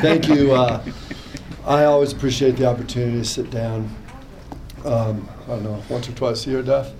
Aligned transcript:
Thank 0.00 0.28
you. 0.28 0.52
Uh, 0.52 0.82
I 1.66 1.84
always 1.84 2.12
appreciate 2.12 2.56
the 2.56 2.66
opportunity 2.66 3.18
to 3.18 3.24
sit 3.24 3.50
down. 3.50 3.94
Um, 4.84 5.28
I 5.44 5.48
don't 5.48 5.62
know, 5.62 5.82
once 5.88 6.08
or 6.08 6.12
twice 6.12 6.46
a 6.46 6.50
year, 6.50 6.62
Duff, 6.62 6.90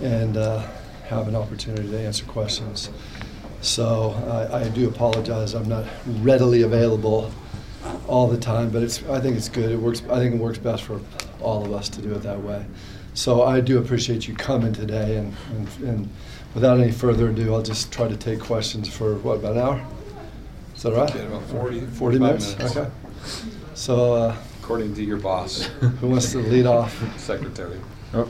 and 0.00 0.36
uh, 0.36 0.66
have 1.08 1.28
an 1.28 1.36
opportunity 1.36 1.90
to 1.90 1.98
answer 1.98 2.24
questions. 2.24 2.90
So 3.60 4.10
I, 4.52 4.62
I 4.62 4.68
do 4.68 4.88
apologize. 4.88 5.54
I'm 5.54 5.68
not 5.68 5.86
readily 6.06 6.62
available 6.62 7.30
all 8.06 8.28
the 8.28 8.38
time, 8.38 8.70
but 8.70 8.82
it's. 8.82 9.02
I 9.04 9.20
think 9.20 9.36
it's 9.36 9.48
good. 9.48 9.70
It 9.70 9.76
works. 9.76 10.02
I 10.10 10.16
think 10.16 10.34
it 10.34 10.38
works 10.38 10.58
best 10.58 10.84
for 10.84 11.00
all 11.40 11.64
of 11.64 11.72
us 11.72 11.88
to 11.90 12.02
do 12.02 12.12
it 12.12 12.22
that 12.22 12.40
way. 12.40 12.64
So 13.14 13.42
I 13.42 13.60
do 13.60 13.78
appreciate 13.78 14.26
you 14.26 14.34
coming 14.34 14.72
today, 14.72 15.18
and, 15.18 15.34
and, 15.50 15.68
and 15.86 16.08
without 16.54 16.80
any 16.80 16.92
further 16.92 17.28
ado, 17.28 17.54
I'll 17.54 17.62
just 17.62 17.92
try 17.92 18.08
to 18.08 18.16
take 18.16 18.40
questions 18.40 18.88
for 18.88 19.16
what 19.16 19.36
about 19.36 19.52
an 19.52 19.58
hour? 19.58 19.86
Is 20.82 20.90
that 20.90 20.94
right? 20.94 21.14
Yeah, 21.14 21.22
about 21.22 21.44
40, 21.44 21.80
40 21.82 22.18
minutes. 22.18 22.58
minutes. 22.58 22.76
Okay. 22.76 22.90
So 23.74 24.14
uh, 24.14 24.36
According 24.60 24.96
to 24.96 25.04
your 25.04 25.16
boss, 25.16 25.66
who 26.00 26.08
wants 26.08 26.32
to 26.32 26.38
lead 26.38 26.66
off? 26.66 26.92
secretary. 27.20 27.78
Oh, 28.12 28.28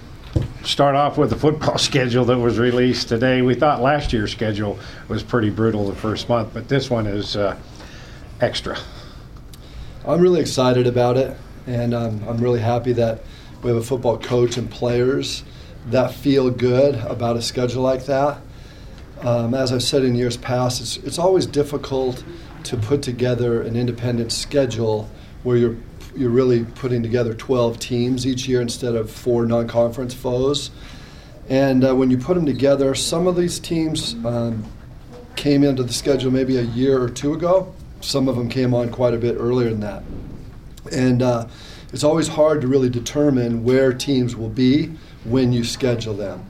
Start 0.62 0.95
off 0.95 1.16
with 1.16 1.30
the 1.30 1.37
football 1.37 1.78
schedule 1.78 2.27
that 2.27 2.37
was 2.38 2.59
released 2.59 3.09
today. 3.09 3.41
We 3.41 3.55
thought 3.55 3.80
last 3.80 4.12
year's 4.12 4.33
schedule 4.33 4.78
was 5.09 5.23
pretty 5.23 5.48
brutal 5.48 5.87
the 5.87 5.95
first 5.95 6.28
month, 6.28 6.51
but 6.52 6.69
this 6.69 6.91
one 6.91 7.06
is 7.06 7.37
uh, 7.37 7.56
extra. 8.42 8.77
I'm 10.06 10.20
really 10.20 10.42
excited 10.42 10.87
about 10.87 11.16
it, 11.16 11.34
and 11.66 11.95
um, 11.95 12.23
I'm 12.28 12.37
really 12.37 12.61
happy 12.61 12.92
that 12.92 13.23
we 13.62 13.70
have 13.70 13.78
a 13.78 13.83
football 13.83 14.19
coach 14.19 14.59
and 14.59 14.70
players 14.70 15.42
that 15.87 16.12
feel 16.12 16.50
good 16.50 16.97
about 16.97 17.39
a 17.39 17.42
schedule 17.42 17.83
like 17.83 18.05
that. 18.05 18.42
Um, 19.23 19.55
as 19.55 19.73
I've 19.73 19.83
said 19.84 20.03
in 20.03 20.16
years 20.16 20.37
past, 20.37 20.80
it's, 20.83 20.97
it's 20.98 21.19
always 21.19 21.47
difficult 21.47 22.23
to 22.65 22.77
put 22.77 23.02
together 23.02 23.62
an 23.62 23.77
independent 23.77 24.33
schedule 24.33 25.11
where 25.43 25.57
you're 25.57 25.77
you're 26.15 26.30
really 26.30 26.65
putting 26.65 27.03
together 27.03 27.33
12 27.33 27.78
teams 27.78 28.27
each 28.27 28.47
year 28.47 28.61
instead 28.61 28.95
of 28.95 29.11
four 29.11 29.47
non-conference 29.47 30.12
foes. 30.12 30.70
And 31.48 31.84
uh, 31.84 31.95
when 31.95 32.11
you 32.11 32.19
put 32.19 32.34
them 32.34 32.47
together, 32.47 32.95
some 32.95 33.27
of 33.27 33.36
these 33.36 33.59
teams 33.59 34.14
um, 34.25 34.64
came 35.36 35.64
into 35.64 35.83
the 35.83 35.92
schedule 35.92 36.31
maybe 36.31 36.59
a 36.59 36.62
year 36.62 37.03
or 37.03 37.09
two 37.09 37.33
ago. 37.33 37.73
Some 38.01 38.28
of 38.28 38.36
them 38.36 38.48
came 38.48 38.75
on 38.75 38.91
quite 38.91 39.14
a 39.14 39.19
bit 39.19 39.36
earlier 39.39 39.70
than 39.70 39.81
that. 39.81 40.03
And 40.92 41.23
uh, 41.23 41.48
it's 41.92 42.05
always 42.05 42.29
hard 42.29 42.61
to 42.62 42.69
really 42.69 42.91
determine 42.91 43.64
where 43.64 43.92
teams 43.92 44.36
will 44.36 44.48
be 44.48 44.92
when 45.25 45.53
you 45.53 45.64
schedule 45.64 46.14
them. 46.14 46.45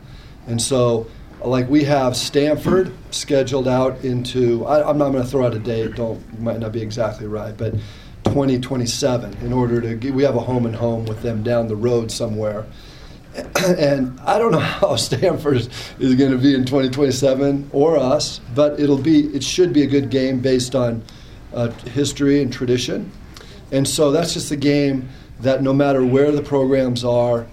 And 0.47 0.61
so, 0.61 1.07
like 1.45 1.69
we 1.69 1.85
have 1.85 2.17
Stanford 2.17 2.93
scheduled 3.11 3.69
out 3.69 4.05
into, 4.05 4.65
I, 4.67 4.89
am 4.89 4.99
not 4.99 5.11
going 5.11 5.23
to 5.23 5.29
throw 5.29 5.47
out 5.47 5.55
a 5.55 5.59
date, 5.59 5.95
don't, 5.95 6.41
might 6.41 6.59
not 6.59 6.73
be 6.73 6.83
exactly 6.83 7.27
right, 7.27 7.57
but 7.57 7.75
2027 8.25 9.39
in 9.39 9.53
order 9.53 9.81
to 9.81 10.11
we 10.11 10.23
have 10.23 10.37
a 10.37 10.41
home 10.41 10.65
and 10.65 10.75
home 10.75 11.05
with 11.07 11.23
them 11.23 11.43
down 11.43 11.69
the 11.69 11.77
road 11.77 12.11
somewhere. 12.11 12.67
And 13.63 14.19
I 14.21 14.39
don't 14.39 14.53
know 14.53 14.59
how 14.59 14.97
Stanford 14.97 15.57
is 15.99 16.15
going 16.15 16.33
to 16.33 16.39
be 16.39 16.55
in 16.55 16.65
2027 16.65 17.71
or 17.73 17.97
us, 17.97 18.41
but 18.55 18.79
it'll 18.79 18.99
be 18.99 19.27
it 19.35 19.43
should 19.43 19.73
be 19.73 19.83
a 19.83 19.87
good 19.87 20.11
game 20.11 20.41
based 20.41 20.75
on 20.75 21.03
uh, 21.55 21.69
history 21.71 22.43
and 22.43 22.53
tradition. 22.53 23.11
And 23.71 23.89
so 23.89 24.11
that's 24.11 24.35
just 24.35 24.51
a 24.51 24.57
game 24.57 25.09
that 25.41 25.63
no 25.63 25.73
matter 25.73 26.05
where 26.05 26.31
the 26.31 26.43
programs 26.43 27.05
are 27.05 27.47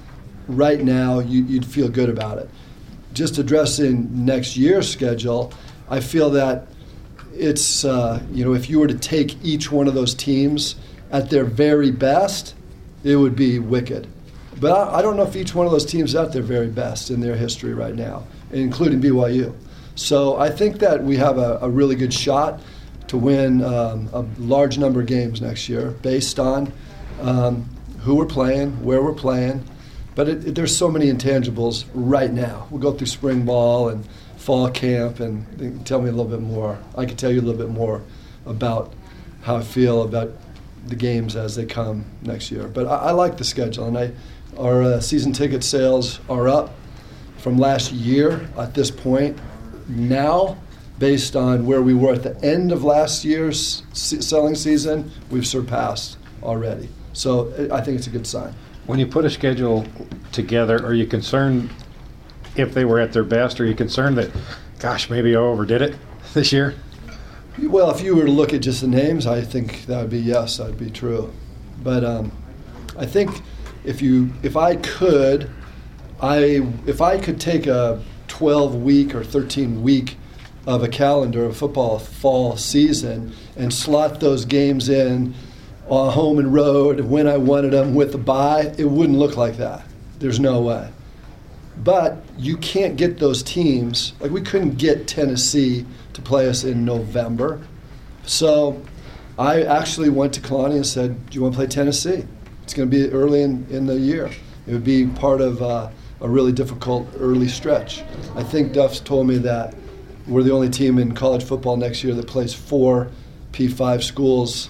right 0.48 0.82
now, 0.82 1.20
you, 1.20 1.44
you'd 1.44 1.66
feel 1.66 1.90
good 1.90 2.10
about 2.10 2.38
it. 2.38 2.50
Just 3.14 3.38
addressing 3.38 4.26
next 4.26 4.56
year's 4.56 4.90
schedule, 4.90 5.54
I 5.90 6.00
feel 6.00 6.30
that 6.32 6.68
it's 7.34 7.86
uh, 7.86 8.22
you 8.32 8.46
know 8.46 8.54
if 8.54 8.70
you 8.70 8.80
were 8.80 8.88
to 8.88 8.98
take 8.98 9.44
each 9.44 9.72
one 9.72 9.88
of 9.88 9.94
those 9.94 10.14
teams 10.14 10.76
at 11.12 11.30
their 11.30 11.44
very 11.44 11.92
best, 11.92 12.56
it 13.04 13.16
would 13.16 13.36
be 13.36 13.60
wicked. 13.60 14.08
But 14.60 14.72
I, 14.72 15.00
I 15.00 15.02
don't 15.02 15.18
know 15.18 15.24
if 15.24 15.36
each 15.36 15.56
one 15.56 15.66
of 15.66 15.72
those 15.72 15.86
teams 15.86 16.16
at 16.16 16.34
their 16.34 16.44
very 16.44 16.68
best 16.68 17.10
in 17.10 17.22
their 17.22 17.36
history 17.36 17.74
right 17.74 17.96
now, 17.96 18.26
including 18.52 19.02
BYU. 19.02 19.56
So 19.96 20.38
I 20.38 20.50
think 20.50 20.80
that 20.80 21.04
we 21.04 21.18
have 21.18 21.38
a, 21.38 21.60
a 21.62 21.70
really 21.70 21.96
good 21.96 22.14
shot 22.14 22.62
to 23.08 23.18
win 23.18 23.64
um, 23.64 24.10
a 24.14 24.26
large 24.40 24.78
number 24.78 25.02
of 25.02 25.08
games 25.08 25.42
next 25.42 25.68
year 25.68 25.92
based 26.02 26.40
on 26.40 26.72
um, 27.22 27.68
who 28.02 28.16
we're 28.16 28.26
playing, 28.26 28.84
where 28.84 29.02
we're 29.02 29.14
playing. 29.14 29.64
But 30.16 30.30
it, 30.30 30.48
it, 30.48 30.56
there's 30.56 30.76
so 30.76 30.90
many 30.90 31.12
intangibles 31.12 31.86
right 31.94 32.32
now. 32.32 32.68
We'll 32.70 32.82
go 32.82 32.94
through 32.94 33.08
spring 33.08 33.46
ball 33.46 33.90
and 33.90 34.08
fall 34.38 34.70
camp 34.70 35.20
and 35.20 35.86
tell 35.86 36.02
me 36.02 36.10
a 36.10 36.12
little 36.12 36.30
bit 36.30 36.42
more. 36.42 36.80
I 36.96 37.06
can 37.06 37.16
tell 37.16 37.32
you 37.32 37.40
a 37.40 37.44
little 37.44 37.60
bit 37.60 37.74
more 37.74 38.02
about 38.46 38.94
how 39.42 39.58
I 39.58 39.62
feel 39.62 40.04
about 40.04 40.32
the 40.88 40.96
games 40.96 41.36
as 41.36 41.56
they 41.56 41.66
come 41.66 42.06
next 42.22 42.52
year. 42.52 42.68
But 42.68 42.88
I, 42.88 42.96
I 42.96 43.12
like 43.12 43.38
the 43.38 43.44
schedule, 43.44 43.86
and 43.86 43.98
I, 43.98 44.12
our 44.58 44.82
uh, 44.82 45.00
season 45.00 45.34
ticket 45.34 45.64
sales 45.64 46.20
are 46.30 46.48
up 46.48 46.74
from 47.38 47.58
last 47.58 47.92
year 47.92 48.50
at 48.58 48.74
this 48.74 48.92
point. 48.92 49.38
Now, 49.88 50.58
based 51.00 51.36
on 51.36 51.66
where 51.66 51.82
we 51.82 51.94
were 51.94 52.14
at 52.14 52.24
the 52.24 52.38
end 52.44 52.72
of 52.72 52.84
last 52.84 53.24
year's 53.24 53.84
selling 53.94 54.56
season, 54.56 55.12
we've 55.30 55.48
surpassed 55.48 56.18
already. 56.44 56.90
So 57.14 57.70
I 57.72 57.82
think 57.82 57.98
it's 57.98 58.08
a 58.08 58.12
good 58.12 58.28
sign. 58.28 58.54
When 58.90 58.98
you 58.98 59.06
put 59.06 59.24
a 59.24 59.30
schedule 59.30 59.86
together, 60.32 60.84
are 60.84 60.96
you 60.96 61.06
concerned 61.06 61.70
if 62.56 62.74
they 62.74 62.86
were 62.86 63.00
at 63.00 63.14
their 63.14 63.24
best? 63.24 63.62
Are 63.62 63.66
you 63.68 63.76
concerned 63.76 64.18
that, 64.18 64.32
gosh, 64.80 65.12
maybe 65.12 65.36
I 65.36 65.40
overdid 65.40 65.84
it 65.84 65.96
this 66.34 66.52
year? 66.52 66.74
Well, 67.60 67.92
if 67.92 68.02
you 68.02 68.16
were 68.16 68.26
to 68.26 68.32
look 68.32 68.52
at 68.52 68.62
just 68.62 68.82
the 68.82 68.88
names, 68.88 69.28
I 69.28 69.42
think 69.42 69.86
that 69.86 70.02
would 70.02 70.10
be 70.10 70.18
yes, 70.18 70.58
that'd 70.58 70.80
be 70.80 70.90
true. 70.90 71.32
But 71.84 72.04
um, 72.04 72.32
I 72.98 73.06
think 73.06 73.44
if 73.84 74.02
you, 74.02 74.34
if 74.42 74.58
I 74.58 74.78
could, 74.78 75.52
I 76.20 76.68
if 76.88 77.00
I 77.00 77.20
could 77.20 77.40
take 77.40 77.68
a 77.68 78.04
12 78.28 78.74
week 78.74 79.14
or 79.14 79.24
13 79.24 79.84
week 79.84 80.18
of 80.66 80.82
a 80.82 80.88
calendar 80.88 81.46
of 81.46 81.56
football 81.56 82.00
fall 82.00 82.58
season 82.58 83.36
and 83.56 83.72
slot 83.72 84.20
those 84.20 84.46
games 84.46 84.90
in 84.90 85.36
on 85.90 86.14
home 86.14 86.38
and 86.38 86.54
road 86.54 87.02
when 87.02 87.28
I 87.28 87.38
wanted 87.38 87.74
them 87.74 87.96
with 87.96 88.12
the 88.12 88.18
buy, 88.18 88.74
it 88.78 88.86
wouldn't 88.86 89.18
look 89.18 89.38
like 89.38 89.58
that. 89.58 89.84
There's 90.20 90.40
no 90.40 90.62
way. 90.62 90.92
But 91.84 92.18
you 92.38 92.58
can't 92.58 92.96
get 92.96 93.20
those 93.20 93.42
teams. 93.42 94.14
Like 94.20 94.32
we 94.32 94.42
couldn't 94.42 94.78
get 94.78 95.08
Tennessee 95.08 95.86
to 96.14 96.22
play 96.22 96.48
us 96.48 96.64
in 96.64 96.86
November. 96.86 97.62
So 98.26 98.82
I 99.38 99.64
actually 99.64 100.10
went 100.10 100.34
to 100.34 100.42
Kalani 100.42 100.76
and 100.76 100.86
said, 100.86 101.30
Do 101.30 101.36
you 101.36 101.42
want 101.42 101.56
to 101.56 101.58
play 101.58 101.68
Tennessee? 101.68 102.26
It's 102.64 102.74
going 102.74 102.90
to 102.90 102.96
be 102.96 103.12
early 103.12 103.42
in, 103.42 103.66
in 103.70 103.86
the 103.86 103.98
year. 103.98 104.30
It 104.68 104.74
would 104.74 104.84
be 104.84 105.08
part 105.08 105.42
of 105.42 105.62
uh, 105.62 105.90
a 106.22 106.30
really 106.30 106.52
difficult 106.52 107.08
early 107.18 107.48
stretch. 107.48 108.04
I 108.36 108.44
think 108.44 108.74
Duff's 108.74 109.00
told 109.00 109.26
me 109.26 109.38
that 109.40 109.74
we're 110.28 110.44
the 110.44 110.52
only 110.52 110.70
team 110.70 111.00
in 111.00 111.16
college 111.16 111.44
football 111.44 111.78
next 111.78 112.04
year 112.04 112.14
that 112.14 112.28
plays 112.28 112.54
four 112.54 113.10
P5 113.54 114.04
schools 114.04 114.70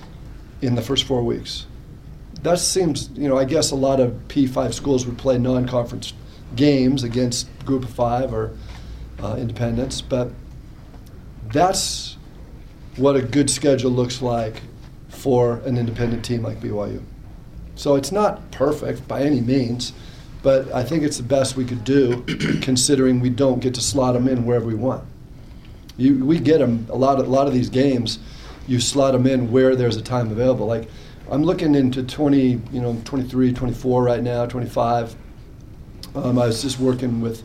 in 0.61 0.75
the 0.75 0.81
first 0.81 1.05
four 1.05 1.23
weeks. 1.23 1.65
That 2.43 2.59
seems, 2.59 3.09
you 3.15 3.27
know, 3.27 3.37
I 3.37 3.45
guess 3.45 3.71
a 3.71 3.75
lot 3.75 3.99
of 3.99 4.11
P5 4.27 4.73
schools 4.73 5.05
would 5.05 5.17
play 5.17 5.37
non 5.37 5.67
conference 5.67 6.13
games 6.55 7.03
against 7.03 7.47
group 7.65 7.83
of 7.83 7.89
five 7.89 8.33
or 8.33 8.51
uh, 9.21 9.35
independents, 9.37 10.01
but 10.01 10.31
that's 11.51 12.17
what 12.95 13.15
a 13.15 13.21
good 13.21 13.49
schedule 13.49 13.91
looks 13.91 14.21
like 14.21 14.61
for 15.09 15.57
an 15.65 15.77
independent 15.77 16.23
team 16.23 16.41
like 16.41 16.59
BYU. 16.59 17.01
So 17.75 17.95
it's 17.95 18.11
not 18.11 18.51
perfect 18.51 19.07
by 19.07 19.21
any 19.21 19.41
means, 19.41 19.93
but 20.41 20.71
I 20.73 20.83
think 20.83 21.03
it's 21.03 21.17
the 21.17 21.23
best 21.23 21.55
we 21.55 21.65
could 21.65 21.83
do 21.83 22.23
considering 22.61 23.19
we 23.19 23.29
don't 23.29 23.59
get 23.59 23.73
to 23.75 23.81
slot 23.81 24.13
them 24.13 24.27
in 24.27 24.45
wherever 24.45 24.65
we 24.65 24.75
want. 24.75 25.03
You, 25.97 26.23
we 26.25 26.39
get 26.39 26.59
them 26.59 26.87
a 26.89 26.95
lot 26.95 27.19
of, 27.19 27.27
a 27.27 27.29
lot 27.29 27.47
of 27.47 27.53
these 27.53 27.69
games, 27.69 28.19
you 28.69 28.79
slot 28.79 29.13
them 29.13 29.25
in 29.27 29.51
where 29.51 29.75
there's 29.75 29.97
a 29.97 30.01
time 30.01 30.31
available. 30.31 30.65
Like 30.65 30.89
I'm 31.29 31.43
looking 31.43 31.75
into 31.75 32.03
20, 32.03 32.61
you 32.71 32.81
know, 32.81 32.99
23, 33.03 33.53
24 33.53 34.03
right 34.03 34.23
now, 34.23 34.45
25 34.45 35.15
um, 36.15 36.39
I 36.39 36.47
was 36.47 36.61
just 36.61 36.79
working 36.79 37.21
with 37.21 37.43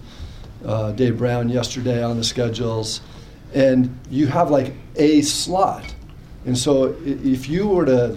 uh, 0.64 0.92
Dave 0.92 1.18
Brown 1.18 1.48
yesterday 1.48 2.02
on 2.02 2.16
the 2.16 2.24
schedules, 2.24 3.00
and 3.52 3.98
you 4.10 4.26
have 4.26 4.50
like 4.50 4.72
a 4.96 5.20
slot. 5.22 5.94
And 6.46 6.56
so 6.56 6.96
if 7.04 7.48
you 7.48 7.68
were 7.68 7.86
to 7.86 8.16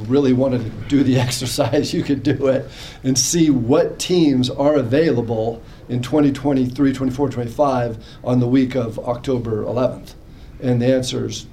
really 0.00 0.32
want 0.32 0.54
to 0.54 0.70
do 0.88 1.02
the 1.02 1.16
exercise, 1.20 1.92
you 1.92 2.02
could 2.02 2.22
do 2.22 2.48
it 2.48 2.70
and 3.02 3.18
see 3.18 3.50
what 3.50 3.98
teams 3.98 4.50
are 4.50 4.74
available 4.74 5.62
in 5.88 6.02
2023, 6.02 6.92
24, 6.92 7.28
25 7.30 8.04
on 8.24 8.40
the 8.40 8.46
week 8.46 8.74
of 8.74 8.98
October 9.00 9.64
11th. 9.64 10.14
And 10.60 10.80
the 10.80 10.94
answer 10.94 11.26
is 11.26 11.46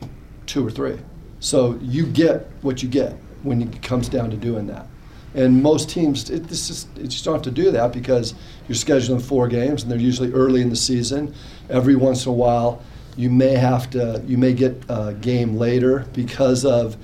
two 0.49 0.65
or 0.65 0.71
three. 0.71 0.97
So 1.39 1.79
you 1.81 2.05
get 2.05 2.47
what 2.61 2.83
you 2.83 2.89
get 2.89 3.13
when 3.43 3.61
it 3.61 3.81
comes 3.81 4.09
down 4.09 4.29
to 4.31 4.37
doing 4.37 4.67
that. 4.67 4.85
And 5.35 5.61
most 5.61 5.89
teams, 5.89 6.29
it, 6.29 6.47
this 6.47 6.69
is, 6.69 6.87
you 6.97 7.07
just 7.07 7.23
don't 7.23 7.35
have 7.35 7.43
to 7.43 7.51
do 7.51 7.71
that 7.71 7.93
because 7.93 8.33
you're 8.67 8.75
scheduling 8.75 9.21
four 9.21 9.47
games 9.47 9.83
and 9.83 9.91
they're 9.91 9.99
usually 9.99 10.33
early 10.33 10.61
in 10.61 10.69
the 10.69 10.75
season. 10.75 11.33
Every 11.69 11.95
once 11.95 12.25
in 12.25 12.31
a 12.31 12.35
while, 12.35 12.81
you 13.15 13.29
may 13.29 13.53
have 13.53 13.89
to 13.91 14.23
you 14.25 14.37
may 14.37 14.53
get 14.53 14.83
a 14.89 15.13
game 15.13 15.57
later 15.57 16.05
because 16.13 16.65
of 16.65 16.97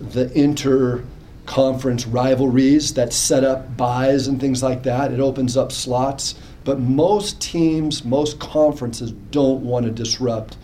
the 0.00 0.32
inter 0.32 1.04
conference 1.46 2.06
rivalries 2.06 2.94
that 2.94 3.12
set 3.12 3.44
up 3.44 3.76
buys 3.76 4.28
and 4.28 4.40
things 4.40 4.62
like 4.62 4.82
that. 4.82 5.12
It 5.12 5.20
opens 5.20 5.56
up 5.56 5.70
slots, 5.70 6.34
but 6.64 6.78
most 6.80 7.40
teams, 7.40 8.04
most 8.04 8.38
conferences 8.38 9.12
don't 9.12 9.62
want 9.62 9.86
to 9.86 9.92
disrupt 9.92 10.56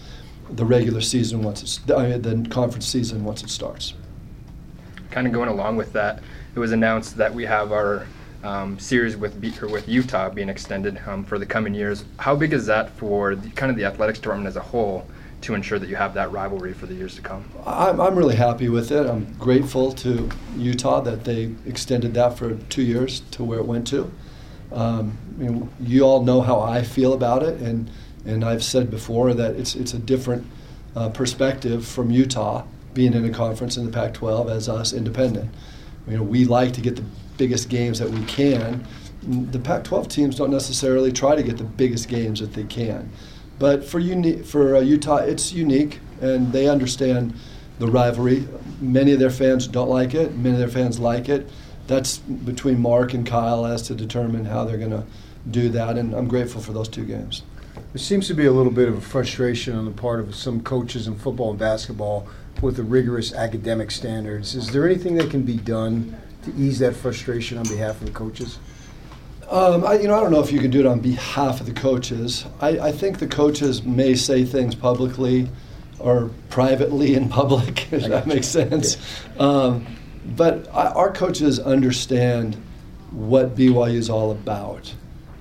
the 0.50 0.64
regular 0.64 1.00
season 1.00 1.42
once 1.42 1.62
it's 1.62 1.80
I 1.90 2.08
mean, 2.08 2.22
the 2.22 2.48
conference 2.48 2.86
season 2.86 3.24
once 3.24 3.42
it 3.42 3.50
starts. 3.50 3.94
Kind 5.10 5.26
of 5.26 5.32
going 5.32 5.48
along 5.48 5.76
with 5.76 5.92
that, 5.92 6.22
it 6.54 6.58
was 6.58 6.72
announced 6.72 7.16
that 7.16 7.32
we 7.32 7.44
have 7.44 7.72
our 7.72 8.06
um, 8.42 8.78
series 8.78 9.16
with 9.16 9.34
with 9.62 9.88
Utah 9.88 10.28
being 10.28 10.48
extended 10.48 11.00
um, 11.06 11.24
for 11.24 11.38
the 11.38 11.46
coming 11.46 11.74
years. 11.74 12.04
How 12.18 12.36
big 12.36 12.52
is 12.52 12.66
that 12.66 12.90
for 12.90 13.34
the, 13.34 13.48
kind 13.50 13.70
of 13.70 13.76
the 13.76 13.84
athletics 13.84 14.18
department 14.18 14.48
as 14.48 14.56
a 14.56 14.60
whole 14.60 15.06
to 15.40 15.54
ensure 15.54 15.78
that 15.78 15.88
you 15.88 15.96
have 15.96 16.14
that 16.14 16.32
rivalry 16.32 16.72
for 16.72 16.86
the 16.86 16.94
years 16.94 17.14
to 17.16 17.22
come? 17.22 17.44
I'm, 17.66 18.00
I'm 18.00 18.16
really 18.16 18.36
happy 18.36 18.68
with 18.68 18.90
it. 18.90 19.06
I'm 19.06 19.32
grateful 19.38 19.92
to 19.92 20.28
Utah 20.56 21.00
that 21.00 21.24
they 21.24 21.54
extended 21.66 22.14
that 22.14 22.38
for 22.38 22.54
two 22.68 22.82
years 22.82 23.20
to 23.32 23.44
where 23.44 23.58
it 23.58 23.66
went 23.66 23.86
to. 23.88 24.10
Um, 24.72 25.16
you, 25.38 25.50
know, 25.50 25.68
you 25.80 26.02
all 26.02 26.22
know 26.22 26.40
how 26.40 26.60
I 26.60 26.82
feel 26.82 27.12
about 27.12 27.42
it, 27.42 27.60
and 27.60 27.90
and 28.24 28.44
I've 28.44 28.64
said 28.64 28.90
before 28.90 29.34
that 29.34 29.56
it's 29.56 29.74
it's 29.74 29.94
a 29.94 29.98
different 29.98 30.46
uh, 30.96 31.08
perspective 31.10 31.86
from 31.86 32.10
Utah 32.10 32.64
being 32.94 33.14
in 33.14 33.24
a 33.24 33.30
conference 33.30 33.76
in 33.76 33.84
the 33.84 33.90
Pac-12 33.90 34.50
as 34.50 34.68
us 34.68 34.92
independent. 34.92 35.52
You 36.06 36.18
know, 36.18 36.22
we 36.22 36.44
like 36.44 36.72
to 36.74 36.80
get 36.80 36.94
the 36.96 37.04
biggest 37.36 37.68
games 37.68 37.98
that 37.98 38.08
we 38.08 38.24
can. 38.26 38.86
The 39.22 39.58
Pac-12 39.58 40.08
teams 40.08 40.36
don't 40.36 40.50
necessarily 40.50 41.10
try 41.10 41.34
to 41.34 41.42
get 41.42 41.58
the 41.58 41.64
biggest 41.64 42.08
games 42.08 42.40
that 42.40 42.52
they 42.52 42.64
can, 42.64 43.10
but 43.58 43.84
for 43.84 43.98
uni- 43.98 44.42
for 44.42 44.76
uh, 44.76 44.80
Utah, 44.80 45.16
it's 45.16 45.52
unique, 45.52 45.98
and 46.20 46.52
they 46.52 46.68
understand 46.68 47.34
the 47.78 47.88
rivalry. 47.88 48.46
Many 48.80 49.12
of 49.12 49.18
their 49.18 49.30
fans 49.30 49.66
don't 49.66 49.88
like 49.88 50.14
it. 50.14 50.36
Many 50.36 50.54
of 50.54 50.58
their 50.58 50.68
fans 50.68 51.00
like 51.00 51.28
it. 51.28 51.48
That's 51.86 52.18
between 52.18 52.80
Mark 52.80 53.14
and 53.14 53.26
Kyle 53.26 53.66
as 53.66 53.82
to 53.82 53.94
determine 53.94 54.44
how 54.44 54.64
they're 54.64 54.78
going 54.78 54.90
to 54.90 55.04
do 55.50 55.68
that, 55.70 55.98
and 55.98 56.14
I'm 56.14 56.28
grateful 56.28 56.60
for 56.60 56.72
those 56.72 56.88
two 56.88 57.04
games. 57.04 57.42
There 57.94 58.02
seems 58.02 58.26
to 58.26 58.34
be 58.34 58.44
a 58.46 58.50
little 58.50 58.72
bit 58.72 58.88
of 58.88 58.96
a 58.96 59.00
frustration 59.00 59.76
on 59.76 59.84
the 59.84 59.92
part 59.92 60.18
of 60.18 60.34
some 60.34 60.62
coaches 60.62 61.06
in 61.06 61.14
football 61.14 61.50
and 61.50 61.58
basketball 61.60 62.26
with 62.60 62.74
the 62.74 62.82
rigorous 62.82 63.32
academic 63.32 63.92
standards. 63.92 64.56
Is 64.56 64.72
there 64.72 64.84
anything 64.84 65.14
that 65.14 65.30
can 65.30 65.42
be 65.42 65.56
done 65.56 66.20
to 66.42 66.52
ease 66.56 66.80
that 66.80 66.96
frustration 66.96 67.56
on 67.56 67.62
behalf 67.68 68.00
of 68.00 68.08
the 68.08 68.12
coaches? 68.12 68.58
Um, 69.48 69.84
I, 69.84 70.00
you 70.00 70.08
know, 70.08 70.16
I 70.16 70.20
don't 70.20 70.32
know 70.32 70.40
if 70.40 70.50
you 70.50 70.58
can 70.58 70.72
do 70.72 70.80
it 70.80 70.86
on 70.86 70.98
behalf 70.98 71.60
of 71.60 71.66
the 71.66 71.72
coaches. 71.72 72.44
I, 72.60 72.80
I 72.80 72.90
think 72.90 73.20
the 73.20 73.28
coaches 73.28 73.84
may 73.84 74.16
say 74.16 74.44
things 74.44 74.74
publicly 74.74 75.48
or 76.00 76.32
privately 76.50 77.14
in 77.14 77.28
public, 77.28 77.86
if 77.92 78.08
that 78.08 78.26
makes 78.26 78.48
sense. 78.48 78.96
Yeah. 79.36 79.42
Um, 79.42 79.86
but 80.34 80.66
I, 80.74 80.86
our 80.88 81.12
coaches 81.12 81.60
understand 81.60 82.56
what 83.12 83.54
BYU 83.54 83.94
is 83.94 84.10
all 84.10 84.32
about. 84.32 84.92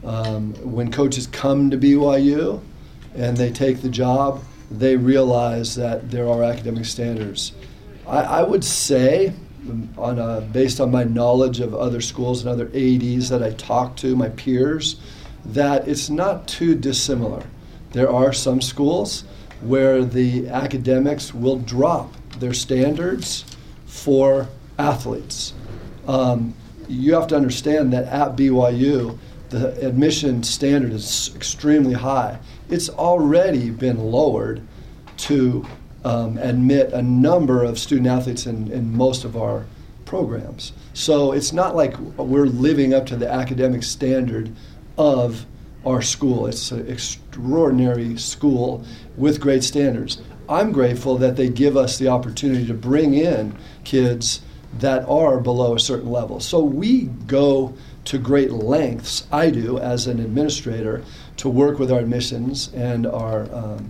Um, 0.03 0.53
when 0.69 0.91
coaches 0.91 1.27
come 1.27 1.69
to 1.71 1.77
BYU 1.77 2.61
and 3.15 3.38
they 3.38 3.51
take 3.51 3.81
the 3.81 3.89
job, 3.89 4.44
they 4.69 4.95
realize 4.97 5.75
that 5.75 6.11
there 6.11 6.27
are 6.27 6.44
academic 6.44 6.85
standards. 6.85 7.53
I, 8.07 8.19
I 8.19 8.44
would 8.44 8.63
say 8.63 9.33
on 9.97 10.19
a, 10.19 10.41
based 10.41 10.79
on 10.81 10.91
my 10.91 11.03
knowledge 11.03 11.59
of 11.59 11.73
other 11.73 12.01
schools 12.01 12.41
and 12.41 12.50
other 12.50 12.67
ADs 12.73 13.29
that 13.29 13.41
I 13.41 13.51
talk 13.51 13.95
to, 13.97 14.15
my 14.15 14.29
peers, 14.29 14.97
that 15.45 15.88
it's 15.88 16.09
not 16.09 16.47
too 16.47 16.75
dissimilar. 16.75 17.45
There 17.91 18.11
are 18.11 18.33
some 18.33 18.61
schools 18.61 19.23
where 19.61 20.03
the 20.03 20.49
academics 20.49 21.33
will 21.33 21.57
drop 21.57 22.13
their 22.39 22.53
standards 22.53 23.45
for 23.85 24.49
athletes. 24.77 25.53
Um, 26.07 26.53
you 26.88 27.13
have 27.13 27.27
to 27.27 27.35
understand 27.35 27.94
that 27.94 28.06
at 28.06 28.35
BYU, 28.35 29.17
the 29.53 29.88
admission 29.88 30.41
standard 30.41 30.91
is 30.91 31.31
extremely 31.35 31.94
high. 31.94 32.39
It's 32.69 32.89
already 32.89 33.69
been 33.69 34.00
lowered 34.00 34.63
to 35.17 35.65
um, 36.03 36.39
admit 36.39 36.91
a 36.91 37.03
number 37.03 37.63
of 37.63 37.77
student 37.77 38.07
athletes 38.07 38.47
in, 38.47 38.71
in 38.71 38.97
most 38.97 39.23
of 39.23 39.38
our 39.38 39.65
programs. 40.05 40.73
So 40.94 41.33
it's 41.33 41.53
not 41.53 41.75
like 41.75 41.95
we're 42.17 42.47
living 42.47 42.95
up 42.95 43.05
to 43.07 43.15
the 43.15 43.31
academic 43.31 43.83
standard 43.83 44.51
of 44.97 45.45
our 45.85 46.01
school. 46.01 46.47
It's 46.47 46.71
an 46.71 46.89
extraordinary 46.89 48.17
school 48.17 48.83
with 49.17 49.39
great 49.39 49.63
standards. 49.63 50.19
I'm 50.49 50.71
grateful 50.71 51.17
that 51.19 51.35
they 51.35 51.49
give 51.49 51.77
us 51.77 51.99
the 51.99 52.07
opportunity 52.07 52.65
to 52.65 52.73
bring 52.73 53.13
in 53.13 53.56
kids 53.83 54.41
that 54.79 55.07
are 55.07 55.39
below 55.39 55.75
a 55.75 55.79
certain 55.79 56.09
level. 56.09 56.39
So 56.39 56.63
we 56.63 57.03
go 57.27 57.75
to 58.05 58.17
great 58.17 58.51
lengths, 58.51 59.25
I 59.31 59.50
do 59.50 59.79
as 59.79 60.07
an 60.07 60.19
administrator, 60.19 61.03
to 61.38 61.50
work 61.50 61.79
with 61.79 61.91
our 61.91 62.00
admissions 62.00 62.71
and 62.73 63.07
our 63.07 63.44
um, 63.53 63.89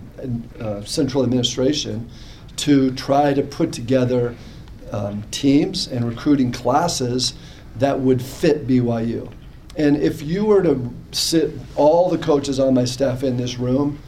uh, 0.60 0.82
central 0.84 1.24
administration 1.24 2.08
to 2.56 2.92
try 2.92 3.34
to 3.34 3.42
put 3.42 3.72
together 3.72 4.34
um, 4.92 5.24
teams 5.30 5.88
and 5.88 6.06
recruiting 6.08 6.52
classes 6.52 7.34
that 7.76 7.98
would 7.98 8.22
fit 8.22 8.66
BYU. 8.66 9.30
And 9.76 9.96
if 9.96 10.22
you 10.22 10.44
were 10.44 10.62
to 10.62 10.94
sit 11.10 11.52
all 11.74 12.08
the 12.08 12.18
coaches 12.18 12.60
on 12.60 12.74
my 12.74 12.84
staff 12.84 13.24
in 13.24 13.36
this 13.36 13.58
room, 13.58 13.98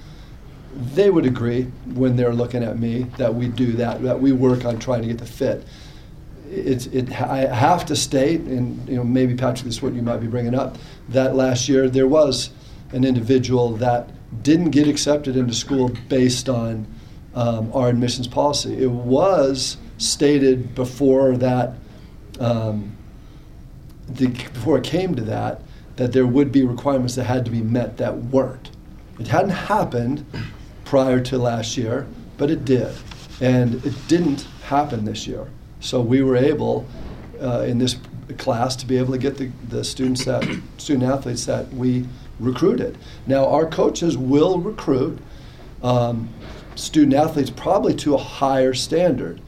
they 0.94 1.10
would 1.10 1.26
agree 1.26 1.64
when 1.86 2.14
they're 2.14 2.34
looking 2.34 2.62
at 2.62 2.78
me 2.78 3.04
that 3.16 3.34
we 3.34 3.48
do 3.48 3.72
that, 3.72 4.02
that 4.02 4.20
we 4.20 4.30
work 4.30 4.64
on 4.64 4.78
trying 4.78 5.02
to 5.02 5.08
get 5.08 5.18
the 5.18 5.26
fit 5.26 5.66
it, 6.50 7.20
I 7.20 7.54
have 7.54 7.84
to 7.86 7.96
state, 7.96 8.40
and 8.42 8.88
you 8.88 8.96
know 8.96 9.04
maybe 9.04 9.34
Patrick, 9.34 9.64
this 9.64 9.76
is 9.76 9.82
what 9.82 9.94
you 9.94 10.02
might 10.02 10.18
be 10.18 10.26
bringing 10.26 10.54
up, 10.54 10.78
that 11.08 11.34
last 11.34 11.68
year 11.68 11.88
there 11.88 12.06
was 12.06 12.50
an 12.92 13.04
individual 13.04 13.76
that 13.76 14.10
didn't 14.42 14.70
get 14.70 14.88
accepted 14.88 15.36
into 15.36 15.54
school 15.54 15.90
based 16.08 16.48
on 16.48 16.86
um, 17.34 17.70
our 17.74 17.88
admissions 17.88 18.26
policy. 18.26 18.82
It 18.82 18.90
was 18.90 19.76
stated 19.98 20.74
before 20.74 21.36
that, 21.36 21.74
um, 22.40 22.96
the, 24.08 24.28
before 24.28 24.78
it 24.78 24.84
came 24.84 25.14
to 25.14 25.22
that, 25.22 25.62
that 25.96 26.12
there 26.12 26.26
would 26.26 26.52
be 26.52 26.62
requirements 26.62 27.14
that 27.14 27.24
had 27.24 27.44
to 27.44 27.50
be 27.50 27.62
met 27.62 27.96
that 27.98 28.16
weren't. 28.16 28.70
It 29.18 29.28
hadn't 29.28 29.50
happened 29.50 30.26
prior 30.84 31.20
to 31.20 31.38
last 31.38 31.76
year, 31.76 32.06
but 32.36 32.50
it 32.50 32.64
did, 32.64 32.94
and 33.40 33.84
it 33.84 33.94
didn't 34.08 34.46
happen 34.64 35.04
this 35.04 35.26
year. 35.26 35.48
So 35.80 36.00
we 36.00 36.22
were 36.22 36.36
able 36.36 36.86
uh, 37.40 37.60
in 37.60 37.78
this 37.78 37.96
class 38.38 38.76
to 38.76 38.86
be 38.86 38.98
able 38.98 39.12
to 39.12 39.18
get 39.18 39.36
the, 39.36 39.50
the 39.68 39.84
students 39.84 40.24
that 40.24 40.44
student 40.78 41.04
athletes 41.10 41.46
that 41.46 41.72
we 41.72 42.06
recruited. 42.38 42.98
Now 43.26 43.46
our 43.46 43.66
coaches 43.66 44.16
will 44.16 44.58
recruit 44.58 45.18
um, 45.82 46.28
student 46.74 47.14
athletes 47.14 47.50
probably 47.50 47.94
to 47.96 48.14
a 48.14 48.18
higher 48.18 48.74
standard. 48.74 49.40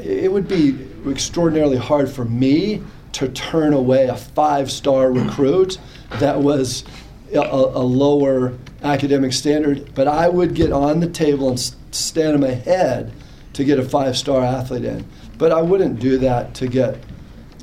It 0.00 0.32
would 0.32 0.48
be 0.48 0.88
extraordinarily 1.06 1.76
hard 1.76 2.10
for 2.10 2.24
me 2.24 2.82
to 3.12 3.28
turn 3.28 3.72
away 3.72 4.06
a 4.06 4.16
five-star 4.16 5.12
recruit 5.12 5.78
that 6.18 6.38
was 6.38 6.84
a, 7.32 7.38
a, 7.38 7.82
lower 7.82 8.54
academic 8.82 9.32
standard, 9.32 9.94
but 9.94 10.06
I 10.08 10.28
would 10.28 10.54
get 10.54 10.72
on 10.72 11.00
the 11.00 11.08
table 11.08 11.48
and 11.48 11.58
stand 11.90 12.34
on 12.34 12.40
my 12.40 12.48
head 12.48 13.12
to 13.54 13.64
get 13.64 13.78
a 13.78 13.82
five-star 13.82 14.42
athlete 14.42 14.84
in. 14.84 15.06
But 15.42 15.50
I 15.50 15.60
wouldn't 15.60 15.98
do 15.98 16.18
that 16.18 16.54
to 16.54 16.68
get 16.68 17.02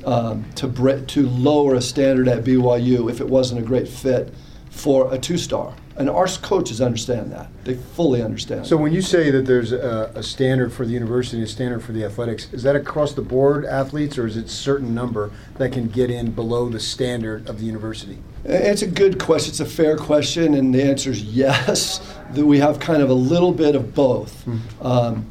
um, 0.04 0.44
to 0.56 0.68
bre- 0.68 0.98
to 0.98 1.26
lower 1.26 1.76
a 1.76 1.80
standard 1.80 2.28
at 2.28 2.44
BYU 2.44 3.10
if 3.10 3.22
it 3.22 3.26
wasn't 3.26 3.58
a 3.58 3.62
great 3.62 3.88
fit 3.88 4.34
for 4.68 5.10
a 5.14 5.18
two-star. 5.18 5.74
And 5.96 6.10
our 6.10 6.26
coaches 6.26 6.82
understand 6.82 7.32
that; 7.32 7.48
they 7.64 7.76
fully 7.76 8.22
understand. 8.22 8.66
So 8.66 8.76
when 8.76 8.92
you 8.92 9.00
say 9.00 9.30
that 9.30 9.46
there's 9.46 9.72
a, 9.72 10.12
a 10.14 10.22
standard 10.22 10.74
for 10.74 10.84
the 10.84 10.92
university, 10.92 11.42
a 11.42 11.46
standard 11.46 11.82
for 11.82 11.92
the 11.92 12.04
athletics, 12.04 12.52
is 12.52 12.62
that 12.64 12.76
across 12.76 13.14
the 13.14 13.22
board 13.22 13.64
athletes, 13.64 14.18
or 14.18 14.26
is 14.26 14.36
it 14.36 14.44
a 14.44 14.48
certain 14.50 14.94
number 14.94 15.30
that 15.56 15.72
can 15.72 15.88
get 15.88 16.10
in 16.10 16.32
below 16.32 16.68
the 16.68 16.80
standard 16.80 17.48
of 17.48 17.60
the 17.60 17.64
university? 17.64 18.18
It's 18.44 18.82
a 18.82 18.86
good 18.86 19.18
question. 19.18 19.52
It's 19.52 19.60
a 19.60 19.64
fair 19.64 19.96
question, 19.96 20.52
and 20.52 20.74
the 20.74 20.82
answer 20.82 21.12
is 21.12 21.22
yes. 21.44 22.14
That 22.32 22.44
we 22.44 22.58
have 22.58 22.78
kind 22.78 23.02
of 23.02 23.08
a 23.08 23.14
little 23.14 23.52
bit 23.52 23.74
of 23.74 23.94
both. 23.94 24.44
Mm-hmm. 24.44 24.86
Um, 24.86 25.26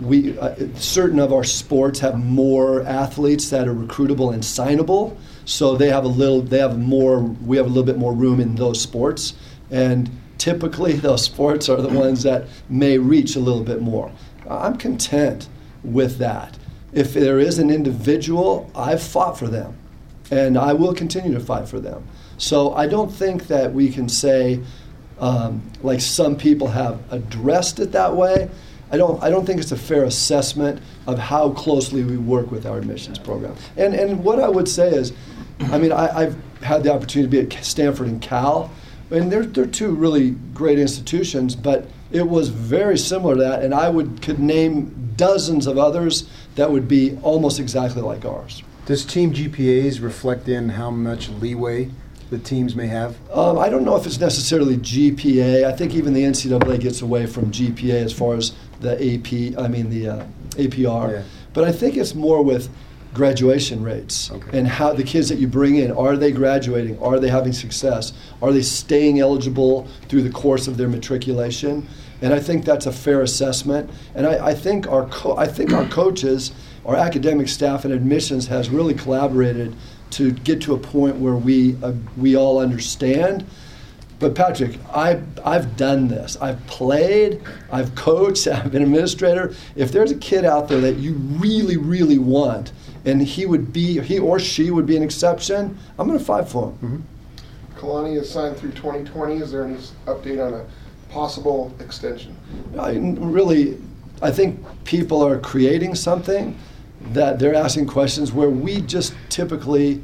we 0.00 0.38
uh, 0.38 0.54
certain 0.74 1.18
of 1.18 1.32
our 1.32 1.44
sports 1.44 1.98
have 2.00 2.18
more 2.18 2.82
athletes 2.82 3.50
that 3.50 3.66
are 3.66 3.74
recruitable 3.74 4.32
and 4.32 4.42
signable 4.42 5.16
so 5.48 5.76
they 5.76 5.88
have 5.88 6.04
a 6.04 6.08
little 6.08 6.42
they 6.42 6.58
have 6.58 6.78
more 6.78 7.20
we 7.20 7.56
have 7.56 7.64
a 7.64 7.70
little 7.70 7.82
bit 7.82 7.96
more 7.96 8.12
room 8.12 8.38
in 8.38 8.54
those 8.56 8.80
sports. 8.80 9.32
And 9.70 10.10
typically 10.36 10.92
those 11.08 11.24
sports 11.24 11.70
are 11.70 11.80
the 11.80 11.88
ones 11.88 12.22
that 12.24 12.44
may 12.68 12.98
reach 12.98 13.34
a 13.34 13.40
little 13.40 13.64
bit 13.64 13.80
more. 13.80 14.12
I'm 14.48 14.76
content 14.76 15.48
with 15.82 16.18
that. 16.18 16.58
If 16.92 17.14
there 17.14 17.38
is 17.38 17.58
an 17.58 17.70
individual 17.70 18.70
i've 18.74 19.02
fought 19.02 19.38
for 19.38 19.48
them 19.48 19.76
and 20.30 20.58
i 20.58 20.74
will 20.74 20.92
continue 20.92 21.32
to 21.32 21.40
fight 21.40 21.66
for 21.66 21.80
them. 21.80 22.06
So 22.36 22.74
i 22.74 22.86
don't 22.86 23.10
think 23.10 23.46
that 23.46 23.72
we 23.72 23.90
can 23.90 24.08
say 24.08 24.60
um, 25.18 25.62
like 25.82 26.00
some 26.00 26.36
people 26.36 26.68
have 26.68 27.00
addressed 27.10 27.80
it 27.80 27.92
that 27.92 28.14
way. 28.14 28.50
I 28.90 28.96
don't, 28.96 29.22
I 29.22 29.30
don't 29.30 29.44
think 29.44 29.60
it's 29.60 29.72
a 29.72 29.76
fair 29.76 30.04
assessment 30.04 30.80
of 31.06 31.18
how 31.18 31.50
closely 31.50 32.04
we 32.04 32.16
work 32.16 32.50
with 32.50 32.66
our 32.66 32.78
admissions 32.78 33.18
program. 33.18 33.54
And, 33.76 33.94
and 33.94 34.24
what 34.24 34.40
I 34.40 34.48
would 34.48 34.68
say 34.68 34.90
is, 34.90 35.12
I 35.60 35.78
mean, 35.78 35.92
I, 35.92 36.08
I've 36.16 36.36
had 36.62 36.82
the 36.82 36.92
opportunity 36.92 37.38
to 37.38 37.48
be 37.48 37.56
at 37.56 37.64
Stanford 37.64 38.06
and 38.06 38.22
Cal, 38.22 38.70
and 39.10 39.30
they're, 39.30 39.44
they're 39.44 39.66
two 39.66 39.90
really 39.90 40.30
great 40.54 40.78
institutions, 40.78 41.54
but 41.54 41.88
it 42.10 42.26
was 42.26 42.48
very 42.48 42.96
similar 42.96 43.34
to 43.34 43.40
that, 43.40 43.62
and 43.62 43.74
I 43.74 43.88
would 43.88 44.22
could 44.22 44.38
name 44.38 45.12
dozens 45.16 45.66
of 45.66 45.76
others 45.78 46.28
that 46.54 46.70
would 46.70 46.88
be 46.88 47.18
almost 47.22 47.60
exactly 47.60 48.00
like 48.00 48.24
ours. 48.24 48.62
Does 48.86 49.04
team 49.04 49.34
GPAs 49.34 50.02
reflect 50.02 50.48
in 50.48 50.70
how 50.70 50.90
much 50.90 51.28
leeway 51.28 51.90
the 52.30 52.38
teams 52.38 52.74
may 52.74 52.86
have? 52.86 53.16
Um, 53.30 53.58
I 53.58 53.68
don't 53.68 53.84
know 53.84 53.96
if 53.96 54.06
it's 54.06 54.18
necessarily 54.18 54.78
GPA. 54.78 55.64
I 55.64 55.72
think 55.72 55.94
even 55.94 56.14
the 56.14 56.22
NCAA 56.22 56.80
gets 56.80 57.02
away 57.02 57.26
from 57.26 57.50
GPA 57.50 58.02
as 58.02 58.12
far 58.12 58.36
as 58.36 58.54
the 58.80 58.92
AP. 58.94 59.58
I 59.62 59.68
mean 59.68 59.90
the 59.90 60.08
uh, 60.08 60.26
APR. 60.52 61.12
Yeah. 61.12 61.22
But 61.52 61.64
I 61.64 61.72
think 61.72 61.96
it's 61.96 62.14
more 62.14 62.42
with 62.42 62.68
graduation 63.14 63.82
rates 63.82 64.30
Okay. 64.30 64.58
and 64.58 64.68
how 64.68 64.92
the 64.92 65.02
kids 65.02 65.28
that 65.30 65.38
you 65.38 65.48
bring 65.48 65.76
in 65.76 65.90
are 65.92 66.16
they 66.16 66.30
graduating? 66.30 66.98
Are 67.00 67.18
they 67.18 67.28
having 67.28 67.52
success? 67.52 68.12
Are 68.42 68.52
they 68.52 68.62
staying 68.62 69.18
eligible 69.18 69.88
through 70.08 70.22
the 70.22 70.30
course 70.30 70.68
of 70.68 70.76
their 70.76 70.88
matriculation? 70.88 71.88
And 72.20 72.34
I 72.34 72.38
think 72.40 72.64
that's 72.64 72.86
a 72.86 72.92
fair 72.92 73.22
assessment. 73.22 73.88
And 74.14 74.26
I, 74.26 74.48
I 74.48 74.54
think 74.54 74.86
our 74.88 75.06
co- 75.06 75.36
I 75.36 75.46
think 75.46 75.72
our 75.72 75.86
coaches, 75.88 76.52
our 76.84 76.96
academic 76.96 77.48
staff, 77.48 77.84
and 77.84 77.94
admissions 77.94 78.46
has 78.48 78.68
really 78.70 78.94
collaborated 78.94 79.74
to 80.10 80.32
get 80.32 80.60
to 80.62 80.74
a 80.74 80.78
point 80.78 81.16
where 81.16 81.34
we 81.36 81.76
uh, 81.82 81.92
we 82.16 82.36
all 82.36 82.58
understand. 82.58 83.44
But 84.18 84.34
Patrick, 84.34 84.78
I 84.92 85.20
I've 85.44 85.76
done 85.76 86.08
this. 86.08 86.36
I've 86.40 86.64
played, 86.66 87.40
I've 87.70 87.94
coached, 87.94 88.46
I've 88.48 88.72
been 88.72 88.82
administrator. 88.82 89.54
If 89.76 89.92
there's 89.92 90.10
a 90.10 90.16
kid 90.16 90.44
out 90.44 90.68
there 90.68 90.80
that 90.80 90.96
you 90.96 91.14
really 91.14 91.76
really 91.76 92.18
want, 92.18 92.72
and 93.04 93.22
he 93.22 93.46
would 93.46 93.72
be 93.72 94.00
he 94.00 94.18
or 94.18 94.38
she 94.38 94.70
would 94.70 94.86
be 94.86 94.96
an 94.96 95.02
exception, 95.02 95.78
I'm 95.98 96.06
going 96.06 96.18
to 96.18 96.24
fight 96.24 96.48
for 96.48 96.70
him. 96.70 96.72
Mm-hmm. 96.72 97.00
Kalani 97.78 98.20
is 98.20 98.28
signed 98.28 98.56
through 98.56 98.72
2020. 98.72 99.36
Is 99.36 99.52
there 99.52 99.64
any 99.64 99.76
update 100.06 100.44
on 100.44 100.52
a 100.52 100.66
possible 101.10 101.72
extension? 101.78 102.36
I 102.78 102.96
really, 102.98 103.78
I 104.20 104.30
think 104.30 104.64
people 104.84 105.24
are 105.24 105.38
creating 105.38 105.94
something 105.94 106.58
that 107.12 107.38
they're 107.38 107.54
asking 107.54 107.86
questions 107.86 108.32
where 108.32 108.50
we 108.50 108.80
just 108.80 109.14
typically, 109.28 110.02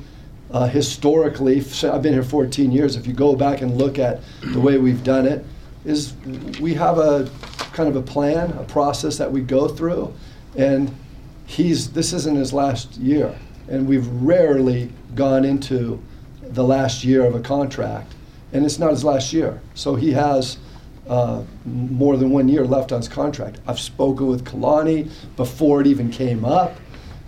uh, 0.54 0.68
historically, 0.68 1.58
I've 1.82 2.00
been 2.00 2.12
here 2.12 2.22
14 2.22 2.70
years. 2.70 2.94
If 2.94 3.08
you 3.08 3.12
go 3.12 3.34
back 3.34 3.60
and 3.60 3.76
look 3.76 3.98
at 3.98 4.20
the 4.52 4.60
way 4.60 4.78
we've 4.78 5.02
done 5.02 5.26
it, 5.26 5.44
is 5.84 6.14
we 6.60 6.74
have 6.74 6.96
a 6.96 7.28
kind 7.72 7.88
of 7.88 7.96
a 7.96 8.00
plan, 8.02 8.52
a 8.52 8.62
process 8.62 9.18
that 9.18 9.32
we 9.32 9.40
go 9.40 9.66
through, 9.66 10.14
and 10.56 10.94
he's 11.44 11.90
this 11.90 12.12
isn't 12.12 12.36
his 12.36 12.52
last 12.52 12.96
year, 12.98 13.36
and 13.68 13.88
we've 13.88 14.06
rarely 14.06 14.92
gone 15.16 15.44
into 15.44 16.00
the 16.40 16.62
last 16.62 17.02
year 17.02 17.24
of 17.24 17.34
a 17.34 17.40
contract, 17.40 18.14
and 18.52 18.64
it's 18.64 18.78
not 18.78 18.90
his 18.90 19.02
last 19.02 19.32
year. 19.32 19.60
So 19.74 19.96
he 19.96 20.12
has 20.12 20.58
uh, 21.08 21.42
more 21.64 22.16
than 22.16 22.30
one 22.30 22.48
year 22.48 22.64
left 22.64 22.92
on 22.92 23.00
his 23.00 23.08
contract. 23.08 23.58
I've 23.66 23.80
spoken 23.80 24.28
with 24.28 24.44
Kalani 24.44 25.10
before 25.34 25.80
it 25.80 25.88
even 25.88 26.12
came 26.12 26.44
up, 26.44 26.76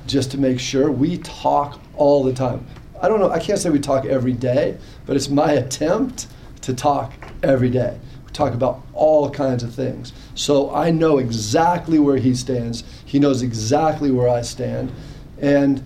just 0.07 0.31
to 0.31 0.39
make 0.39 0.61
sure. 0.61 0.93
We 0.93 1.19
talk 1.19 1.81
all 1.97 2.23
the 2.23 2.33
time. 2.33 2.65
I 3.01 3.09
don't 3.09 3.21
know. 3.21 3.31
I 3.31 3.39
can't 3.39 3.59
say 3.59 3.71
we 3.71 3.81
talk 3.81 4.05
every 4.05 4.33
day, 4.33 4.79
but 5.05 5.17
it's 5.17 5.29
my 5.29 5.53
attempt 5.53 6.29
to 6.63 6.75
talk 6.75 7.13
every 7.43 7.71
day. 7.71 7.99
We 8.27 8.33
talk 8.33 8.55
about 8.55 8.83
all 8.93 9.31
kinds 9.31 9.63
of 9.63 9.75
things. 9.75 10.13
So 10.35 10.75
I 10.75 10.91
know 10.91 11.19
exactly 11.19 11.99
where 11.99 12.17
he 12.17 12.35
stands. 12.35 12.85
He 13.05 13.19
knows 13.19 13.43
exactly 13.43 14.11
where 14.11 14.29
I 14.29 14.43
stand, 14.43 14.93
and 15.41 15.85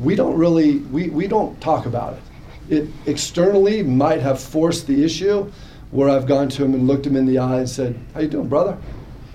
we 0.00 0.14
don't 0.14 0.36
really 0.36 0.78
we, 0.78 1.08
we 1.08 1.26
don't 1.26 1.60
talk 1.60 1.86
about 1.86 2.14
it. 2.14 2.22
It 2.68 2.88
externally 3.06 3.82
might 3.82 4.20
have 4.20 4.40
forced 4.40 4.86
the 4.86 5.04
issue, 5.04 5.50
where 5.90 6.08
I've 6.08 6.26
gone 6.26 6.48
to 6.50 6.64
him 6.64 6.74
and 6.74 6.86
looked 6.86 7.06
him 7.06 7.16
in 7.16 7.26
the 7.26 7.38
eye 7.38 7.58
and 7.58 7.68
said, 7.68 7.98
"How 8.14 8.20
you 8.20 8.28
doing, 8.28 8.48
brother?" 8.48 8.76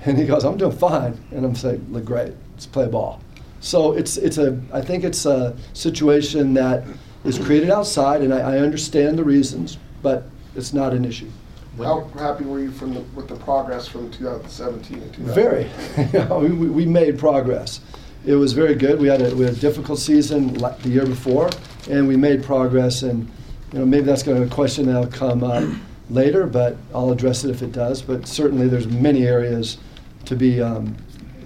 And 0.06 0.18
he 0.18 0.26
goes, 0.26 0.46
"I'm 0.46 0.58
doing 0.58 0.72
fine." 0.72 1.20
And 1.32 1.46
I'm 1.46 1.56
saying, 1.56 1.86
"Look 1.92 2.06
great. 2.06 2.34
Let's 2.54 2.66
play 2.66 2.88
ball." 2.88 3.22
So 3.60 3.94
it's 3.94 4.18
it's 4.18 4.38
a 4.38 4.60
I 4.72 4.82
think 4.82 5.04
it's 5.04 5.26
a 5.26 5.56
situation 5.74 6.54
that 6.54 6.86
is 7.28 7.38
created 7.38 7.70
outside, 7.70 8.22
and 8.22 8.34
I, 8.34 8.56
I 8.56 8.60
understand 8.60 9.18
the 9.20 9.24
reasons, 9.24 9.78
but 10.02 10.30
it's 10.56 10.74
not 10.74 10.94
an 10.94 11.06
issue. 11.06 11.30
How 11.78 12.06
happy 12.18 12.46
were 12.46 12.60
you 12.60 12.72
from 12.72 12.96
the, 12.96 13.02
with 13.14 13.28
the 13.28 13.36
progress 13.36 13.88
from 13.88 14.10
2017 14.10 15.00
and 15.00 15.14
2018? 15.14 15.36
Very. 15.36 16.40
we, 16.42 16.56
we 16.56 16.70
we 16.70 16.86
made 16.86 17.20
progress. 17.20 17.82
It 18.26 18.36
was 18.36 18.54
very 18.54 18.74
good. 18.74 19.00
We 19.00 19.08
had 19.08 19.22
a, 19.22 19.36
we 19.36 19.46
had 19.46 19.54
a 19.54 19.60
difficult 19.60 20.00
season 20.00 20.54
the 20.54 20.90
year 20.90 21.06
before, 21.06 21.50
and 21.90 22.08
we 22.08 22.18
made 22.18 22.44
progress. 22.44 23.04
And 23.04 23.30
you 23.74 23.80
know 23.80 23.86
maybe 23.86 24.06
that's 24.06 24.24
going 24.24 24.38
to 24.38 24.46
be 24.46 24.52
a 24.52 24.54
question 24.54 24.88
that'll 24.88 25.08
come 25.08 25.44
up 25.44 25.64
later, 26.10 26.48
but 26.48 26.78
I'll 26.96 27.12
address 27.12 27.44
it 27.44 27.52
if 27.52 27.62
it 27.62 27.74
does. 27.74 28.02
But 28.02 28.28
certainly, 28.28 28.68
there's 28.68 28.88
many 28.88 29.28
areas 29.28 29.78
to 30.26 30.36
be 30.36 30.60
um, 30.62 30.96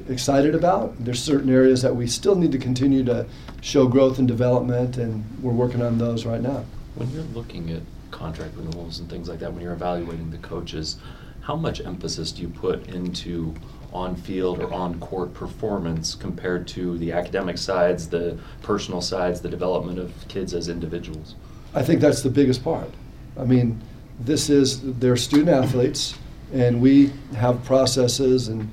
excited 0.09 0.55
about. 0.55 1.03
There's 1.03 1.21
certain 1.21 1.49
areas 1.49 1.81
that 1.81 1.95
we 1.95 2.07
still 2.07 2.35
need 2.35 2.51
to 2.51 2.57
continue 2.57 3.03
to 3.05 3.25
show 3.61 3.87
growth 3.87 4.19
and 4.19 4.27
development, 4.27 4.97
and 4.97 5.23
we're 5.41 5.51
working 5.51 5.81
on 5.81 5.97
those 5.97 6.25
right 6.25 6.41
now. 6.41 6.65
When 6.95 7.09
you're 7.11 7.23
looking 7.23 7.71
at 7.71 7.81
contract 8.11 8.55
renewals 8.55 8.99
and 8.99 9.09
things 9.09 9.29
like 9.29 9.39
that, 9.39 9.53
when 9.53 9.61
you're 9.63 9.73
evaluating 9.73 10.31
the 10.31 10.37
coaches, 10.37 10.97
how 11.41 11.55
much 11.55 11.81
emphasis 11.81 12.31
do 12.31 12.41
you 12.43 12.49
put 12.49 12.87
into 12.87 13.55
on-field 13.93 14.61
or 14.61 14.73
on-court 14.73 15.33
performance 15.33 16.15
compared 16.15 16.67
to 16.67 16.97
the 16.97 17.11
academic 17.11 17.57
sides, 17.57 18.07
the 18.07 18.37
personal 18.61 19.01
sides, 19.01 19.41
the 19.41 19.49
development 19.49 19.99
of 19.99 20.13
kids 20.27 20.53
as 20.53 20.69
individuals? 20.69 21.35
I 21.73 21.83
think 21.83 21.99
that's 21.99 22.21
the 22.21 22.29
biggest 22.29 22.63
part. 22.63 22.89
I 23.37 23.45
mean, 23.45 23.81
this 24.19 24.49
is 24.49 24.81
they're 24.99 25.17
student 25.17 25.49
athletes, 25.49 26.15
and 26.53 26.81
we 26.81 27.11
have 27.35 27.63
processes 27.63 28.49
and 28.49 28.69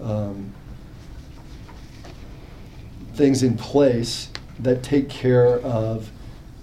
um, 0.00 0.52
things 3.20 3.42
in 3.42 3.54
place 3.54 4.30
that 4.58 4.82
take 4.82 5.10
care 5.10 5.58
of 5.58 6.10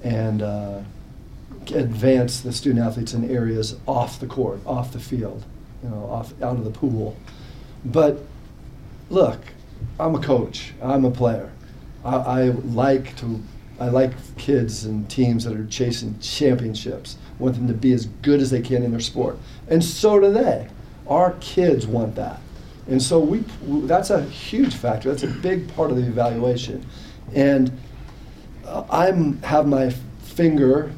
and 0.04 0.42
uh, 0.42 0.82
advance 1.68 2.42
the 2.42 2.52
student 2.52 2.84
athletes 2.84 3.14
in 3.14 3.30
areas 3.30 3.78
off 3.86 4.20
the 4.20 4.26
court, 4.26 4.60
off 4.66 4.92
the 4.92 5.00
field, 5.00 5.44
you 5.84 5.90
know, 5.90 6.10
off 6.10 6.34
out 6.42 6.58
of 6.58 6.64
the 6.64 6.72
pool. 6.72 7.16
But 7.86 8.24
look, 9.12 9.40
I'm 10.00 10.16
a 10.16 10.20
coach. 10.20 10.74
I'm 10.82 11.06
a 11.06 11.12
player. 11.12 11.52
I, 12.04 12.16
I 12.16 12.44
like 12.50 13.16
to. 13.18 13.40
I 13.80 13.90
like 13.90 14.14
kids 14.38 14.86
and 14.86 15.08
teams 15.08 15.44
that 15.44 15.56
are 15.56 15.68
chasing 15.68 16.18
championships. 16.20 17.18
Want 17.38 17.54
them 17.54 17.68
to 17.68 17.74
be 17.76 17.94
as 17.94 18.08
good 18.24 18.42
as 18.42 18.50
they 18.50 18.62
can 18.62 18.82
in 18.82 18.90
their 18.90 19.00
sport, 19.00 19.38
and 19.68 19.84
so 19.84 20.20
do 20.20 20.34
they. 20.34 20.68
Our 21.08 21.36
kids 21.40 21.86
want 21.86 22.16
that, 22.16 22.40
and 22.88 23.02
so 23.02 23.20
we. 23.20 23.44
That's 23.86 24.10
a 24.10 24.24
huge 24.24 24.76
factor. 24.76 25.10
That's 25.10 25.24
a 25.24 25.28
big 25.28 25.74
part 25.76 25.92
of 25.92 25.98
the 25.98 26.04
evaluation, 26.04 26.86
and 27.34 27.72
I'm 28.66 29.42
have 29.44 29.68
my 29.68 29.92
finger 30.22 30.92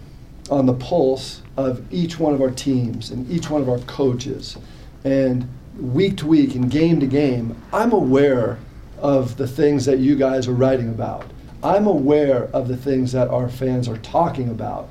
on 0.50 0.66
the 0.66 0.74
pulse 0.74 1.42
of 1.58 1.82
each 1.94 2.20
one 2.20 2.34
of 2.34 2.42
our 2.42 2.52
teams 2.52 3.12
and 3.12 3.30
each 3.30 3.50
one 3.50 3.62
of 3.62 3.70
our 3.70 3.80
coaches. 3.80 4.58
And 5.04 5.48
week 5.80 6.18
to 6.18 6.28
week 6.28 6.56
and 6.56 6.70
game 6.70 7.00
to 7.00 7.08
game, 7.08 7.56
I'm 7.72 7.92
aware 7.92 8.60
of 8.98 9.38
the 9.38 9.48
things 9.48 9.86
that 9.86 10.00
you 10.00 10.16
guys 10.16 10.48
are 10.48 10.54
writing 10.54 10.90
about. 10.90 11.26
I'm 11.64 11.88
aware 11.88 12.46
of 12.54 12.68
the 12.68 12.78
things 12.78 13.12
that 13.12 13.28
our 13.30 13.50
fans 13.50 13.88
are 13.88 13.98
talking 13.98 14.50
about. 14.50 14.90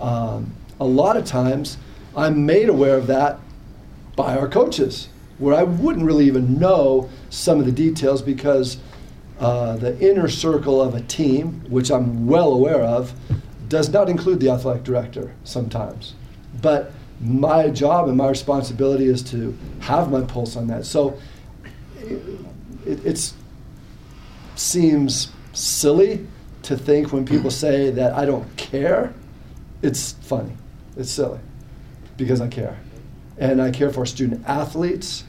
Um, 0.00 0.52
a 0.80 0.84
lot 0.84 1.16
of 1.16 1.24
times, 1.24 1.78
I'm 2.16 2.46
made 2.46 2.68
aware 2.68 2.96
of 2.96 3.06
that 3.08 3.38
by 4.16 4.36
our 4.36 4.48
coaches, 4.48 5.08
where 5.44 5.54
I 5.54 5.62
wouldn't 5.62 6.06
really 6.06 6.26
even 6.26 6.58
know 6.58 7.08
some 7.28 7.60
of 7.60 7.66
the 7.66 7.72
details 7.72 8.22
because 8.22 8.78
uh, 9.38 9.76
the 9.76 9.98
inner 10.00 10.28
circle 10.28 10.80
of 10.80 10.94
a 10.94 11.00
team, 11.02 11.64
which 11.68 11.90
I'm 11.90 12.26
well 12.26 12.52
aware 12.52 12.80
of, 12.80 13.12
does 13.68 13.90
not 13.90 14.08
include 14.08 14.40
the 14.40 14.50
athletic 14.50 14.84
director 14.84 15.34
sometimes. 15.44 16.14
But 16.62 16.92
my 17.20 17.68
job 17.68 18.08
and 18.08 18.16
my 18.16 18.28
responsibility 18.28 19.06
is 19.06 19.22
to 19.24 19.56
have 19.80 20.10
my 20.10 20.22
pulse 20.22 20.56
on 20.56 20.66
that. 20.68 20.86
So 20.86 21.18
it 22.86 23.04
it's, 23.04 23.34
seems 24.54 25.30
silly 25.52 26.26
to 26.62 26.76
think 26.76 27.12
when 27.12 27.24
people 27.26 27.50
say 27.64 27.90
that 27.90 28.14
I 28.14 28.24
don't 28.24 28.56
care. 28.56 29.12
It's 29.82 30.12
funny. 30.12 30.52
It's 30.96 31.10
silly 31.10 31.40
because 32.16 32.40
I 32.40 32.48
care. 32.48 32.78
And 33.36 33.60
I 33.60 33.70
care 33.70 33.90
for 33.90 34.06
student 34.06 34.46
athletes. 34.46 35.24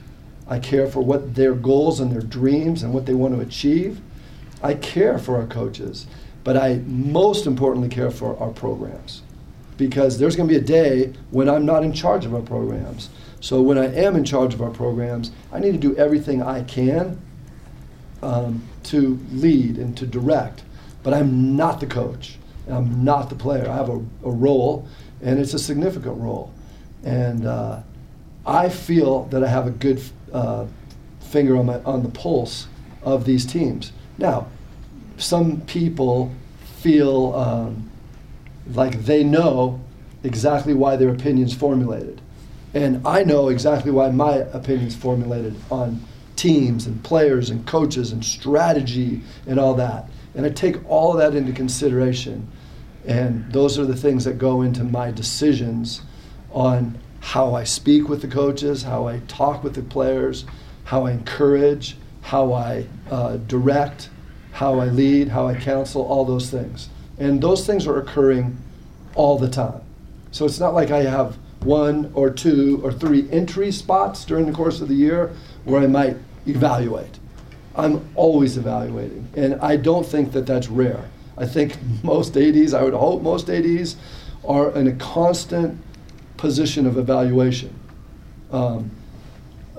I 0.47 0.59
care 0.59 0.87
for 0.87 1.01
what 1.01 1.35
their 1.35 1.53
goals 1.53 1.99
and 1.99 2.11
their 2.11 2.21
dreams 2.21 2.83
and 2.83 2.93
what 2.93 3.05
they 3.05 3.13
want 3.13 3.35
to 3.35 3.41
achieve. 3.41 3.99
I 4.61 4.75
care 4.75 5.17
for 5.17 5.37
our 5.37 5.47
coaches, 5.47 6.07
but 6.43 6.55
I 6.57 6.81
most 6.85 7.45
importantly 7.47 7.89
care 7.89 8.11
for 8.11 8.37
our 8.39 8.51
programs. 8.51 9.21
because 9.77 10.17
there's 10.17 10.35
going 10.35 10.47
to 10.47 10.53
be 10.53 10.59
a 10.59 10.63
day 10.63 11.13
when 11.31 11.49
I'm 11.49 11.65
not 11.65 11.83
in 11.83 11.91
charge 11.93 12.25
of 12.25 12.33
our 12.33 12.41
programs. 12.41 13.09
So 13.41 13.61
when 13.61 13.77
I 13.77 13.93
am 13.93 14.15
in 14.15 14.23
charge 14.23 14.53
of 14.53 14.61
our 14.61 14.69
programs, 14.69 15.31
I 15.51 15.59
need 15.59 15.73
to 15.73 15.77
do 15.77 15.95
everything 15.97 16.41
I 16.41 16.63
can 16.63 17.19
um, 18.21 18.63
to 18.83 19.19
lead 19.31 19.77
and 19.77 19.95
to 19.97 20.07
direct. 20.07 20.63
But 21.03 21.13
I'm 21.13 21.55
not 21.55 21.79
the 21.79 21.85
coach. 21.85 22.37
I'm 22.69 23.03
not 23.03 23.29
the 23.29 23.35
player. 23.35 23.69
I 23.69 23.75
have 23.75 23.89
a, 23.89 23.97
a 24.23 24.31
role, 24.31 24.87
and 25.21 25.39
it's 25.39 25.53
a 25.53 25.59
significant 25.59 26.17
role. 26.17 26.51
And 27.03 27.45
uh, 27.45 27.81
I 28.45 28.69
feel 28.69 29.23
that 29.25 29.43
I 29.43 29.47
have 29.47 29.67
a 29.67 29.71
good 29.71 30.01
uh, 30.31 30.65
finger 31.19 31.57
on, 31.57 31.65
my, 31.65 31.81
on 31.83 32.03
the 32.03 32.09
pulse 32.09 32.67
of 33.01 33.25
these 33.25 33.45
teams. 33.45 33.91
Now, 34.17 34.47
some 35.17 35.61
people 35.61 36.31
feel 36.81 37.33
um, 37.35 37.89
like 38.73 39.03
they 39.03 39.23
know 39.23 39.81
exactly 40.23 40.73
why 40.73 40.95
their 40.95 41.09
opinion's 41.09 41.53
formulated. 41.53 42.21
And 42.73 43.05
I 43.07 43.23
know 43.23 43.49
exactly 43.49 43.91
why 43.91 44.09
my 44.09 44.35
opinion's 44.35 44.95
formulated 44.95 45.55
on 45.71 46.01
teams 46.35 46.85
and 46.85 47.01
players 47.03 47.49
and 47.49 47.65
coaches 47.65 48.11
and 48.11 48.23
strategy 48.23 49.21
and 49.47 49.59
all 49.59 49.73
that. 49.75 50.09
And 50.35 50.45
I 50.45 50.49
take 50.49 50.77
all 50.89 51.13
of 51.13 51.17
that 51.19 51.35
into 51.37 51.53
consideration. 51.53 52.47
And 53.07 53.51
those 53.51 53.79
are 53.79 53.85
the 53.85 53.95
things 53.95 54.25
that 54.25 54.37
go 54.37 54.61
into 54.61 54.83
my 54.83 55.11
decisions 55.11 56.01
on 56.51 56.99
how 57.25 57.55
I 57.55 57.63
speak 57.63 58.07
with 58.07 58.21
the 58.21 58.27
coaches, 58.27 58.83
how 58.83 59.07
I 59.07 59.19
talk 59.27 59.63
with 59.63 59.73
the 59.73 59.81
players, 59.81 60.45
how 60.83 61.07
I 61.07 61.11
encourage, 61.11 61.97
how 62.21 62.53
I 62.53 62.85
uh, 63.09 63.37
direct, 63.37 64.09
how 64.51 64.79
I 64.79 64.85
lead, 64.85 65.29
how 65.29 65.47
I 65.47 65.55
counsel, 65.55 66.03
all 66.03 66.23
those 66.23 66.51
things. 66.51 66.87
And 67.17 67.41
those 67.41 67.65
things 67.65 67.87
are 67.87 67.97
occurring 67.97 68.55
all 69.15 69.39
the 69.39 69.49
time. 69.49 69.81
So 70.31 70.45
it's 70.45 70.59
not 70.59 70.75
like 70.75 70.91
I 70.91 71.01
have 71.01 71.35
one 71.63 72.11
or 72.13 72.29
two 72.29 72.79
or 72.83 72.93
three 72.93 73.27
entry 73.31 73.71
spots 73.71 74.23
during 74.23 74.45
the 74.45 74.51
course 74.51 74.79
of 74.79 74.87
the 74.87 74.93
year 74.93 75.33
where 75.63 75.81
I 75.81 75.87
might 75.87 76.17
evaluate. 76.45 77.17
I'm 77.75 78.07
always 78.13 78.55
evaluating, 78.55 79.27
and 79.35 79.55
I 79.61 79.77
don't 79.77 80.05
think 80.05 80.31
that 80.33 80.45
that's 80.45 80.67
rare. 80.67 81.09
I 81.39 81.47
think 81.47 81.75
most 82.03 82.37
ADs, 82.37 82.75
I 82.75 82.83
would 82.83 82.93
hope 82.93 83.23
most 83.23 83.49
ADs, 83.49 83.95
are 84.47 84.71
in 84.75 84.87
a 84.87 84.93
constant 84.93 85.81
position 86.37 86.85
of 86.85 86.97
evaluation. 86.97 87.73
Um, 88.51 88.91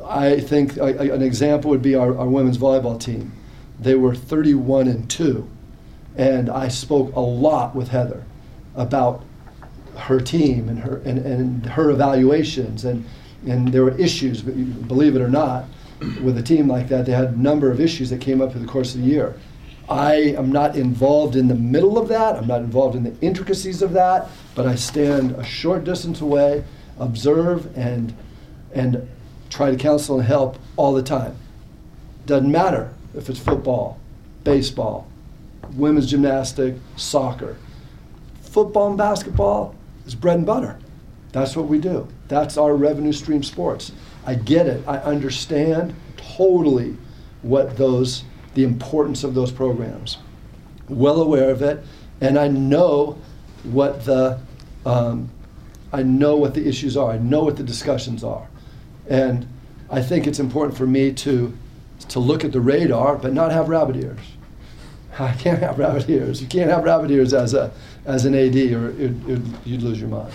I 0.05 0.41
think 0.41 0.77
a, 0.77 1.15
an 1.15 1.23
example 1.23 1.71
would 1.71 1.83
be 1.83 1.95
our, 1.95 2.17
our 2.17 2.29
women's 2.29 2.59
volleyball 2.59 3.01
team. 3.01 3.33
They 3.81 3.95
were 3.95 4.15
31 4.15 4.89
and 4.89 5.11
2, 5.11 5.49
and 6.17 6.49
I 6.49 6.69
spoke 6.69 7.15
a 7.15 7.21
lot 7.21 7.75
with 7.75 7.89
Heather 7.89 8.25
about 8.75 9.25
her 9.97 10.21
team 10.21 10.69
and 10.69 10.79
her 10.79 10.99
and, 10.99 11.19
and 11.19 11.67
her 11.67 11.91
evaluations 11.91 12.85
and 12.85 13.05
and 13.47 13.69
there 13.69 13.83
were 13.83 13.99
issues 13.99 14.43
believe 14.43 15.17
it 15.17 15.23
or 15.23 15.29
not 15.29 15.65
with 16.23 16.37
a 16.37 16.43
team 16.43 16.69
like 16.69 16.89
that 16.89 17.07
they 17.07 17.13
had 17.13 17.29
a 17.29 17.37
number 17.37 17.71
of 17.71 17.81
issues 17.81 18.11
that 18.11 18.21
came 18.21 18.43
up 18.43 18.53
through 18.53 18.61
the 18.61 18.67
course 18.67 18.95
of 18.95 19.01
the 19.01 19.07
year 19.07 19.35
i 19.89 20.15
am 20.15 20.51
not 20.51 20.77
involved 20.77 21.37
in 21.37 21.49
the 21.49 21.55
middle 21.55 21.99
of 21.99 22.09
that 22.09 22.37
i'm 22.37 22.47
not 22.47 22.61
involved 22.61 22.97
in 22.97 23.03
the 23.03 23.15
intricacies 23.21 23.83
of 23.83 23.93
that 23.93 24.29
but 24.55 24.67
i 24.67 24.75
stand 24.75 25.33
a 25.33 25.45
short 25.45 25.85
distance 25.85 26.21
away 26.21 26.65
observe 26.99 27.77
and 27.77 28.15
and 28.75 29.09
try 29.51 29.71
to 29.71 29.77
counsel 29.77 30.19
and 30.19 30.27
help 30.27 30.59
all 30.77 30.93
the 30.93 31.03
time 31.03 31.37
doesn't 32.27 32.51
matter 32.51 32.93
if 33.15 33.29
it's 33.29 33.39
football 33.39 33.99
baseball 34.45 35.07
women's 35.75 36.11
gymnastic 36.11 36.75
soccer 36.97 37.57
football 38.57 38.89
and 38.89 38.97
basketball 38.97 39.75
is 40.07 40.15
bread 40.15 40.39
and 40.39 40.47
butter. 40.47 40.79
That's 41.33 41.55
what 41.55 41.67
we 41.67 41.79
do. 41.79 42.09
That's 42.29 42.57
our 42.57 42.75
revenue 42.75 43.13
stream 43.13 43.43
sports. 43.43 43.93
I 44.25 44.35
get 44.35 44.67
it. 44.67 44.83
I 44.89 44.97
understand 44.97 45.95
totally 46.17 46.97
what 47.43 47.77
those, 47.77 48.25
the 48.57 48.65
importance 48.65 49.23
of 49.23 49.35
those 49.35 49.53
programs. 49.53 50.17
Well 50.89 51.21
aware 51.21 51.51
of 51.51 51.61
it, 51.61 51.85
and 52.23 52.39
I 52.39 52.49
know 52.49 53.19
what 53.65 54.07
the, 54.07 54.41
um, 54.87 55.29
I 55.93 56.03
know 56.03 56.37
what 56.37 56.55
the 56.55 56.67
issues 56.67 56.97
are. 56.97 57.11
I 57.11 57.19
know 57.19 57.45
what 57.45 57.59
the 57.59 57.63
discussions 57.63 58.25
are, 58.25 58.49
and 59.09 59.47
I 59.91 60.01
think 60.01 60.27
it's 60.27 60.39
important 60.39 60.77
for 60.77 60.87
me 60.87 61.13
to, 61.13 61.57
to 62.09 62.19
look 62.19 62.47
at 62.47 62.53
the 62.53 62.61
radar, 62.61 63.17
but 63.17 63.35
not 63.35 63.53
have 63.53 63.69
rabbit 63.69 63.97
ears. 63.97 64.21
I 65.19 65.35
can't 65.35 65.59
have 65.59 65.79
rabbit 65.79 66.09
ears. 66.09 66.41
You 66.41 66.49
can't 66.49 66.71
have 66.71 66.85
rabbit 66.85 67.11
ears 67.11 67.35
as 67.35 67.53
a 67.53 67.71
as 68.07 68.25
an 68.25 68.35
AD, 68.35 68.57
or 68.73 68.91
it, 68.91 69.13
it, 69.29 69.43
you'd 69.67 69.83
lose 69.83 70.01
your 70.01 70.09
mind. 70.09 70.33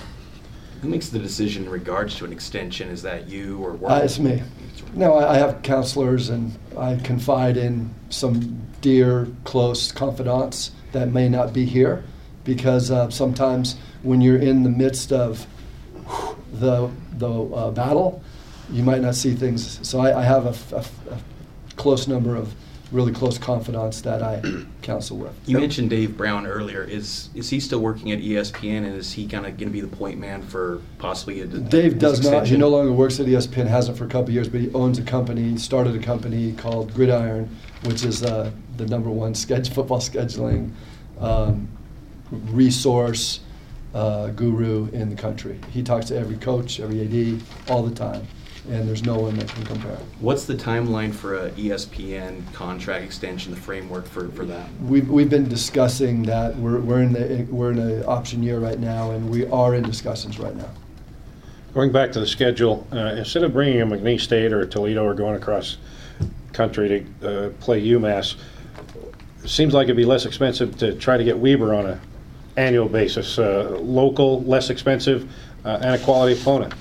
Who 0.83 0.89
makes 0.89 1.09
the 1.09 1.19
decision 1.19 1.63
in 1.63 1.69
regards 1.69 2.15
to 2.17 2.25
an 2.25 2.33
extension? 2.33 2.89
Is 2.89 3.01
that 3.01 3.27
you 3.27 3.63
or 3.63 3.79
uh, 3.89 4.01
it's 4.03 4.19
me. 4.19 4.43
No, 4.93 5.13
I, 5.15 5.35
I, 5.35 5.37
have 5.37 5.61
counselors, 5.61 6.29
and 6.29 6.57
I 6.77 6.97
confide 6.97 7.55
in 7.55 7.93
some 8.09 8.61
dear, 8.81 9.27
close 9.45 9.91
confidants 9.91 10.71
that 10.91 11.11
may 11.13 11.29
not 11.29 11.53
be 11.53 11.65
here, 11.65 12.03
because 12.43 12.91
uh, 12.91 13.09
sometimes 13.09 13.77
when 14.03 14.19
you're 14.19 14.37
in 14.37 14.63
the 14.63 14.69
midst 14.69 15.11
of 15.13 15.47
the 16.53 16.89
the 17.13 17.31
uh, 17.31 17.71
battle, 17.71 18.21
you 18.69 18.83
might 18.83 19.01
not 19.01 19.15
see 19.15 19.33
things. 19.33 19.79
So 19.87 19.99
I, 19.99 20.19
I 20.19 20.23
have 20.23 20.45
a, 20.45 20.75
a, 20.75 20.85
a 21.13 21.19
close 21.75 22.07
number 22.07 22.35
of 22.35 22.53
really 22.91 23.11
close 23.11 23.37
confidants 23.37 24.01
that 24.01 24.21
I 24.21 24.41
counsel 24.81 25.17
with. 25.17 25.33
You 25.45 25.59
mentioned 25.59 25.89
Dave 25.89 26.17
Brown 26.17 26.45
earlier. 26.45 26.83
Is 26.83 27.29
is 27.33 27.49
he 27.49 27.59
still 27.59 27.79
working 27.79 28.11
at 28.11 28.19
ESPN, 28.19 28.85
and 28.85 28.95
is 28.95 29.13
he 29.13 29.27
kind 29.27 29.45
of 29.45 29.57
going 29.57 29.69
to 29.69 29.73
be 29.73 29.81
the 29.81 29.95
point 29.95 30.19
man 30.19 30.41
for 30.41 30.81
possibly 30.99 31.41
a? 31.41 31.47
Dave 31.47 31.99
does 31.99 32.19
extension? 32.19 32.39
not. 32.39 32.47
He 32.47 32.57
no 32.57 32.69
longer 32.69 32.91
works 32.91 33.19
at 33.19 33.25
ESPN. 33.25 33.67
Hasn't 33.67 33.97
for 33.97 34.05
a 34.05 34.09
couple 34.09 34.31
years, 34.31 34.49
but 34.49 34.61
he 34.61 34.71
owns 34.73 34.99
a 34.99 35.03
company. 35.03 35.57
Started 35.57 35.95
a 35.95 35.99
company 35.99 36.53
called 36.53 36.93
Gridiron, 36.93 37.49
which 37.83 38.03
is 38.03 38.23
uh, 38.23 38.51
the 38.77 38.85
number 38.87 39.09
one 39.09 39.33
schedule, 39.33 39.73
football 39.73 39.99
scheduling 39.99 40.71
um, 41.19 41.67
resource 42.31 43.39
uh, 43.93 44.27
guru 44.27 44.89
in 44.91 45.09
the 45.09 45.15
country. 45.15 45.59
He 45.71 45.83
talks 45.83 46.07
to 46.07 46.17
every 46.17 46.37
coach, 46.37 46.79
every 46.79 47.01
AD, 47.01 47.41
all 47.69 47.83
the 47.83 47.95
time 47.95 48.27
and 48.69 48.87
there's 48.87 49.03
no 49.03 49.17
one 49.17 49.35
that 49.37 49.47
can 49.47 49.65
compare. 49.65 49.97
What's 50.19 50.45
the 50.45 50.53
timeline 50.53 51.13
for 51.13 51.35
a 51.35 51.51
ESPN 51.51 52.53
contract 52.53 53.03
extension, 53.03 53.51
the 53.51 53.59
framework 53.59 54.05
for, 54.05 54.29
for 54.29 54.45
that? 54.45 54.69
We've, 54.81 55.09
we've 55.09 55.29
been 55.29 55.49
discussing 55.49 56.23
that. 56.23 56.55
We're, 56.57 56.79
we're 56.79 57.01
in 57.01 57.13
the 57.13 57.47
we're 57.49 57.71
in 57.71 57.79
an 57.79 58.03
option 58.05 58.43
year 58.43 58.59
right 58.59 58.79
now, 58.79 59.11
and 59.11 59.29
we 59.29 59.47
are 59.47 59.75
in 59.75 59.83
discussions 59.83 60.39
right 60.39 60.55
now. 60.55 60.69
Going 61.73 61.91
back 61.91 62.11
to 62.11 62.19
the 62.19 62.27
schedule, 62.27 62.85
uh, 62.91 63.15
instead 63.17 63.43
of 63.43 63.53
bringing 63.53 63.81
a 63.81 63.85
McNeese 63.85 64.21
State 64.21 64.53
or 64.53 64.65
Toledo 64.65 65.05
or 65.05 65.13
going 65.13 65.35
across 65.35 65.77
country 66.53 67.05
to 67.21 67.45
uh, 67.47 67.49
play 67.61 67.81
UMass, 67.81 68.35
it 69.43 69.49
seems 69.49 69.73
like 69.73 69.85
it'd 69.85 69.97
be 69.97 70.05
less 70.05 70.25
expensive 70.25 70.77
to 70.77 70.93
try 70.95 71.17
to 71.17 71.23
get 71.23 71.37
Weber 71.37 71.73
on 71.73 71.85
a 71.85 71.99
annual 72.57 72.89
basis, 72.89 73.39
uh, 73.39 73.77
local, 73.81 74.43
less 74.43 74.69
expensive, 74.69 75.31
uh, 75.63 75.79
and 75.81 75.95
a 75.95 76.03
quality 76.03 76.39
opponent. 76.39 76.73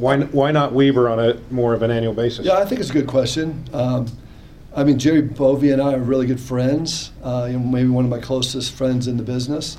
Why, 0.00 0.18
why 0.18 0.50
not 0.50 0.72
Weber 0.72 1.08
on 1.10 1.18
a 1.18 1.38
more 1.50 1.74
of 1.74 1.82
an 1.82 1.90
annual 1.90 2.14
basis? 2.14 2.46
Yeah, 2.46 2.58
I 2.58 2.64
think 2.64 2.80
it's 2.80 2.90
a 2.90 2.94
good 2.94 3.06
question. 3.06 3.64
Um, 3.72 4.06
I 4.74 4.84
mean, 4.84 4.98
Jerry 4.98 5.22
Bovee 5.22 5.72
and 5.72 5.82
I 5.82 5.94
are 5.94 5.98
really 5.98 6.26
good 6.26 6.40
friends. 6.40 7.12
Uh, 7.22 7.48
maybe 7.48 7.88
one 7.88 8.04
of 8.04 8.10
my 8.10 8.20
closest 8.20 8.72
friends 8.72 9.08
in 9.08 9.16
the 9.16 9.22
business, 9.22 9.76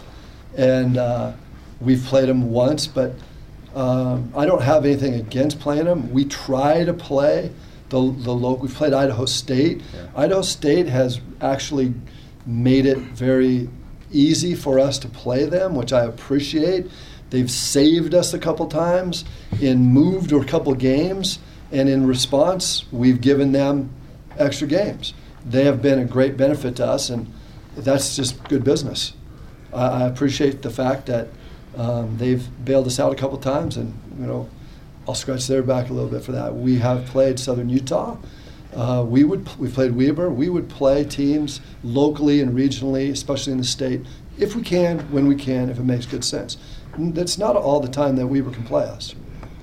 and 0.55 0.97
uh, 0.97 1.34
we've 1.79 2.03
played 2.03 2.29
him 2.29 2.51
once. 2.51 2.88
But 2.88 3.13
um, 3.73 4.31
I 4.36 4.45
don't 4.45 4.62
have 4.62 4.86
anything 4.86 5.15
against 5.15 5.60
playing 5.60 5.88
him. 5.88 6.12
We 6.12 6.25
try 6.25 6.84
to 6.84 6.93
play 6.93 7.51
the 7.89 7.99
the 7.99 8.34
local. 8.34 8.63
we've 8.63 8.75
played 8.75 8.93
Idaho 8.93 9.25
State. 9.25 9.81
Yeah. 9.93 10.07
Idaho 10.15 10.41
State 10.41 10.88
has 10.88 11.19
actually 11.39 11.93
made 12.45 12.86
it 12.86 12.97
very 12.97 13.69
easy 14.12 14.55
for 14.55 14.77
us 14.77 14.99
to 14.99 15.07
play 15.07 15.45
them, 15.45 15.73
which 15.73 15.93
I 15.93 16.03
appreciate. 16.03 16.88
They've 17.32 17.50
saved 17.50 18.13
us 18.13 18.34
a 18.34 18.39
couple 18.39 18.67
times 18.67 19.26
in 19.60 19.80
moved 19.80 20.32
or 20.32 20.41
a 20.41 20.46
couple 20.46 20.76
games, 20.76 21.39
and 21.72 21.88
in 21.89 22.06
response, 22.06 22.86
we've 22.91 23.22
given 23.22 23.54
them 23.54 23.89
extra 24.38 24.67
games. 24.67 25.13
They 25.46 25.63
have 25.63 25.82
been 25.82 25.98
a 25.98 26.06
great 26.06 26.38
benefit 26.38 26.76
to 26.76 26.86
us, 26.86 27.10
and 27.10 27.34
that's 27.76 28.17
just 28.17 28.44
good 28.50 28.63
business. 28.63 29.13
I, 29.74 30.04
I 30.04 30.08
appreciate 30.08 30.62
the 30.62 30.70
fact 30.70 31.06
that 31.08 31.30
um, 31.76 32.17
they've 32.17 32.46
bailed 32.65 32.86
us 32.88 33.00
out 33.00 33.13
a 33.13 33.15
couple 33.15 33.38
times, 33.38 33.78
and 33.78 33.98
you 34.20 34.26
know, 34.26 34.50
I'll 35.08 35.15
scratch 35.15 35.48
their 35.48 35.63
back 35.63 35.89
a 35.89 35.94
little 35.94 36.10
bit 36.10 36.24
for 36.24 36.34
that. 36.34 36.54
We 36.54 36.80
have 36.80 37.06
played 37.06 37.39
Southern 37.39 37.70
Utah. 37.70 38.17
Uh, 38.76 39.06
we 39.08 39.24
would 39.24 39.48
we 39.58 39.70
played 39.70 39.96
Weber. 39.96 40.30
We 40.30 40.50
would 40.50 40.70
play 40.70 41.06
teams 41.06 41.62
locally 41.84 42.41
and 42.41 42.54
regionally, 42.54 43.10
especially 43.10 43.54
in 43.54 43.58
the 43.58 43.63
state, 43.63 44.02
if 44.38 44.56
we 44.56 44.62
can, 44.62 45.00
when 45.12 45.28
we 45.28 45.36
can, 45.36 45.70
if 45.70 45.80
it 45.80 45.84
makes 45.84 46.06
good 46.06 46.24
sense. 46.24 46.58
That's 46.97 47.38
not 47.38 47.56
all 47.56 47.80
the 47.80 47.88
time 47.88 48.15
that 48.17 48.27
Weber 48.27 48.51
can 48.51 48.63
play 48.63 48.84
us. 48.84 49.15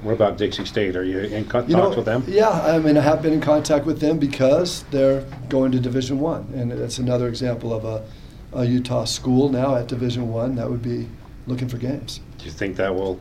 What 0.03 0.13
about 0.13 0.39
Dixie 0.39 0.65
State? 0.65 0.95
Are 0.97 1.03
you 1.03 1.19
in 1.19 1.45
contact 1.45 1.71
you 1.71 1.77
know, 1.77 1.91
with 1.91 2.05
them? 2.05 2.25
Yeah, 2.29 2.51
I 2.51 2.79
mean, 2.79 2.97
I 2.97 3.01
have 3.01 3.21
been 3.21 3.33
in 3.33 3.41
contact 3.41 3.85
with 3.85 4.01
them 4.01 4.19
because 4.19 4.85
they're 4.91 5.23
going 5.49 5.73
to 5.73 5.81
Division 5.81 6.21
One, 6.21 6.53
and 6.55 6.71
it's 6.71 6.99
another 6.99 7.29
example 7.29 7.73
of 7.73 7.85
a, 7.85 8.05
a 8.53 8.65
Utah 8.65 9.05
school 9.05 9.49
now 9.49 9.75
at 9.75 9.89
Division 9.89 10.31
One. 10.33 10.55
That 10.55 10.71
would 10.71 10.83
be 10.83 11.09
looking 11.49 11.69
for 11.69 11.79
games. 11.79 12.21
Do 12.39 12.45
you 12.45 12.53
think 12.53 12.77
that 12.77 12.95
will 12.95 13.21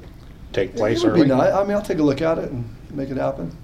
take 0.54 0.72
It 0.72 0.76
place 0.78 1.04
would 1.04 1.16
be 1.16 1.26
nice. 1.26 1.52
I 1.52 1.64
mean, 1.64 1.72
I'll 1.72 1.82
take 1.82 2.00
a 2.00 2.04
look 2.04 2.22
at 2.22 2.38
it 2.38 2.52
and 2.52 2.70
make 2.92 3.10
it 3.10 3.18
happen. 3.18 3.56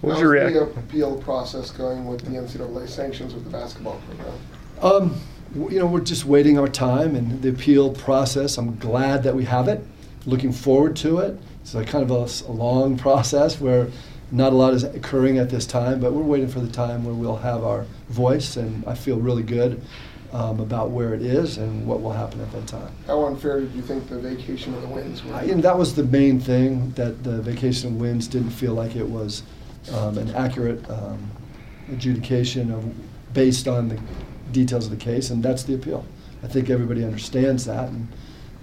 What 0.00 0.10
was 0.10 0.16
How's 0.16 0.22
your 0.22 0.50
the 0.50 0.80
appeal 0.80 1.20
process 1.20 1.70
going 1.70 2.06
with 2.06 2.22
the 2.22 2.30
NCAA 2.30 2.88
sanctions 2.88 3.34
with 3.34 3.44
the 3.44 3.50
basketball 3.50 4.00
program? 4.06 4.34
Um, 4.82 5.08
w- 5.10 5.20
you 5.54 5.78
know, 5.78 5.86
we're 5.86 6.00
just 6.00 6.24
waiting 6.24 6.58
our 6.58 6.68
time 6.68 7.16
and 7.16 7.42
the 7.42 7.48
appeal 7.50 7.92
process. 7.92 8.56
I'm 8.58 8.76
glad 8.76 9.22
that 9.24 9.34
we 9.34 9.44
have 9.44 9.68
it. 9.68 9.84
Looking 10.26 10.52
forward 10.52 10.96
to 10.96 11.18
it. 11.18 11.38
It's 11.62 11.74
a 11.74 11.84
kind 11.84 12.08
of 12.08 12.10
a 12.10 12.52
long 12.52 12.96
process 12.96 13.60
where 13.60 13.88
not 14.30 14.52
a 14.52 14.56
lot 14.56 14.74
is 14.74 14.84
occurring 14.84 15.38
at 15.38 15.50
this 15.50 15.66
time, 15.66 16.00
but 16.00 16.12
we're 16.12 16.22
waiting 16.22 16.48
for 16.48 16.60
the 16.60 16.70
time 16.70 17.04
where 17.04 17.14
we'll 17.14 17.36
have 17.36 17.64
our 17.64 17.84
voice, 18.10 18.56
and 18.56 18.84
I 18.86 18.94
feel 18.94 19.16
really 19.18 19.42
good 19.42 19.82
um, 20.32 20.60
about 20.60 20.90
where 20.90 21.14
it 21.14 21.22
is 21.22 21.58
and 21.58 21.84
what 21.84 22.00
will 22.00 22.12
happen 22.12 22.40
at 22.40 22.52
that 22.52 22.66
time. 22.68 22.92
How 23.08 23.24
unfair 23.26 23.58
did 23.60 23.72
you 23.72 23.82
think 23.82 24.08
the 24.08 24.20
vacation 24.20 24.72
of 24.74 24.82
the 24.82 24.88
wins 24.88 25.24
were? 25.24 25.34
I- 25.34 25.42
And 25.44 25.62
that 25.64 25.76
was 25.76 25.96
the 25.96 26.04
main 26.04 26.38
thing 26.38 26.92
that 26.92 27.24
the 27.24 27.42
vacation 27.42 27.88
of 27.94 28.00
wins 28.00 28.28
didn't 28.28 28.50
feel 28.50 28.74
like 28.74 28.94
it 28.94 29.08
was 29.08 29.42
um, 29.92 30.16
an 30.18 30.32
accurate 30.36 30.88
um, 30.88 31.18
adjudication 31.92 32.70
of 32.70 32.84
based 33.34 33.66
on 33.66 33.88
the 33.88 33.98
details 34.52 34.86
of 34.86 34.90
the 34.90 34.96
case, 34.96 35.30
and 35.30 35.42
that's 35.42 35.62
the 35.62 35.74
appeal. 35.74 36.04
I 36.42 36.48
think 36.48 36.70
everybody 36.70 37.04
understands 37.04 37.64
that, 37.66 37.88
and 37.88 38.08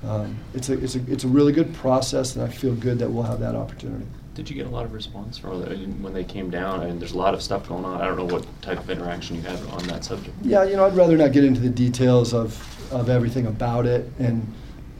um, 0.03 0.37
it's 0.53 0.69
a 0.69 0.73
it's 0.73 0.95
a 0.95 1.11
it's 1.11 1.23
a 1.23 1.27
really 1.27 1.51
good 1.51 1.73
process, 1.75 2.35
and 2.35 2.45
I 2.45 2.49
feel 2.49 2.75
good 2.75 2.99
that 2.99 3.09
we'll 3.09 3.23
have 3.23 3.39
that 3.39 3.55
opportunity. 3.55 4.05
Did 4.35 4.49
you 4.51 4.55
get 4.55 4.67
a 4.67 4.69
lot 4.69 4.85
of 4.85 4.93
response 4.93 5.39
from 5.39 5.63
when 6.03 6.13
they 6.13 6.23
came 6.23 6.51
down? 6.51 6.83
And 6.83 6.99
there's 6.99 7.13
a 7.13 7.17
lot 7.17 7.33
of 7.33 7.41
stuff 7.41 7.67
going 7.67 7.83
on. 7.83 7.99
I 7.99 8.05
don't 8.05 8.17
know 8.17 8.35
what 8.35 8.45
type 8.61 8.77
of 8.77 8.87
interaction 8.87 9.35
you 9.35 9.41
had 9.41 9.59
on 9.69 9.81
that 9.87 10.03
subject. 10.03 10.37
Yeah, 10.43 10.63
you 10.63 10.75
know, 10.75 10.85
I'd 10.85 10.95
rather 10.95 11.17
not 11.17 11.31
get 11.31 11.43
into 11.43 11.59
the 11.59 11.71
details 11.71 12.35
of, 12.35 12.93
of 12.93 13.09
everything 13.09 13.47
about 13.47 13.87
it 13.87 14.11
and 14.19 14.45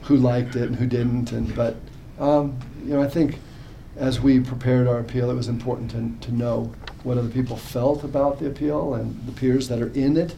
who 0.02 0.16
liked 0.16 0.56
it 0.56 0.64
and 0.64 0.74
who 0.74 0.88
didn't. 0.88 1.30
And 1.30 1.54
but 1.54 1.76
um, 2.18 2.58
you 2.84 2.94
know, 2.94 3.02
I 3.02 3.08
think 3.08 3.38
as 3.96 4.20
we 4.20 4.40
prepared 4.40 4.88
our 4.88 4.98
appeal, 4.98 5.30
it 5.30 5.34
was 5.34 5.48
important 5.48 5.92
to, 5.92 6.28
to 6.28 6.34
know 6.34 6.72
what 7.04 7.16
other 7.16 7.28
people 7.28 7.56
felt 7.56 8.02
about 8.02 8.40
the 8.40 8.46
appeal 8.46 8.94
and 8.94 9.24
the 9.26 9.32
peers 9.32 9.68
that 9.68 9.80
are 9.80 9.92
in 9.92 10.16
it. 10.16 10.34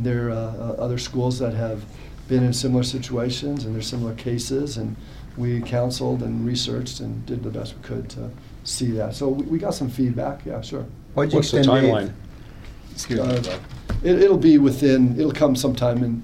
And 0.00 0.06
there 0.06 0.28
are 0.30 0.32
uh, 0.32 0.82
other 0.82 0.96
schools 0.96 1.38
that 1.40 1.52
have 1.52 1.84
been 2.26 2.42
in 2.42 2.54
similar 2.54 2.82
situations 2.82 3.64
and 3.66 3.74
there's 3.74 3.86
similar 3.86 4.14
cases, 4.14 4.78
and 4.78 4.96
we 5.36 5.60
counseled 5.60 6.22
and 6.22 6.46
researched 6.46 7.00
and 7.00 7.24
did 7.26 7.42
the 7.42 7.50
best 7.50 7.74
we 7.76 7.82
could 7.82 8.08
to 8.10 8.30
see 8.64 8.90
that. 8.92 9.14
So 9.14 9.28
we, 9.28 9.44
we 9.44 9.58
got 9.58 9.74
some 9.74 9.90
feedback. 9.90 10.46
Yeah, 10.46 10.62
sure. 10.62 10.86
Why'd 11.14 11.32
you 11.32 11.36
What's 11.40 11.50
the 11.50 11.58
timeline? 11.60 12.12
Excuse 12.92 13.20
Uh, 13.20 13.58
me. 14.02 14.08
It, 14.10 14.22
it'll 14.22 14.38
be 14.38 14.56
within, 14.56 15.18
it'll 15.20 15.32
come 15.32 15.54
sometime 15.54 16.02
in 16.02 16.22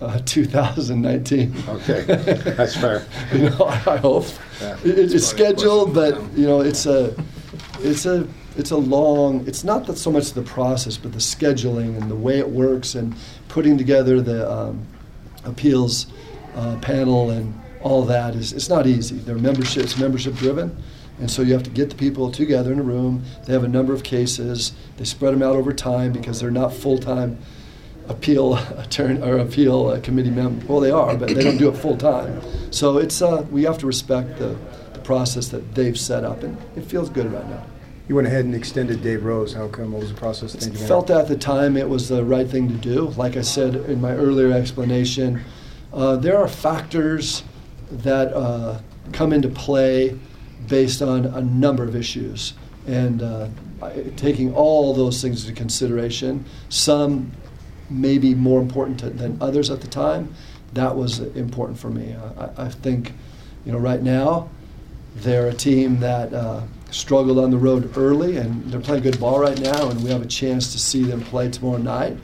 uh, 0.00 0.18
2019. 0.24 1.54
Okay, 1.68 2.00
that's 2.56 2.76
fair. 2.76 3.04
You 3.34 3.50
know, 3.50 3.64
I 3.64 3.92
I 3.92 3.96
hope. 3.98 4.24
Yeah. 4.62 4.74
It- 4.84 4.98
It's, 4.98 5.12
It's 5.14 5.32
probably 5.34 5.52
scheduled, 5.54 5.92
but, 5.94 6.14
you 6.34 6.46
know, 6.46 6.60
it's 6.62 6.86
a, 6.86 7.14
it's 7.80 8.06
a, 8.06 8.26
it's 8.58 8.72
a 8.72 8.76
long, 8.76 9.46
it's 9.46 9.62
not 9.62 9.86
that 9.86 9.96
so 9.96 10.10
much 10.10 10.32
the 10.32 10.42
process, 10.42 10.96
but 10.96 11.12
the 11.12 11.18
scheduling 11.18 11.96
and 11.96 12.10
the 12.10 12.16
way 12.16 12.38
it 12.38 12.48
works 12.48 12.96
and 12.96 13.14
putting 13.46 13.78
together 13.78 14.20
the 14.20 14.50
um, 14.50 14.84
appeals 15.44 16.08
uh, 16.56 16.76
panel 16.82 17.30
and 17.30 17.58
all 17.82 18.02
that 18.02 18.34
is, 18.34 18.52
it's 18.52 18.68
not 18.68 18.86
easy. 18.86 19.16
They're 19.16 19.38
membership, 19.38 19.84
it's 19.84 19.96
membership 19.96 20.34
driven. 20.34 20.76
And 21.20 21.30
so 21.30 21.42
you 21.42 21.52
have 21.52 21.62
to 21.62 21.70
get 21.70 21.88
the 21.88 21.96
people 21.96 22.32
together 22.32 22.72
in 22.72 22.80
a 22.80 22.82
room. 22.82 23.22
They 23.44 23.52
have 23.52 23.62
a 23.62 23.68
number 23.68 23.92
of 23.92 24.02
cases. 24.02 24.72
They 24.96 25.04
spread 25.04 25.34
them 25.34 25.42
out 25.42 25.54
over 25.54 25.72
time 25.72 26.12
because 26.12 26.40
they're 26.40 26.50
not 26.50 26.72
full-time 26.72 27.38
appeal 28.08 28.56
attorney 28.76 29.20
or 29.22 29.38
appeal 29.38 29.86
uh, 29.86 30.00
committee 30.00 30.30
members. 30.30 30.68
Well, 30.68 30.80
they 30.80 30.90
are, 30.90 31.16
but 31.16 31.28
they 31.28 31.44
don't 31.44 31.58
do 31.58 31.68
it 31.68 31.76
full 31.76 31.96
time. 31.96 32.40
So 32.72 32.98
it's 32.98 33.22
uh, 33.22 33.46
we 33.52 33.62
have 33.62 33.78
to 33.78 33.86
respect 33.86 34.38
the, 34.38 34.58
the 34.94 35.00
process 35.00 35.48
that 35.48 35.76
they've 35.76 35.98
set 35.98 36.24
up, 36.24 36.42
and 36.42 36.58
it 36.74 36.82
feels 36.82 37.08
good 37.08 37.32
right 37.32 37.48
now. 37.48 37.64
You 38.08 38.14
went 38.14 38.26
ahead 38.26 38.46
and 38.46 38.54
extended 38.54 39.02
Dave 39.02 39.22
Rose. 39.22 39.52
How 39.52 39.68
come? 39.68 39.92
What 39.92 40.00
was 40.00 40.10
the 40.10 40.18
process 40.18 40.54
thinking? 40.54 40.78
there? 40.78 40.88
Felt 40.88 41.10
at 41.10 41.28
the 41.28 41.36
time 41.36 41.76
it 41.76 41.86
was 41.86 42.08
the 42.08 42.24
right 42.24 42.48
thing 42.48 42.68
to 42.68 42.74
do. 42.74 43.08
Like 43.10 43.36
I 43.36 43.42
said 43.42 43.74
in 43.74 44.00
my 44.00 44.12
earlier 44.12 44.50
explanation, 44.50 45.42
uh, 45.92 46.16
there 46.16 46.38
are 46.38 46.48
factors 46.48 47.44
that 47.90 48.32
uh, 48.32 48.80
come 49.12 49.34
into 49.34 49.50
play 49.50 50.18
based 50.68 51.02
on 51.02 51.26
a 51.26 51.42
number 51.42 51.84
of 51.84 51.94
issues, 51.94 52.54
and 52.86 53.22
uh, 53.22 53.48
taking 54.16 54.54
all 54.54 54.94
those 54.94 55.20
things 55.20 55.46
into 55.46 55.54
consideration, 55.54 56.46
some 56.70 57.30
may 57.90 58.16
be 58.16 58.34
more 58.34 58.60
important 58.60 59.00
to, 59.00 59.10
than 59.10 59.36
others 59.42 59.70
at 59.70 59.82
the 59.82 59.86
time. 59.86 60.34
That 60.72 60.96
was 60.96 61.20
important 61.20 61.78
for 61.78 61.90
me. 61.90 62.14
I, 62.38 62.64
I 62.64 62.68
think, 62.68 63.12
you 63.64 63.72
know, 63.72 63.78
right 63.78 64.02
now 64.02 64.48
they're 65.16 65.48
a 65.48 65.54
team 65.54 66.00
that 66.00 66.32
uh, 66.32 66.62
struggled 66.90 67.38
on 67.38 67.50
the 67.50 67.58
road 67.58 67.96
early, 67.96 68.36
and 68.36 68.64
they're 68.64 68.80
playing 68.80 69.02
good 69.02 69.20
ball 69.20 69.40
right 69.40 69.60
now. 69.60 69.90
And 69.90 70.02
we 70.02 70.10
have 70.10 70.22
a 70.22 70.26
chance 70.26 70.72
to 70.72 70.78
see 70.78 71.04
them 71.04 71.20
play 71.20 71.50
tomorrow 71.50 71.78
night 71.78 72.16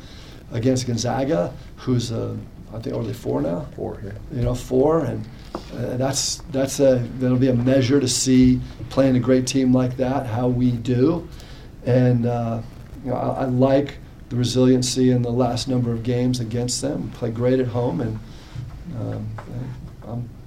against 0.53 0.87
Gonzaga, 0.87 1.53
who's 1.77 2.12
uh, 2.12 2.37
I 2.72 2.81
think 2.81 2.96
only 2.96 3.12
four 3.12 3.40
now? 3.40 3.66
Four, 3.77 4.00
yeah. 4.05 4.12
You 4.33 4.42
know, 4.42 4.55
four, 4.55 5.05
and 5.05 5.24
uh, 5.72 5.96
that's 5.96 6.37
that's 6.50 6.81
a 6.81 6.96
that'll 7.18 7.38
be 7.38 7.48
a 7.48 7.55
measure 7.55 8.00
to 8.00 8.09
see 8.09 8.61
playing 8.90 9.16
a 9.16 9.20
great 9.20 9.46
team 9.46 9.72
like 9.72 9.96
that 9.98 10.27
how 10.27 10.48
we 10.48 10.72
do, 10.72 11.29
and 11.87 12.27
uh, 12.27 12.62
you 13.05 13.11
know 13.11 13.16
I, 13.16 13.42
I 13.42 13.44
like 13.44 13.98
the 14.29 14.37
resiliency 14.37 15.11
in 15.11 15.22
the 15.22 15.31
last 15.31 15.68
number 15.68 15.92
of 15.92 16.03
games 16.03 16.40
against 16.40 16.83
them. 16.83 17.11
Play 17.12 17.31
great 17.31 17.61
at 17.61 17.68
home, 17.68 18.00
and 18.00 18.18
um, 18.98 19.29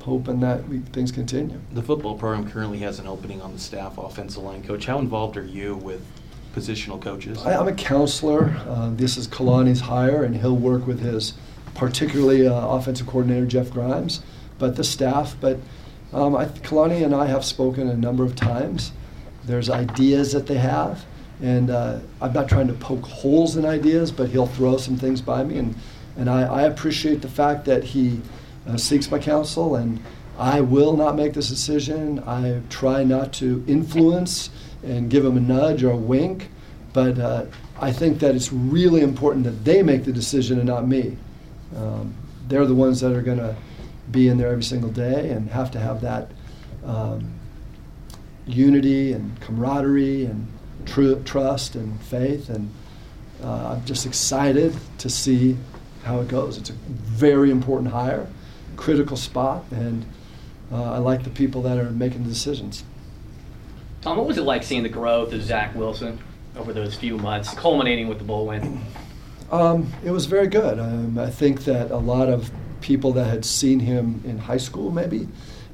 hoping 0.08 0.39
that 0.39 0.65
we, 0.70 0.80
things 0.80 1.12
continue. 1.12 1.60
The 1.74 1.84
football 1.84 2.17
program 2.17 2.50
currently 2.50 2.78
has 2.80 2.98
an 3.00 3.08
opening 3.08 3.41
on 3.41 3.52
the 3.52 3.60
staff 3.60 3.98
offensive 3.98 4.41
line 4.41 4.63
coach. 4.63 4.86
How 4.86 5.00
involved 5.00 5.36
are 5.36 5.43
you 5.43 5.76
with 5.76 6.02
positional 6.56 7.00
coaches? 7.02 7.46
I, 7.46 7.54
I'm 7.54 7.67
a 7.67 7.74
counselor. 7.74 8.56
Uh, 8.70 8.91
this 8.93 9.17
is 9.17 9.28
Kalani's 9.28 9.82
hire, 9.82 10.24
and 10.24 10.34
he'll 10.34 10.56
work 10.56 10.88
with 10.88 11.02
his, 11.02 11.34
particularly 11.76 12.48
uh, 12.48 12.54
offensive 12.54 13.06
coordinator 13.06 13.46
Jeff 13.46 13.70
Grimes, 13.70 14.22
but 14.58 14.78
the 14.78 14.84
staff. 14.86 15.36
But 15.41 15.60
um, 16.13 16.38
I, 16.38 16.46
Kalani 16.46 17.04
and 17.04 17.13
I 17.13 17.26
have 17.26 17.43
spoken 17.43 17.89
a 17.89 17.98
number 17.98 18.24
of 18.24 18.34
times. 18.34 18.93
There's 19.43 19.70
ideas 19.70 20.32
that 20.32 20.48
they 20.48 20.58
have, 20.58 21.06
and 21.41 21.70
uh, 21.70 22.00
I'm 22.22 22.32
not 22.32 22.48
trying 22.48 22.67
to 22.67 22.74
poke 22.74 23.04
holes 23.04 23.58
in 23.58 23.65
ideas, 23.65 24.13
but 24.13 24.30
he'll 24.30 24.48
throw 24.48 24.78
some 24.78 24.96
things 24.96 25.20
by 25.20 25.43
me, 25.43 25.58
and 25.58 25.76
and 26.15 26.30
I, 26.30 26.43
I 26.43 26.62
appreciate 26.63 27.22
the 27.22 27.28
fact 27.28 27.65
that 27.65 27.84
he 27.84 28.22
uh, 28.67 28.77
seeks 28.77 29.10
my 29.10 29.19
counsel, 29.19 29.75
and 29.75 29.99
I 30.38 30.62
will 30.62 30.95
not 30.95 31.15
make 31.15 31.34
this 31.34 31.49
decision. 31.49 32.19
I 32.25 32.62
try 32.69 33.03
not 33.03 33.34
to 33.34 33.63
influence 33.67 34.49
and 34.84 35.10
give 35.10 35.23
them 35.23 35.38
a 35.38 35.39
nudge 35.39 35.84
or 35.84 35.91
a 35.91 35.97
wink, 35.97 36.49
but 36.93 37.17
uh, 37.17 37.45
I 37.80 37.91
think 37.91 38.19
that 38.19 38.36
it's 38.36 38.51
really 38.51 39.01
important 39.01 39.45
that 39.45 39.63
they 39.63 39.84
make 39.84 40.03
the 40.03 40.12
decision 40.12 40.58
and 40.60 40.67
not 40.67 40.88
me. 40.88 41.17
Um, 41.75 42.13
they're 42.47 42.65
the 42.65 42.75
ones 42.75 43.01
that 43.01 43.13
are 43.13 43.21
going 43.21 43.39
to 43.39 43.56
be 44.12 44.30
in 44.30 44.38
there 44.38 44.49
every 44.49 44.63
single 44.63 44.89
day 44.89 45.30
and 45.32 45.49
have 45.49 45.69
to 45.71 45.80
have 45.80 46.01
that 46.01 46.32
um, 46.86 47.34
unity 48.45 49.12
and 49.13 49.39
camaraderie 49.41 50.25
and 50.25 50.47
tru- 50.86 51.21
trust 51.23 51.75
and 51.75 51.99
faith. 52.01 52.49
And 52.49 52.71
uh, 53.43 53.73
I'm 53.73 53.86
just 53.86 54.06
excited 54.06 54.75
to 54.99 55.10
see 55.10 55.58
how 56.03 56.21
it 56.21 56.27
goes. 56.27 56.58
It's 56.58 56.69
a 56.69 56.73
very 56.73 57.51
important 57.51 57.91
hire, 57.91 58.27
critical 58.78 59.18
spot, 59.18 59.66
and 59.72 60.06
uh, 60.72 60.94
I 60.94 60.98
like 61.00 61.24
the 61.24 61.30
people 61.30 61.62
that 61.63 61.78
are 61.78 61.90
making 61.92 62.24
the 62.24 62.30
decisions. 62.30 62.84
Tom, 64.02 64.18
what 64.18 64.28
was 64.28 64.38
it 64.38 64.44
like 64.44 64.63
seeing 64.63 64.84
the 64.84 64.90
growth 64.90 65.34
of 65.34 65.42
Zach 65.42 65.76
Wilson 65.76 66.20
over 66.56 66.72
those 66.72 66.96
few 66.96 67.18
months, 67.18 67.54
culminating 67.54 68.08
with 68.08 68.20
the 68.20 68.24
bowl 68.24 68.48
win? 68.48 68.82
Um, 69.52 69.92
it 70.04 70.12
was 70.12 70.26
very 70.26 70.48
good. 70.48 70.80
Um, 70.80 71.18
I 71.18 71.30
think 71.30 71.63
that 71.66 71.92
a 71.92 71.98
lot 71.98 72.30
of 72.30 72.52
people 72.82 73.12
that 73.13 73.26
had 73.26 73.44
seen 73.44 73.80
him 73.80 74.22
in 74.26 74.38
high 74.38 74.58
school, 74.58 74.92
maybe, 74.92 75.28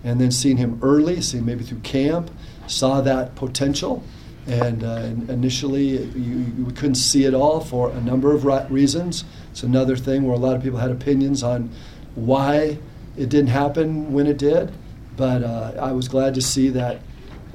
and 0.03 0.19
then 0.19 0.31
seen 0.31 0.57
him 0.57 0.79
early, 0.81 1.21
seen 1.21 1.45
maybe 1.45 1.63
through 1.63 1.79
camp, 1.79 2.31
saw 2.67 3.01
that 3.01 3.35
potential. 3.35 4.03
And 4.45 4.83
uh, 4.83 5.31
initially, 5.31 6.03
you, 6.03 6.45
you 6.57 6.65
couldn't 6.75 6.95
see 6.95 7.23
it 7.25 7.33
all 7.33 7.61
for 7.61 7.91
a 7.91 8.01
number 8.01 8.33
of 8.33 8.45
reasons. 8.71 9.23
It's 9.51 9.63
another 9.63 9.95
thing 9.95 10.23
where 10.23 10.35
a 10.35 10.39
lot 10.39 10.55
of 10.55 10.63
people 10.63 10.79
had 10.79 10.91
opinions 10.91 11.43
on 11.43 11.69
why 12.15 12.77
it 13.17 13.29
didn't 13.29 13.49
happen 13.49 14.13
when 14.13 14.27
it 14.27 14.37
did. 14.37 14.71
But 15.15 15.43
uh, 15.43 15.73
I 15.79 15.91
was 15.91 16.07
glad 16.07 16.33
to 16.35 16.41
see 16.41 16.69
that 16.69 16.99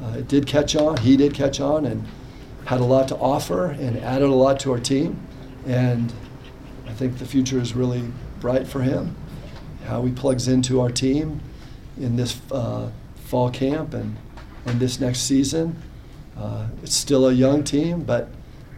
uh, 0.03 0.19
it 0.19 0.29
did 0.29 0.47
catch 0.47 0.77
on. 0.77 0.97
He 0.99 1.17
did 1.17 1.35
catch 1.35 1.61
on 1.61 1.87
and 1.87 2.07
had 2.67 2.81
a 2.81 2.85
lot 2.85 3.09
to 3.09 3.17
offer 3.17 3.67
and 3.71 3.99
added 3.99 4.29
a 4.29 4.35
lot 4.35 4.61
to 4.61 4.73
our 4.73 4.79
team. 4.79 5.27
And 5.67 6.13
I 6.87 6.93
think 6.93 7.19
the 7.19 7.27
future 7.27 7.59
is 7.59 7.75
really 7.75 8.05
bright 8.41 8.67
for 8.67 8.83
him. 8.83 9.17
How 9.87 10.05
he 10.05 10.13
plugs 10.13 10.47
into 10.47 10.81
our 10.81 10.91
team 10.91 11.41
in 11.97 12.17
this 12.17 12.41
uh, 12.53 12.91
fall 13.25 13.51
camp 13.51 13.95
and, 13.95 14.17
and 14.67 14.79
this 14.79 15.01
next 15.01 15.21
season. 15.21 15.83
Uh, 16.37 16.69
it's 16.83 16.95
still 16.95 17.27
a 17.27 17.33
young 17.33 17.65
team, 17.65 18.03
but 18.05 18.29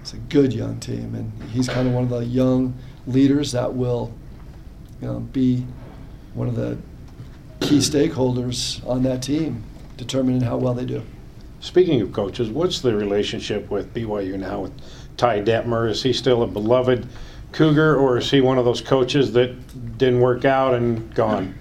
it's 0.00 0.14
a 0.14 0.18
good 0.18 0.54
young 0.54 0.80
team. 0.80 1.14
And 1.14 1.50
he's 1.50 1.68
kind 1.68 1.86
of 1.86 1.92
one 1.92 2.04
of 2.04 2.10
the 2.10 2.24
young 2.24 2.74
leaders 3.06 3.52
that 3.52 3.74
will 3.74 4.14
you 5.02 5.08
know, 5.08 5.20
be 5.20 5.66
one 6.40 6.48
of 6.48 6.56
the 6.56 6.78
key 7.60 7.76
stakeholders 7.76 8.82
on 8.88 9.02
that 9.02 9.22
team 9.22 9.62
determining 9.98 10.40
how 10.40 10.56
well 10.56 10.72
they 10.72 10.86
do. 10.86 11.02
Speaking 11.60 12.00
of 12.00 12.14
coaches, 12.14 12.48
what's 12.48 12.80
the 12.80 12.96
relationship 12.96 13.70
with 13.70 13.92
BYU 13.92 14.38
now 14.38 14.60
with 14.60 14.72
Ty 15.18 15.42
Detmer? 15.42 15.90
Is 15.90 16.02
he 16.02 16.14
still 16.14 16.42
a 16.42 16.46
beloved 16.46 17.06
Cougar, 17.52 17.94
or 17.94 18.16
is 18.16 18.30
he 18.30 18.40
one 18.40 18.56
of 18.56 18.64
those 18.64 18.80
coaches 18.80 19.32
that 19.34 19.98
didn't 19.98 20.20
work 20.20 20.46
out 20.46 20.72
and 20.72 21.14
gone? 21.14 21.54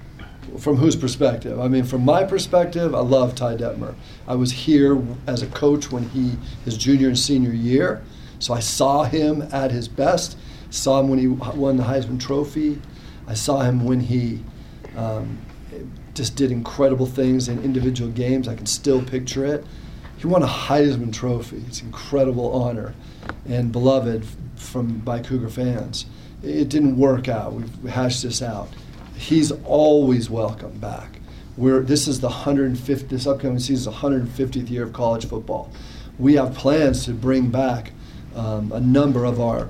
From 0.58 0.78
whose 0.78 0.96
perspective? 0.96 1.60
I 1.60 1.68
mean, 1.68 1.84
from 1.84 2.06
my 2.06 2.24
perspective, 2.24 2.96
I 2.96 3.02
love 3.02 3.36
Ty 3.36 3.58
Detmer. 3.58 3.96
I 4.30 4.36
was 4.36 4.52
here 4.54 5.04
as 5.28 5.42
a 5.42 5.48
coach 5.48 5.92
when 5.92 6.08
he 6.08 6.38
his 6.64 6.78
junior 6.78 7.10
and 7.10 7.20
senior 7.20 7.52
year, 7.52 8.02
so 8.40 8.54
I 8.54 8.62
saw 8.62 9.04
him 9.04 9.42
at 9.52 9.72
his 9.72 9.90
best. 9.90 10.38
Saw 10.70 11.02
him 11.02 11.10
when 11.10 11.20
he 11.20 11.28
won 11.28 11.76
the 11.76 11.84
Heisman 11.84 12.18
Trophy. 12.18 12.80
I 13.28 13.34
saw 13.34 13.60
him 13.60 13.84
when 13.84 14.00
he 14.00 14.42
um, 15.00 15.38
just 16.14 16.36
did 16.36 16.52
incredible 16.52 17.06
things 17.06 17.48
in 17.48 17.64
individual 17.64 18.12
games. 18.12 18.48
I 18.48 18.56
can 18.56 18.66
still 18.66 19.02
picture 19.02 19.46
it. 19.46 19.66
He 20.18 20.28
won 20.28 20.44
a 20.44 20.48
Heisman 20.48 21.14
Trophy. 21.14 21.64
It's 21.68 21.80
an 21.80 21.88
incredible 21.88 22.52
honor 22.52 22.94
and 23.48 23.72
beloved 23.72 24.26
from 24.56 25.00
by 25.00 25.20
Cougar 25.20 25.50
fans. 25.50 26.06
It 26.44 26.70
didn't 26.70 26.98
work 26.98 27.30
out. 27.30 27.54
We've 27.54 27.90
hashed 27.90 28.24
this 28.24 28.42
out. 28.42 28.70
He's 29.16 29.52
always 29.64 30.30
welcome 30.30 30.78
back. 30.80 31.20
We're, 31.56 31.82
this 31.82 32.08
is 32.08 32.20
the 32.20 32.30
150th, 32.30 33.10
This 33.10 33.28
upcoming 33.28 33.60
season 33.60 33.76
is 33.76 33.86
the 33.86 33.92
150th 33.92 34.70
year 34.70 34.84
of 34.84 34.94
college 34.94 35.26
football. 35.26 35.72
We 36.18 36.36
have 36.36 36.54
plans 36.54 37.06
to 37.06 37.14
bring 37.14 37.50
back 37.50 37.92
um, 38.36 38.72
a 38.72 38.80
number 38.80 39.26
of 39.26 39.40
our 39.40 39.70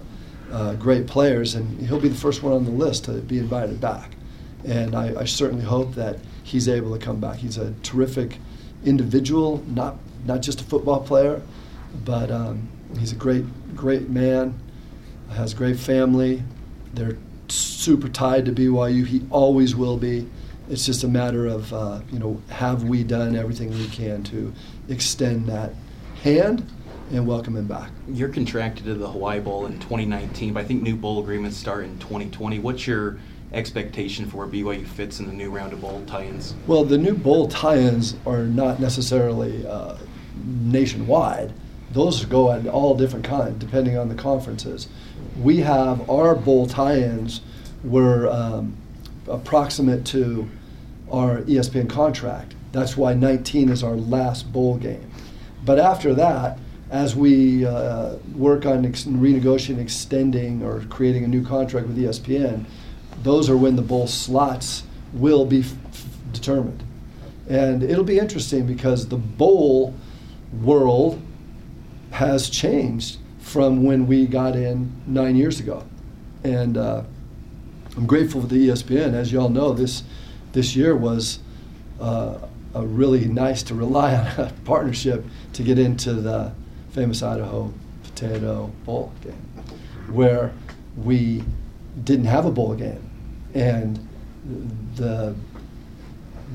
uh, 0.51 0.73
great 0.75 1.07
players, 1.07 1.55
and 1.55 1.79
he'll 1.87 1.99
be 1.99 2.09
the 2.09 2.15
first 2.15 2.41
one 2.43 2.53
on 2.53 2.65
the 2.65 2.71
list 2.71 3.05
to 3.05 3.13
be 3.13 3.37
invited 3.37 3.79
back. 3.79 4.15
And 4.65 4.95
I, 4.95 5.21
I 5.21 5.25
certainly 5.25 5.65
hope 5.65 5.95
that 5.95 6.17
he's 6.43 6.67
able 6.67 6.97
to 6.97 7.03
come 7.03 7.19
back. 7.19 7.37
He's 7.37 7.57
a 7.57 7.73
terrific 7.83 8.37
individual, 8.85 9.63
not 9.67 9.97
not 10.25 10.41
just 10.41 10.61
a 10.61 10.63
football 10.63 11.01
player, 11.01 11.41
but 12.03 12.29
um, 12.29 12.67
he's 12.97 13.11
a 13.11 13.15
great 13.15 13.45
great 13.75 14.09
man 14.09 14.59
has 15.35 15.53
great 15.53 15.77
family. 15.77 16.43
They're 16.93 17.17
super 17.47 18.09
tied 18.09 18.45
to 18.45 18.51
BYU. 18.51 19.05
He 19.05 19.25
always 19.29 19.75
will 19.75 19.97
be. 19.97 20.27
It's 20.69 20.85
just 20.85 21.03
a 21.03 21.07
matter 21.07 21.47
of, 21.47 21.73
uh, 21.73 22.01
you 22.11 22.19
know, 22.19 22.41
have 22.49 22.83
we 22.83 23.03
done 23.03 23.35
everything 23.35 23.71
we 23.71 23.87
can 23.87 24.23
to 24.25 24.53
extend 24.87 25.47
that 25.47 25.73
hand 26.21 26.69
and 27.11 27.25
welcome 27.25 27.57
him 27.57 27.67
back? 27.67 27.89
You're 28.07 28.29
contracted 28.29 28.85
to 28.85 28.93
the 28.93 29.07
Hawaii 29.07 29.39
Bowl 29.39 29.65
in 29.65 29.79
2019, 29.79 30.53
but 30.53 30.59
I 30.59 30.63
think 30.63 30.83
new 30.83 30.95
bowl 30.95 31.19
agreements 31.19 31.57
start 31.57 31.85
in 31.85 31.97
2020. 31.99 32.59
What's 32.59 32.85
your 32.85 33.17
expectation 33.53 34.29
for 34.29 34.47
BYU 34.47 34.85
fits 34.85 35.19
in 35.19 35.27
the 35.27 35.33
new 35.33 35.49
round 35.49 35.73
of 35.73 35.81
bowl 35.81 36.03
tie-ins? 36.05 36.53
Well, 36.67 36.83
the 36.83 36.97
new 36.97 37.15
bowl 37.15 37.47
tie-ins 37.47 38.15
are 38.25 38.43
not 38.43 38.79
necessarily 38.79 39.65
uh, 39.65 39.97
nationwide. 40.43 41.53
Those 41.91 42.23
go 42.25 42.51
at 42.51 42.67
all 42.67 42.95
different 42.95 43.25
kinds, 43.25 43.59
depending 43.59 43.97
on 43.97 44.09
the 44.09 44.15
conferences 44.15 44.87
we 45.41 45.57
have 45.57 46.09
our 46.09 46.35
bowl 46.35 46.67
tie-ins 46.67 47.41
were 47.83 48.29
um, 48.29 48.75
approximate 49.27 50.05
to 50.05 50.49
our 51.11 51.41
ESPN 51.41 51.89
contract. 51.89 52.55
That's 52.71 52.97
why 52.97 53.13
19 53.13 53.69
is 53.69 53.83
our 53.83 53.95
last 53.95 54.51
bowl 54.51 54.77
game. 54.77 55.09
But 55.65 55.79
after 55.79 56.13
that, 56.15 56.59
as 56.91 57.15
we 57.15 57.65
uh, 57.65 58.15
work 58.35 58.65
on 58.65 58.85
ex- 58.85 59.05
renegotiating, 59.05 59.79
extending, 59.79 60.63
or 60.63 60.81
creating 60.89 61.23
a 61.23 61.27
new 61.27 61.45
contract 61.45 61.87
with 61.87 61.97
ESPN, 61.97 62.65
those 63.23 63.49
are 63.49 63.57
when 63.57 63.75
the 63.75 63.81
bowl 63.81 64.07
slots 64.07 64.83
will 65.13 65.45
be 65.45 65.61
f- 65.61 65.73
determined. 66.31 66.83
And 67.47 67.83
it'll 67.83 68.03
be 68.03 68.19
interesting 68.19 68.67
because 68.67 69.07
the 69.07 69.17
bowl 69.17 69.93
world 70.61 71.21
has 72.11 72.49
changed 72.49 73.17
from 73.39 73.83
when 73.83 74.07
we 74.07 74.27
got 74.27 74.55
in 74.55 74.91
nine 75.07 75.35
years 75.35 75.59
ago. 75.59 75.83
And 76.43 76.77
uh, 76.77 77.03
I'm 77.97 78.05
grateful 78.05 78.41
for 78.41 78.47
the 78.47 78.69
ESPN. 78.69 79.13
As 79.13 79.31
you 79.31 79.41
all 79.41 79.49
know, 79.49 79.73
this, 79.73 80.03
this 80.53 80.75
year 80.75 80.95
was 80.95 81.39
uh, 81.99 82.37
a 82.75 82.85
really 82.85 83.25
nice 83.25 83.63
to 83.63 83.75
rely 83.75 84.15
on 84.37 84.53
partnership 84.63 85.25
to 85.53 85.63
get 85.63 85.79
into 85.79 86.13
the 86.13 86.53
famous 86.91 87.23
Idaho 87.23 87.73
Potato 88.03 88.71
Bowl 88.85 89.11
game, 89.23 89.33
where 90.11 90.53
we 90.95 91.43
didn't 92.03 92.25
have 92.25 92.45
a 92.45 92.51
bowl 92.51 92.75
game. 92.75 93.08
And 93.53 94.07
the 94.95 95.35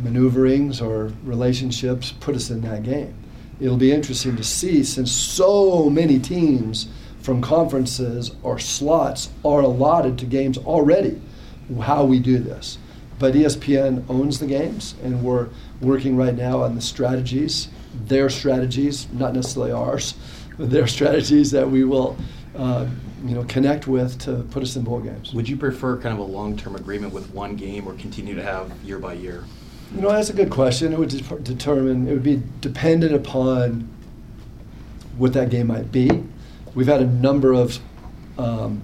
maneuverings 0.03 0.81
or 0.81 1.13
relationships 1.25 2.13
put 2.13 2.35
us 2.35 2.51
in 2.51 2.61
that 2.63 2.83
game. 2.83 3.15
It'll 3.61 3.77
be 3.77 3.93
interesting 3.93 4.37
to 4.37 4.45
see 4.45 4.83
since 4.83 5.13
so 5.13 5.89
many 5.89 6.19
teams 6.19 6.89
from 7.21 7.41
conferences 7.41 8.35
or 8.43 8.59
slots 8.59 9.31
are 9.45 9.61
allotted 9.61 10.19
to 10.19 10.27
games 10.27 10.59
already 10.59 11.21
how 11.81 12.05
we 12.05 12.19
do 12.19 12.39
this. 12.39 12.79
But 13.19 13.35
espn 13.35 14.05
owns 14.09 14.41
the 14.41 14.47
games 14.47 14.95
and 15.03 15.23
we're 15.23 15.49
working 15.81 16.17
right 16.17 16.35
now 16.35 16.63
on 16.63 16.75
the 16.75 16.81
strategies 16.81 17.69
their 18.07 18.29
strategies 18.29 19.07
not 19.13 19.35
necessarily 19.35 19.73
ours 19.73 20.15
but 20.59 20.71
their 20.71 20.87
strategies 20.87 21.51
that 21.53 21.71
we 21.71 21.85
will 21.85 22.17
uh, 22.57 22.87
you 23.25 23.35
know 23.35 23.45
connect 23.45 23.87
with 23.87 24.19
to 24.19 24.45
put 24.51 24.63
us 24.63 24.77
in 24.77 24.83
bowl 24.83 25.01
games 25.01 25.33
would 25.33 25.49
you 25.49 25.57
prefer 25.57 25.97
kind 25.97 26.13
of 26.13 26.19
a 26.19 26.31
long-term 26.31 26.77
agreement 26.77 27.13
with 27.13 27.31
one 27.31 27.57
game 27.57 27.87
or 27.87 27.95
continue 27.95 28.35
to 28.35 28.43
have 28.43 28.71
year 28.85 28.99
by 28.99 29.15
year 29.15 29.45
you 29.95 30.01
know, 30.01 30.11
that's 30.11 30.31
a 30.31 30.35
good 30.35 30.51
question. 30.51 30.93
It 30.93 30.99
would 30.99 31.11
de- 31.11 31.39
determine, 31.41 32.09
it 32.09 32.13
would 32.13 32.23
be 32.23 32.43
dependent 32.61 33.15
upon 33.15 33.89
what 35.17 35.33
that 35.35 35.51
game 35.51 35.69
might 35.69 35.93
be. 35.93 36.11
We've 36.75 36.89
had 36.89 37.01
a 37.01 37.07
number 37.07 37.53
of 37.53 37.79
um, 38.37 38.83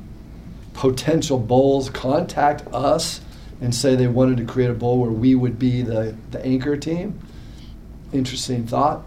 potential 0.74 1.38
bowls 1.38 1.90
contact 1.90 2.62
us 2.72 3.20
and 3.60 3.74
say 3.74 3.96
they 3.96 4.06
wanted 4.06 4.36
to 4.36 4.44
create 4.44 4.70
a 4.70 4.74
bowl 4.74 5.00
where 5.00 5.10
we 5.10 5.34
would 5.34 5.58
be 5.58 5.82
the, 5.82 6.16
the 6.30 6.44
anchor 6.46 6.76
team. 6.76 7.18
Interesting 8.12 8.66
thought. 8.66 9.02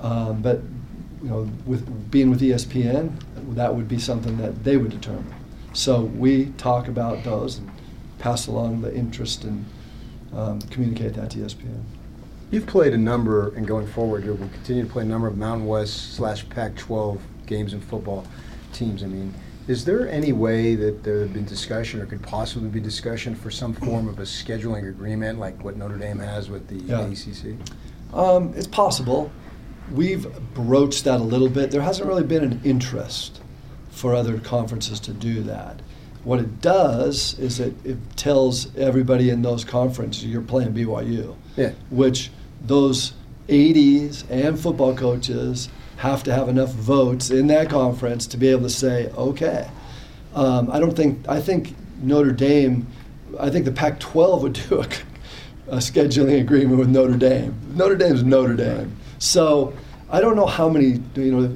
Um, 0.00 0.40
but, 0.40 0.60
you 1.22 1.28
know, 1.28 1.50
with 1.66 2.10
being 2.10 2.30
with 2.30 2.40
ESPN, 2.40 3.12
that 3.54 3.74
would 3.74 3.88
be 3.88 3.98
something 3.98 4.36
that 4.38 4.64
they 4.64 4.76
would 4.76 4.90
determine. 4.90 5.34
So 5.72 6.00
we 6.02 6.46
talk 6.58 6.88
about 6.88 7.22
those 7.24 7.58
and 7.58 7.70
pass 8.18 8.46
along 8.46 8.80
the 8.80 8.94
interest 8.94 9.44
and 9.44 9.64
um, 10.34 10.60
communicate 10.62 11.14
that 11.14 11.30
to 11.32 11.38
ESPN. 11.38 11.82
You've 12.50 12.66
played 12.66 12.92
a 12.92 12.98
number, 12.98 13.54
and 13.54 13.66
going 13.66 13.86
forward, 13.88 14.24
you 14.24 14.30
will 14.32 14.48
continue 14.48 14.84
to 14.84 14.88
play 14.88 15.02
a 15.02 15.06
number 15.06 15.26
of 15.26 15.36
Mountain 15.36 15.66
West 15.66 16.14
slash 16.14 16.48
Pac-12 16.48 17.18
games 17.46 17.72
and 17.72 17.82
football 17.82 18.24
teams. 18.72 19.02
I 19.02 19.06
mean, 19.06 19.34
is 19.66 19.84
there 19.84 20.08
any 20.08 20.32
way 20.32 20.76
that 20.76 21.02
there 21.02 21.20
have 21.20 21.32
been 21.32 21.44
discussion, 21.44 22.00
or 22.00 22.06
could 22.06 22.22
possibly 22.22 22.68
be 22.68 22.78
discussion, 22.78 23.34
for 23.34 23.50
some 23.50 23.74
form 23.74 24.08
of 24.08 24.20
a 24.20 24.22
scheduling 24.22 24.88
agreement, 24.88 25.40
like 25.40 25.62
what 25.64 25.76
Notre 25.76 25.98
Dame 25.98 26.20
has 26.20 26.48
with 26.48 26.68
the 26.68 26.76
yeah. 26.76 27.00
ACC? 27.00 27.56
Um, 28.16 28.54
it's 28.54 28.68
possible. 28.68 29.32
We've 29.92 30.26
broached 30.54 31.04
that 31.04 31.20
a 31.20 31.24
little 31.24 31.48
bit. 31.48 31.70
There 31.70 31.82
hasn't 31.82 32.08
really 32.08 32.24
been 32.24 32.42
an 32.42 32.60
interest 32.64 33.40
for 33.90 34.14
other 34.14 34.38
conferences 34.38 35.00
to 35.00 35.12
do 35.12 35.42
that. 35.44 35.80
What 36.24 36.40
it 36.40 36.60
does 36.60 37.38
is 37.38 37.60
it, 37.60 37.74
it 37.84 37.98
tells 38.16 38.76
everybody 38.76 39.30
in 39.30 39.42
those 39.42 39.64
conferences 39.64 40.24
you're 40.24 40.42
playing 40.42 40.74
BYU. 40.74 41.36
Yeah. 41.56 41.72
Which 41.90 42.30
those 42.60 43.12
ADs 43.48 44.24
and 44.28 44.58
football 44.58 44.94
coaches 44.94 45.68
have 45.98 46.22
to 46.24 46.34
have 46.34 46.48
enough 46.48 46.72
votes 46.72 47.30
in 47.30 47.46
that 47.46 47.70
conference 47.70 48.26
to 48.26 48.36
be 48.36 48.48
able 48.48 48.62
to 48.62 48.70
say, 48.70 49.08
okay. 49.10 49.70
Um, 50.34 50.70
I 50.70 50.78
don't 50.78 50.94
think, 50.94 51.26
I 51.28 51.40
think 51.40 51.74
Notre 52.02 52.32
Dame, 52.32 52.86
I 53.38 53.48
think 53.48 53.64
the 53.64 53.72
Pac 53.72 54.00
12 54.00 54.42
would 54.42 54.52
do 54.68 54.80
a, 54.80 54.86
a, 55.68 55.76
scheduling 55.76 56.40
agreement 56.40 56.78
with 56.78 56.88
Notre 56.88 57.16
Dame. 57.16 57.54
Notre 57.74 57.96
Dame's 57.96 58.22
Notre 58.22 58.54
Dame. 58.54 58.94
So 59.26 59.74
I 60.08 60.20
don't 60.20 60.36
know 60.36 60.46
how 60.46 60.68
many, 60.68 61.00
you 61.16 61.32
know, 61.32 61.46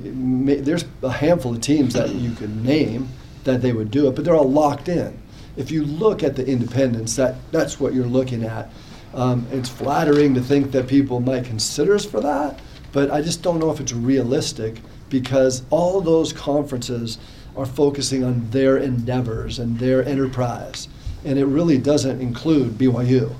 there's 0.56 0.84
a 1.04 1.10
handful 1.10 1.54
of 1.54 1.60
teams 1.60 1.94
that 1.94 2.10
you 2.10 2.32
could 2.32 2.64
name 2.64 3.08
that 3.44 3.62
they 3.62 3.72
would 3.72 3.92
do 3.92 4.08
it, 4.08 4.16
but 4.16 4.24
they're 4.24 4.34
all 4.34 4.50
locked 4.50 4.88
in. 4.88 5.16
If 5.56 5.70
you 5.70 5.84
look 5.84 6.24
at 6.24 6.34
the 6.34 6.46
independents, 6.46 7.14
that, 7.16 7.36
that's 7.52 7.78
what 7.78 7.94
you're 7.94 8.06
looking 8.06 8.44
at. 8.44 8.70
Um, 9.14 9.46
it's 9.52 9.68
flattering 9.68 10.34
to 10.34 10.40
think 10.40 10.72
that 10.72 10.88
people 10.88 11.20
might 11.20 11.44
consider 11.44 11.94
us 11.94 12.04
for 12.04 12.20
that, 12.20 12.58
but 12.92 13.10
I 13.10 13.22
just 13.22 13.42
don't 13.42 13.60
know 13.60 13.70
if 13.70 13.80
it's 13.80 13.92
realistic 13.92 14.80
because 15.08 15.62
all 15.70 16.00
those 16.00 16.32
conferences 16.32 17.18
are 17.56 17.66
focusing 17.66 18.24
on 18.24 18.50
their 18.50 18.78
endeavors 18.78 19.58
and 19.58 19.78
their 19.78 20.04
enterprise, 20.04 20.88
and 21.24 21.38
it 21.38 21.46
really 21.46 21.78
doesn't 21.78 22.20
include 22.20 22.72
BYU. 22.72 23.34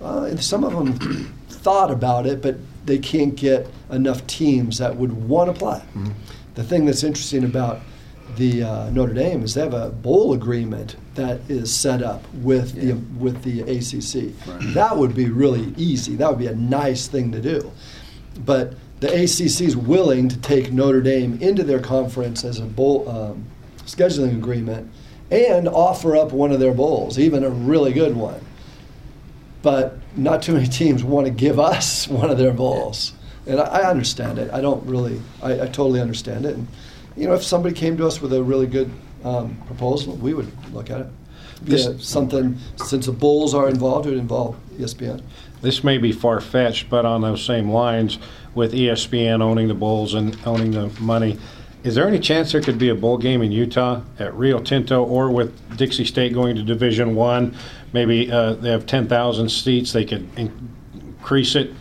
Uh, 0.00 0.36
some 0.36 0.64
of 0.64 0.72
them 0.72 1.32
thought 1.48 1.90
about 1.90 2.26
it, 2.26 2.40
but 2.42 2.56
they 2.86 2.98
can't 2.98 3.34
get 3.34 3.68
enough 3.90 4.26
teams 4.26 4.78
that 4.78 4.96
would 4.96 5.12
want 5.12 5.52
to 5.52 5.58
play. 5.58 5.78
Mm-hmm. 5.78 6.12
The 6.54 6.64
thing 6.64 6.86
that's 6.86 7.02
interesting 7.02 7.44
about 7.44 7.80
the 8.36 8.62
uh, 8.62 8.90
Notre 8.90 9.14
Dame 9.14 9.42
is 9.42 9.54
they 9.54 9.62
have 9.62 9.74
a 9.74 9.90
bowl 9.90 10.32
agreement 10.32 10.96
that 11.14 11.40
is 11.48 11.74
set 11.74 12.02
up 12.02 12.22
with 12.34 12.74
the 12.74 12.94
with 13.18 13.42
the 13.42 13.60
ACC. 13.62 14.34
That 14.74 14.96
would 14.96 15.14
be 15.14 15.28
really 15.28 15.74
easy. 15.76 16.16
That 16.16 16.30
would 16.30 16.38
be 16.38 16.46
a 16.46 16.54
nice 16.54 17.06
thing 17.06 17.32
to 17.32 17.40
do. 17.40 17.70
But 18.44 18.74
the 19.00 19.08
ACC 19.08 19.62
is 19.62 19.76
willing 19.76 20.28
to 20.28 20.38
take 20.38 20.72
Notre 20.72 21.00
Dame 21.00 21.38
into 21.40 21.62
their 21.62 21.80
conference 21.80 22.44
as 22.44 22.58
a 22.58 22.64
bowl 22.64 23.08
um, 23.08 23.44
scheduling 23.84 24.36
agreement 24.36 24.90
and 25.30 25.68
offer 25.68 26.16
up 26.16 26.32
one 26.32 26.52
of 26.52 26.60
their 26.60 26.74
bowls, 26.74 27.18
even 27.18 27.44
a 27.44 27.50
really 27.50 27.92
good 27.92 28.16
one. 28.16 28.40
But 29.62 29.98
not 30.16 30.42
too 30.42 30.54
many 30.54 30.66
teams 30.66 31.04
want 31.04 31.26
to 31.26 31.32
give 31.32 31.58
us 31.58 32.08
one 32.20 32.30
of 32.30 32.38
their 32.38 32.52
bowls. 32.52 33.12
And 33.46 33.60
I, 33.60 33.64
I 33.64 33.90
understand 33.90 34.38
it. 34.38 34.50
I 34.52 34.60
don't 34.60 34.84
really, 34.86 35.20
I, 35.42 35.52
I 35.54 35.66
totally 35.66 36.00
understand 36.00 36.44
it. 36.46 36.56
And, 36.56 36.66
you 37.16 37.26
know, 37.28 37.34
if 37.34 37.44
somebody 37.44 37.74
came 37.74 37.96
to 37.98 38.06
us 38.06 38.20
with 38.20 38.32
a 38.32 38.42
really 38.42 38.66
good 38.66 38.90
um, 39.24 39.56
proposal, 39.66 40.16
we 40.16 40.34
would 40.34 40.50
look 40.72 40.90
at 40.90 41.00
it. 41.00 41.06
This- 41.62 41.86
Yeah, 41.86 41.94
something, 41.98 42.58
since 42.76 43.06
the 43.06 43.12
bowls 43.12 43.54
are 43.54 43.68
involved, 43.68 44.06
it 44.06 44.10
would 44.10 44.18
involve 44.18 44.56
ESPN. 44.78 45.22
This 45.62 45.82
may 45.82 45.96
be 45.98 46.12
far 46.12 46.40
fetched, 46.40 46.90
but 46.90 47.06
on 47.06 47.22
those 47.22 47.42
same 47.44 47.70
lines, 47.70 48.18
with 48.54 48.72
ESPN 48.72 49.40
owning 49.42 49.68
the 49.68 49.74
bowls 49.74 50.14
and 50.14 50.36
owning 50.46 50.70
the 50.72 50.88
money, 51.00 51.38
is 51.86 51.94
there 51.94 52.08
any 52.08 52.18
chance 52.18 52.50
there 52.50 52.60
could 52.60 52.78
be 52.78 52.88
a 52.88 52.94
bowl 52.96 53.16
game 53.16 53.42
in 53.42 53.52
Utah 53.52 54.02
at 54.18 54.34
Rio 54.34 54.58
Tinto 54.58 55.04
or 55.04 55.30
with 55.30 55.76
Dixie 55.76 56.04
State 56.04 56.34
going 56.34 56.56
to 56.56 56.62
Division 56.64 57.14
One? 57.14 57.56
Maybe 57.92 58.30
uh, 58.30 58.54
they 58.54 58.70
have 58.70 58.86
10,000 58.86 59.48
seats, 59.48 59.92
they 59.92 60.04
could 60.04 60.28
in- 60.36 60.68
increase 60.94 61.54
it, 61.54 61.72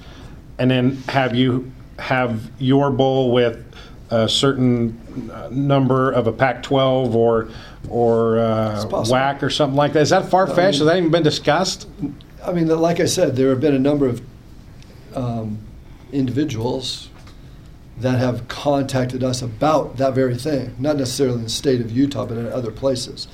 and 0.60 0.70
then 0.70 0.98
have 1.10 1.36
you 1.36 1.72
have 1.98 2.52
your 2.60 2.92
bowl 2.92 3.32
with 3.32 3.66
a 4.12 4.30
certain 4.30 5.32
uh, 5.34 5.50
number 5.52 6.12
of 6.12 6.28
a 6.28 6.32
Pac-12 6.32 7.16
or 7.16 7.50
or 7.90 8.38
uh, 8.38 8.86
WAC 8.86 9.42
or 9.42 9.50
something 9.50 9.76
like 9.76 9.94
that. 9.94 10.02
Is 10.02 10.10
that 10.12 10.30
far 10.30 10.46
fetched? 10.46 10.80
Has 10.80 10.88
that 10.88 10.98
even 10.98 11.10
been 11.10 11.24
discussed? 11.24 11.88
I 12.44 12.52
mean, 12.52 12.68
like 12.68 13.00
I 13.00 13.06
said, 13.06 13.36
there 13.36 13.50
have 13.50 13.62
been 13.62 13.74
a 13.74 13.80
number 13.80 14.08
of 14.08 14.22
um, 15.16 15.60
individuals 16.12 17.10
that 17.98 18.20
have 18.20 18.48
contacted 18.48 19.24
us 19.24 19.42
about 19.42 19.98
that 19.98 20.14
very 20.14 20.36
thing, 20.36 20.76
not 20.80 20.98
necessarily 20.98 21.38
in 21.38 21.44
the 21.44 21.50
state 21.50 21.80
of 21.82 21.92
Utah, 21.92 22.26
but 22.26 22.38
in 22.38 22.48
other 22.48 22.72
places. 22.72 23.28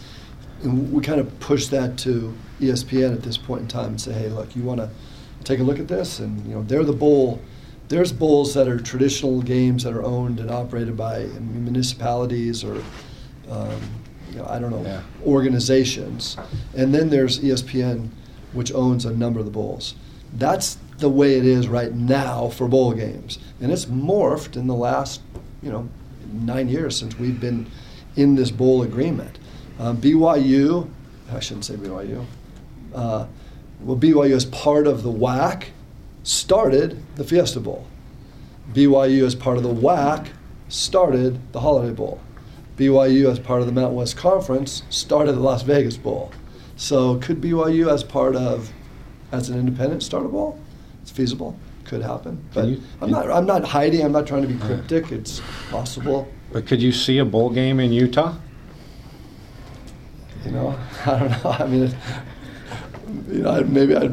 And 0.63 0.93
we 0.93 1.01
kind 1.01 1.19
of 1.19 1.39
push 1.39 1.67
that 1.67 1.97
to 1.99 2.33
ESPN 2.59 3.13
at 3.13 3.23
this 3.23 3.37
point 3.37 3.61
in 3.61 3.67
time 3.67 3.87
and 3.87 4.01
say, 4.01 4.13
hey, 4.13 4.29
look, 4.29 4.55
you 4.55 4.61
want 4.61 4.79
to 4.79 4.89
take 5.43 5.59
a 5.59 5.63
look 5.63 5.79
at 5.79 5.87
this? 5.87 6.19
And, 6.19 6.45
you 6.45 6.53
know, 6.53 6.61
they're 6.63 6.83
the 6.83 6.93
bowl. 6.93 7.41
There's 7.87 8.11
bowls 8.13 8.53
that 8.53 8.67
are 8.67 8.79
traditional 8.79 9.41
games 9.41 9.83
that 9.83 9.93
are 9.93 10.03
owned 10.03 10.39
and 10.39 10.51
operated 10.51 10.95
by 10.95 11.23
municipalities 11.39 12.63
or, 12.63 12.75
um, 13.49 13.81
you 14.31 14.37
know, 14.37 14.45
I 14.47 14.59
don't 14.59 14.69
know, 14.71 14.83
Yeah. 14.83 15.01
organizations. 15.25 16.37
And 16.75 16.93
then 16.93 17.09
there's 17.09 17.39
ESPN, 17.39 18.09
which 18.53 18.71
owns 18.73 19.05
a 19.05 19.11
number 19.11 19.39
of 19.39 19.45
the 19.45 19.51
bowls. 19.51 19.95
That's 20.37 20.77
the 21.01 21.09
way 21.09 21.37
it 21.37 21.45
is 21.45 21.67
right 21.67 21.93
now 21.93 22.47
for 22.49 22.67
bowl 22.67 22.93
games. 22.93 23.39
And 23.59 23.71
it's 23.71 23.85
morphed 23.85 24.55
in 24.55 24.67
the 24.67 24.75
last, 24.75 25.21
you 25.61 25.71
know, 25.71 25.89
nine 26.31 26.69
years 26.69 26.97
since 26.97 27.17
we've 27.19 27.39
been 27.39 27.69
in 28.15 28.35
this 28.35 28.51
bowl 28.51 28.83
agreement. 28.83 29.37
Um, 29.79 29.97
BYU, 29.97 30.89
I 31.31 31.39
shouldn't 31.39 31.65
say 31.65 31.75
BYU. 31.75 32.25
Uh, 32.93 33.25
well, 33.81 33.97
BYU 33.97 34.35
as 34.35 34.45
part 34.45 34.87
of 34.87 35.03
the 35.03 35.11
WAC 35.11 35.65
started 36.23 37.03
the 37.15 37.23
Fiesta 37.23 37.59
Bowl. 37.59 37.87
BYU 38.73 39.25
as 39.25 39.35
part 39.35 39.57
of 39.57 39.63
the 39.63 39.73
WAC 39.73 40.27
started 40.69 41.51
the 41.51 41.61
Holiday 41.61 41.93
Bowl. 41.93 42.21
BYU 42.77 43.29
as 43.29 43.39
part 43.39 43.61
of 43.61 43.67
the 43.67 43.73
Mountain 43.73 43.95
West 43.95 44.17
Conference 44.17 44.83
started 44.89 45.33
the 45.33 45.39
Las 45.39 45.63
Vegas 45.63 45.97
Bowl. 45.97 46.31
So 46.75 47.17
could 47.17 47.41
BYU 47.41 47.91
as 47.91 48.03
part 48.03 48.35
of 48.35 48.71
as 49.31 49.49
an 49.49 49.59
independent 49.59 50.03
start 50.03 50.25
a 50.25 50.29
bowl? 50.29 50.59
It's 51.01 51.11
feasible. 51.11 51.57
Could 51.85 52.01
happen. 52.01 52.43
But 52.53 52.67
you- 52.67 52.81
I'm 53.01 53.11
not 53.11 53.29
I'm 53.29 53.45
not 53.45 53.63
hiding, 53.65 54.03
I'm 54.05 54.11
not 54.11 54.25
trying 54.27 54.43
to 54.43 54.47
be 54.47 54.57
cryptic. 54.59 55.11
It's 55.11 55.41
possible. 55.69 56.27
But 56.53 56.67
could 56.67 56.81
you 56.81 56.91
see 56.91 57.17
a 57.17 57.25
bowl 57.25 57.49
game 57.49 57.79
in 57.79 57.91
Utah? 57.91 58.35
You 60.45 60.51
know, 60.51 60.79
I 61.05 61.19
don't 61.19 61.43
know. 61.43 61.49
I 61.51 61.65
mean, 61.67 61.83
it, 61.83 61.95
you 63.29 63.39
know, 63.43 63.51
I'd, 63.51 63.69
maybe 63.69 63.95
I'd 63.95 64.11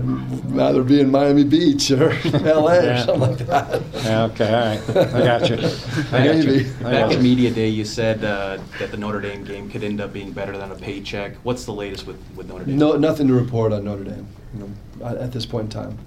rather 0.53 0.83
be 0.83 1.01
in 1.01 1.11
Miami 1.11 1.45
Beach 1.45 1.91
or 1.91 2.11
L.A. 2.35 2.83
Yeah. 2.85 3.03
or 3.03 3.05
something 3.05 3.21
like 3.21 3.39
that. 3.47 3.83
Yeah, 4.05 4.25
okay, 4.25 4.55
all 4.55 4.95
right. 5.05 5.15
I 5.15 5.25
got 5.25 5.49
you. 5.49 5.57
I 6.13 6.25
got 6.27 6.37
you. 6.37 6.45
Maybe. 6.45 6.67
I 6.81 6.83
Back 6.83 6.93
got 6.93 7.13
at 7.13 7.13
you. 7.13 7.19
media 7.23 7.51
day, 7.51 7.69
you 7.69 7.85
said 7.85 8.25
uh, 8.25 8.59
that 8.79 8.91
the 8.91 8.97
Notre 8.97 9.21
Dame 9.21 9.45
game 9.45 9.71
could 9.71 9.83
end 9.85 10.01
up 10.01 10.13
being 10.13 10.33
better 10.33 10.57
than 10.59 10.71
a 10.73 10.75
paycheck. 10.77 11.35
What's 11.45 11.65
the 11.65 11.73
latest 11.73 12.07
with, 12.07 12.19
with 12.37 12.49
Notre 12.49 12.65
Dame? 12.65 12.77
No, 12.77 12.97
nothing 12.97 13.27
to 13.29 13.35
report 13.35 13.73
on 13.73 13.85
Notre 13.85 14.05
Dame. 14.05 14.27
You 14.55 14.61
know, 15.01 15.07
at, 15.07 15.17
at 15.17 15.33
this 15.33 15.47
point 15.47 15.65
in 15.75 15.81
time. 15.81 15.99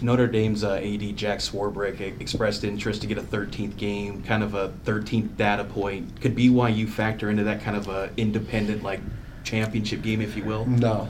Notre 0.00 0.26
Dame's 0.26 0.62
uh, 0.62 0.74
AD 0.74 1.16
Jack 1.16 1.40
Swarbrick 1.40 2.20
expressed 2.20 2.64
interest 2.64 3.00
to 3.02 3.06
get 3.06 3.18
a 3.18 3.22
13th 3.22 3.76
game, 3.76 4.22
kind 4.22 4.42
of 4.42 4.54
a 4.54 4.68
13th 4.84 5.36
data 5.36 5.64
point. 5.64 6.20
Could 6.20 6.36
BYU 6.36 6.88
factor 6.88 7.30
into 7.30 7.44
that 7.44 7.62
kind 7.62 7.76
of 7.76 7.88
a 7.88 8.10
independent 8.16 8.82
like 8.82 9.00
championship 9.42 10.02
game, 10.02 10.20
if 10.20 10.36
you 10.36 10.44
will? 10.44 10.66
No, 10.66 11.08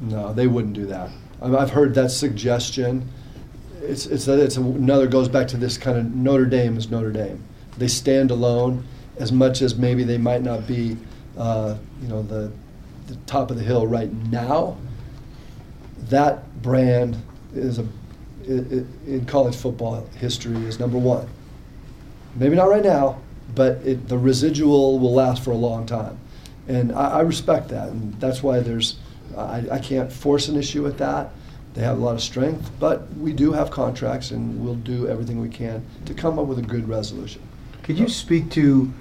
no, 0.00 0.32
they 0.32 0.46
wouldn't 0.46 0.74
do 0.74 0.86
that. 0.86 1.10
I've 1.42 1.70
heard 1.70 1.94
that 1.94 2.10
suggestion. 2.10 3.08
It's 3.82 4.06
it's 4.06 4.28
it's 4.28 4.56
another 4.56 5.06
goes 5.06 5.28
back 5.28 5.48
to 5.48 5.56
this 5.58 5.76
kind 5.76 5.98
of 5.98 6.14
Notre 6.14 6.46
Dame 6.46 6.78
is 6.78 6.90
Notre 6.90 7.12
Dame. 7.12 7.42
They 7.76 7.88
stand 7.88 8.30
alone 8.30 8.84
as 9.18 9.30
much 9.30 9.60
as 9.60 9.76
maybe 9.76 10.04
they 10.04 10.16
might 10.16 10.42
not 10.42 10.66
be, 10.66 10.96
uh, 11.36 11.76
you 12.00 12.08
know, 12.08 12.22
the 12.22 12.50
the 13.08 13.16
top 13.26 13.50
of 13.50 13.58
the 13.58 13.62
hill 13.62 13.86
right 13.86 14.10
now. 14.30 14.78
That 16.08 16.62
brand 16.62 17.16
is 17.56 17.78
a 17.78 17.86
in 18.46 19.24
college 19.26 19.56
football 19.56 20.06
history 20.16 20.56
is 20.66 20.78
number 20.78 20.98
one. 20.98 21.28
Maybe 22.34 22.56
not 22.56 22.68
right 22.68 22.84
now, 22.84 23.20
but 23.54 23.76
it, 23.78 24.08
the 24.08 24.18
residual 24.18 24.98
will 24.98 25.14
last 25.14 25.42
for 25.42 25.50
a 25.50 25.56
long 25.56 25.86
time. 25.86 26.18
And 26.68 26.92
I, 26.92 27.18
I 27.18 27.20
respect 27.20 27.68
that, 27.68 27.88
and 27.88 28.18
that's 28.20 28.42
why 28.42 28.60
there's, 28.60 28.98
I, 29.36 29.64
I 29.72 29.78
can't 29.78 30.12
force 30.12 30.48
an 30.48 30.56
issue 30.56 30.82
with 30.82 30.98
that. 30.98 31.30
They 31.74 31.82
have 31.82 31.98
a 31.98 32.00
lot 32.00 32.14
of 32.14 32.20
strength, 32.20 32.70
but 32.78 33.12
we 33.16 33.32
do 33.32 33.52
have 33.52 33.70
contracts, 33.70 34.30
and 34.30 34.64
we'll 34.64 34.74
do 34.74 35.08
everything 35.08 35.40
we 35.40 35.48
can 35.48 35.84
to 36.06 36.14
come 36.14 36.38
up 36.38 36.46
with 36.46 36.58
a 36.58 36.62
good 36.62 36.88
resolution. 36.88 37.42
Could 37.82 37.98
you 37.98 38.08
speak 38.08 38.50
to 38.52 38.92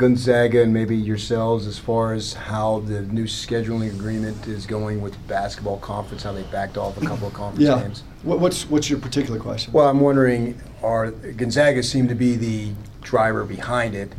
Gonzaga 0.00 0.62
and 0.62 0.72
maybe 0.72 0.96
yourselves 0.96 1.66
as 1.66 1.78
far 1.78 2.14
as 2.14 2.32
how 2.32 2.80
the 2.80 3.02
new 3.02 3.24
scheduling 3.24 3.90
agreement 3.94 4.46
is 4.48 4.64
going 4.64 5.02
with 5.02 5.14
basketball 5.28 5.76
conference, 5.76 6.22
how 6.22 6.32
they 6.32 6.42
backed 6.44 6.78
off 6.78 6.96
a 6.96 7.04
couple 7.04 7.28
of 7.28 7.34
conference 7.34 7.68
Yeah. 7.68 7.82
games? 7.82 8.02
What, 8.22 8.40
what's 8.40 8.62
what's 8.70 8.88
your 8.88 8.98
particular 8.98 9.38
question? 9.38 9.74
Well, 9.74 9.86
I'm 9.88 10.00
wondering, 10.00 10.58
are 10.82 11.10
Gonzaga 11.10 11.82
seem 11.82 12.08
to 12.08 12.14
be 12.14 12.34
the 12.36 12.72
driver 13.02 13.44
behind 13.44 13.94
it, 13.94 14.14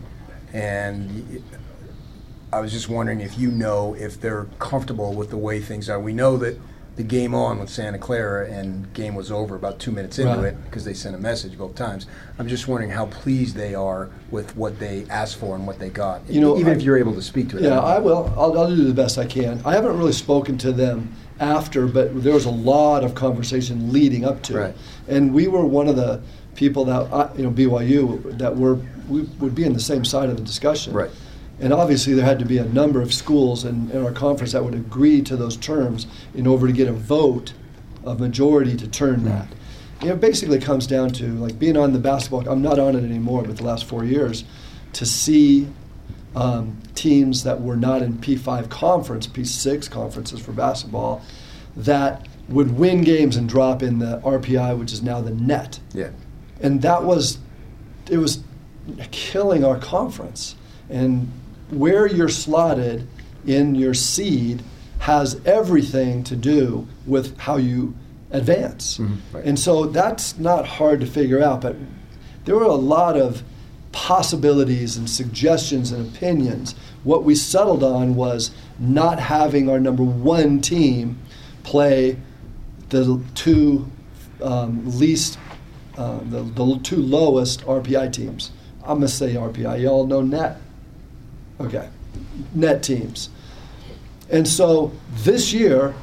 and 0.53 1.43
I 2.53 2.59
was 2.59 2.71
just 2.71 2.87
wondering 2.87 3.19
if 3.21 3.39
you 3.39 3.49
know 3.49 3.95
if 3.95 4.21
they're 4.21 4.45
comfortable 4.59 5.13
with 5.15 5.31
the 5.31 5.37
way 5.37 5.61
things 5.61 5.89
are. 5.89 5.99
We 5.99 6.13
know 6.13 6.37
that 6.37 6.59
the 7.01 7.07
game 7.07 7.33
on 7.33 7.59
with 7.59 7.69
Santa 7.69 7.97
Clara 7.97 8.47
and 8.47 8.91
game 8.93 9.15
was 9.15 9.31
over 9.31 9.55
about 9.55 9.79
two 9.79 9.91
minutes 9.91 10.19
into 10.19 10.31
Right. 10.37 10.47
it 10.49 10.63
because 10.65 10.85
they 10.85 10.93
sent 10.93 11.15
a 11.15 11.17
message 11.17 11.57
both 11.57 11.73
times. 11.73 12.05
I'm 12.37 12.47
just 12.47 12.67
wondering 12.67 12.91
how 12.91 13.07
pleased 13.07 13.55
they 13.55 13.73
are 13.73 14.09
with 14.29 14.55
what 14.55 14.79
they 14.79 15.05
asked 15.09 15.37
for 15.37 15.55
and 15.55 15.65
what 15.65 15.79
they 15.79 15.89
got. 15.89 16.21
You 16.29 16.41
know, 16.41 16.57
even 16.57 16.73
I- 16.73 16.75
if 16.75 16.83
you're 16.83 16.97
able 16.97 17.15
to 17.15 17.21
speak 17.21 17.49
to 17.49 17.57
it. 17.57 17.63
Yeah, 17.63 17.79
I 17.79 17.97
will. 17.99 18.31
I'll, 18.37 18.57
I'll 18.57 18.67
do 18.75 18.83
the 18.85 18.93
best 18.93 19.17
I 19.17 19.25
can. 19.25 19.61
I 19.65 19.73
haven't 19.73 19.97
really 19.97 20.11
spoken 20.13 20.57
to 20.59 20.71
them 20.71 21.11
after, 21.39 21.87
but 21.87 22.21
there 22.23 22.33
was 22.33 22.45
a 22.45 22.51
lot 22.51 23.03
of 23.03 23.15
conversation 23.15 23.91
leading 23.91 24.23
up 24.23 24.43
to 24.43 24.57
Right. 24.59 24.69
it. 24.69 24.77
And 25.07 25.33
we 25.33 25.47
were 25.47 25.65
one 25.65 25.87
of 25.87 25.95
the 25.95 26.21
people 26.53 26.85
that, 26.85 27.31
you 27.35 27.43
know, 27.43 27.49
BYU, 27.49 28.37
that 28.37 28.55
were, 28.55 28.77
we 29.09 29.21
would 29.39 29.55
be 29.55 29.63
in 29.63 29.73
the 29.73 29.79
same 29.79 30.05
side 30.05 30.29
of 30.29 30.37
the 30.37 30.43
discussion. 30.43 30.93
Right. 30.93 31.09
And 31.61 31.71
obviously, 31.71 32.13
there 32.13 32.25
had 32.25 32.39
to 32.39 32.45
be 32.45 32.57
a 32.57 32.65
number 32.65 33.01
of 33.01 33.13
schools 33.13 33.65
in, 33.65 33.91
in 33.91 34.03
our 34.03 34.11
conference 34.11 34.51
that 34.53 34.63
would 34.63 34.73
agree 34.73 35.21
to 35.21 35.37
those 35.37 35.55
terms 35.55 36.07
in 36.33 36.47
order 36.47 36.65
to 36.67 36.73
get 36.73 36.87
a 36.87 36.91
vote 36.93 37.53
of 38.03 38.19
majority 38.19 38.75
to 38.77 38.87
turn 38.87 39.23
that. 39.25 39.47
It 40.01 40.19
basically 40.19 40.59
comes 40.59 40.87
down 40.87 41.11
to 41.11 41.27
like 41.35 41.59
being 41.59 41.77
on 41.77 41.93
the 41.93 41.99
basketball. 41.99 42.49
I'm 42.49 42.63
not 42.63 42.79
on 42.79 42.95
it 42.95 43.03
anymore, 43.03 43.43
but 43.43 43.57
the 43.57 43.63
last 43.63 43.85
four 43.85 44.03
years, 44.03 44.43
to 44.93 45.05
see 45.05 45.67
um, 46.35 46.81
teams 46.95 47.43
that 47.43 47.61
were 47.61 47.75
not 47.77 48.01
in 48.01 48.15
P5 48.15 48.67
conference, 48.69 49.27
P6 49.27 49.89
conferences 49.91 50.39
for 50.39 50.53
basketball, 50.53 51.21
that 51.77 52.27
would 52.49 52.75
win 52.75 53.03
games 53.03 53.35
and 53.37 53.47
drop 53.47 53.83
in 53.83 53.99
the 53.99 54.19
RPI, 54.25 54.79
which 54.79 54.91
is 54.91 55.03
now 55.03 55.21
the 55.21 55.31
net 55.31 55.79
Yeah. 55.93 56.09
and 56.59 56.81
that 56.81 57.03
was 57.03 57.37
it 58.09 58.17
was 58.17 58.43
killing 59.11 59.63
our 59.63 59.77
conference 59.77 60.55
and 60.89 61.31
where 61.71 62.05
you're 62.07 62.29
slotted 62.29 63.07
in 63.45 63.73
your 63.75 63.93
seed 63.93 64.61
has 64.99 65.39
everything 65.45 66.23
to 66.23 66.35
do 66.35 66.87
with 67.07 67.37
how 67.39 67.57
you 67.57 67.93
advance 68.31 68.97
Mhm, 68.97 69.17
right. 69.33 69.43
and 69.45 69.57
so 69.59 69.85
that's 69.87 70.37
not 70.37 70.65
hard 70.65 70.99
to 71.01 71.05
figure 71.05 71.41
out 71.41 71.61
but 71.61 71.75
there 72.45 72.55
were 72.55 72.63
a 72.63 72.73
lot 72.75 73.17
of 73.17 73.43
possibilities 73.91 74.95
and 74.95 75.09
suggestions 75.09 75.91
and 75.91 76.15
opinions. 76.15 76.75
What 77.03 77.23
we 77.25 77.35
settled 77.35 77.83
on 77.83 78.15
was 78.15 78.51
not 78.79 79.19
having 79.19 79.69
our 79.69 79.79
number 79.81 80.01
one 80.03 80.61
team 80.61 81.17
play 81.63 82.15
the 82.89 83.21
two 83.35 83.91
um, 84.41 84.81
least, 84.97 85.37
uh, 85.97 86.19
the, 86.29 86.41
the 86.43 86.79
two 86.83 87.01
lowest 87.01 87.61
RPI 87.65 88.13
teams. 88.13 88.51
I'm 88.81 88.99
going 88.99 89.01
to 89.01 89.07
say 89.09 89.33
RPI. 89.35 89.81
Y'all 89.81 90.07
know 90.07 90.21
net? 90.21 90.57
Okay. 91.65 91.87
Net 92.53 92.83
teams. 92.83 93.29
And 94.29 94.47
so 94.47 94.91
this 95.23 95.53
year, 95.53 95.93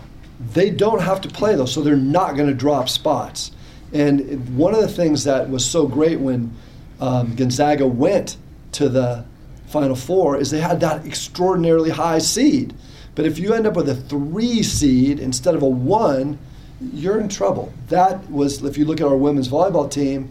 they 0.53 0.71
don't 0.71 1.01
have 1.01 1.21
to 1.23 1.29
play 1.29 1.55
those, 1.55 1.73
so 1.73 1.83
they're 1.83 1.97
not 1.97 2.37
going 2.37 2.49
to 2.49 2.55
drop 2.55 2.89
spots. 2.89 3.51
And 3.93 4.57
one 4.57 4.75
of 4.75 4.81
the 4.81 4.89
things 4.89 5.25
that 5.25 5.49
was 5.49 5.65
so 5.65 5.87
great 5.87 6.21
when 6.21 6.55
um, 7.01 7.35
Gonzaga 7.35 7.87
went 7.87 8.37
to 8.73 8.89
the 8.89 9.25
Final 9.67 9.97
Four 9.97 10.37
is 10.37 10.51
they 10.51 10.61
had 10.61 10.81
that 10.81 11.07
extraordinarily 11.07 11.91
high 11.91 12.19
seed. 12.19 12.75
But 13.15 13.27
if 13.27 13.39
you 13.39 13.53
end 13.53 13.67
up 13.67 13.75
with 13.75 13.89
a 13.89 13.95
three 13.95 14.63
seed 14.63 15.19
instead 15.19 15.55
of 15.55 15.63
a 15.63 15.69
one, 15.69 16.39
you're 16.81 17.19
in 17.19 17.29
trouble. 17.29 17.73
That 17.89 18.31
was, 18.31 18.63
if 18.63 18.79
you 18.79 18.85
look 18.85 19.01
at 19.01 19.07
our 19.07 19.17
women's 19.17 19.49
volleyball 19.49 19.91
team, 19.91 20.31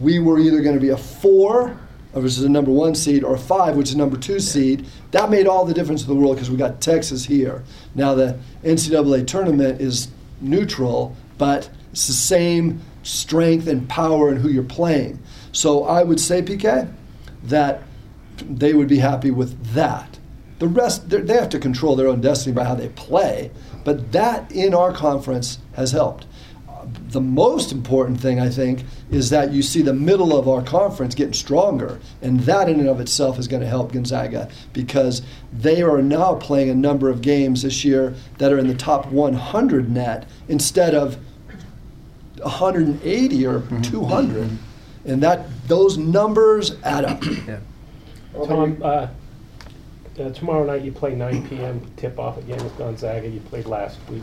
we 0.00 0.18
were 0.18 0.38
either 0.38 0.60
going 0.62 0.74
to 0.74 0.80
be 0.80 0.88
a 0.88 0.96
four, 0.96 1.78
is 2.14 2.42
a 2.42 2.48
number 2.48 2.70
one 2.70 2.94
seed, 2.94 3.24
or 3.24 3.36
five, 3.36 3.76
which 3.76 3.90
is 3.90 3.96
number 3.96 4.16
two 4.16 4.40
seed. 4.40 4.86
That 5.10 5.30
made 5.30 5.46
all 5.46 5.64
the 5.64 5.74
difference 5.74 6.02
in 6.02 6.08
the 6.08 6.14
world 6.14 6.36
because 6.36 6.50
we 6.50 6.56
got 6.56 6.80
Texas 6.80 7.24
here. 7.24 7.64
Now 7.94 8.14
the 8.14 8.38
NCAA 8.64 9.26
tournament 9.26 9.80
is 9.80 10.08
neutral, 10.40 11.14
but 11.38 11.68
it's 11.92 12.06
the 12.06 12.12
same 12.12 12.80
strength 13.02 13.66
and 13.68 13.88
power 13.88 14.30
in 14.30 14.36
who 14.36 14.48
you're 14.48 14.64
playing. 14.64 15.18
So 15.52 15.84
I 15.84 16.02
would 16.02 16.20
say, 16.20 16.42
PK, 16.42 16.92
that 17.44 17.82
they 18.38 18.74
would 18.74 18.88
be 18.88 18.98
happy 18.98 19.30
with 19.30 19.74
that. 19.74 20.18
The 20.58 20.68
rest, 20.68 21.08
they 21.10 21.34
have 21.34 21.50
to 21.50 21.58
control 21.58 21.96
their 21.96 22.08
own 22.08 22.20
destiny 22.20 22.54
by 22.54 22.64
how 22.64 22.74
they 22.74 22.88
play, 22.88 23.50
but 23.84 24.12
that 24.12 24.50
in 24.50 24.74
our 24.74 24.92
conference 24.92 25.58
has 25.74 25.92
helped. 25.92 26.26
The 27.08 27.20
most 27.20 27.70
important 27.70 28.20
thing, 28.20 28.40
I 28.40 28.48
think, 28.48 28.84
is 29.10 29.30
that 29.30 29.52
you 29.52 29.62
see 29.62 29.80
the 29.80 29.94
middle 29.94 30.36
of 30.36 30.48
our 30.48 30.62
conference 30.62 31.14
getting 31.14 31.34
stronger, 31.34 32.00
and 32.20 32.40
that 32.40 32.68
in 32.68 32.80
and 32.80 32.88
of 32.88 33.00
itself 33.00 33.38
is 33.38 33.46
going 33.46 33.62
to 33.62 33.68
help 33.68 33.92
Gonzaga 33.92 34.48
because 34.72 35.22
they 35.52 35.82
are 35.82 36.02
now 36.02 36.34
playing 36.34 36.68
a 36.68 36.74
number 36.74 37.08
of 37.08 37.22
games 37.22 37.62
this 37.62 37.84
year 37.84 38.14
that 38.38 38.52
are 38.52 38.58
in 38.58 38.66
the 38.66 38.74
top 38.74 39.06
100 39.06 39.90
net 39.90 40.26
instead 40.48 40.94
of 40.94 41.16
180 42.42 43.46
or 43.46 43.62
200, 43.82 44.50
and 45.04 45.22
that 45.22 45.46
those 45.68 45.96
numbers 45.96 46.76
add 46.82 47.04
up. 47.04 47.24
Yeah. 47.46 47.60
Tom, 48.44 48.78
uh, 48.82 49.08
uh, 50.18 50.30
tomorrow 50.30 50.64
night 50.64 50.82
you 50.82 50.92
play 50.92 51.14
9 51.14 51.48
p.m. 51.48 51.80
tip-off 51.96 52.36
again 52.38 52.62
with 52.62 52.76
Gonzaga. 52.76 53.28
You 53.28 53.40
played 53.40 53.66
last 53.66 53.98
week. 54.10 54.22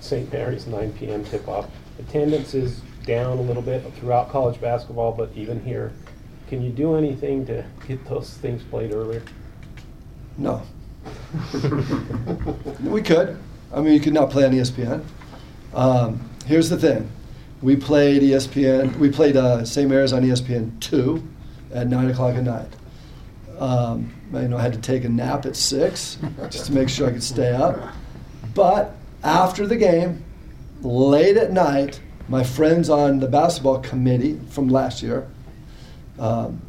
St. 0.00 0.30
Mary's 0.32 0.66
9 0.66 0.92
p.m. 0.94 1.24
tip-off. 1.24 1.66
Attendance 2.00 2.54
is 2.54 2.80
down 3.04 3.36
a 3.36 3.42
little 3.42 3.62
bit 3.62 3.84
throughout 3.94 4.30
college 4.30 4.58
basketball, 4.60 5.12
but 5.12 5.30
even 5.36 5.62
here, 5.62 5.92
can 6.48 6.62
you 6.62 6.70
do 6.70 6.96
anything 6.96 7.44
to 7.46 7.64
get 7.86 8.04
those 8.06 8.30
things 8.30 8.62
played 8.62 8.94
earlier? 8.94 9.22
No. 10.38 10.62
we 12.80 13.02
could. 13.02 13.38
I 13.72 13.80
mean, 13.80 13.92
you 13.92 14.00
could 14.00 14.14
not 14.14 14.30
play 14.30 14.46
on 14.46 14.52
ESPN. 14.52 15.04
Um, 15.74 16.28
here's 16.46 16.70
the 16.70 16.78
thing: 16.78 17.10
we 17.60 17.76
played 17.76 18.22
ESPN. 18.22 18.96
We 18.96 19.10
played 19.10 19.36
uh, 19.36 19.64
St. 19.64 19.88
Mary's 19.88 20.12
on 20.12 20.22
ESPN 20.22 20.80
two 20.80 21.22
at 21.72 21.86
nine 21.86 22.10
o'clock 22.10 22.34
at 22.34 22.44
night. 22.44 22.68
Um, 23.58 24.12
you 24.32 24.48
know, 24.48 24.56
I 24.56 24.62
had 24.62 24.72
to 24.72 24.80
take 24.80 25.04
a 25.04 25.08
nap 25.08 25.44
at 25.44 25.54
six 25.54 26.16
just 26.48 26.66
to 26.66 26.72
make 26.72 26.88
sure 26.88 27.08
I 27.08 27.12
could 27.12 27.22
stay 27.22 27.52
up. 27.52 27.78
But 28.54 28.94
after 29.22 29.66
the 29.66 29.76
game, 29.76 30.24
late 30.82 31.36
at 31.36 31.52
night, 31.52 32.00
my 32.28 32.44
friends 32.44 32.88
on 32.88 33.20
the 33.20 33.28
basketball 33.28 33.78
committee 33.80 34.40
from 34.50 34.68
last 34.68 35.02
year, 35.02 35.26
um, 36.18 36.60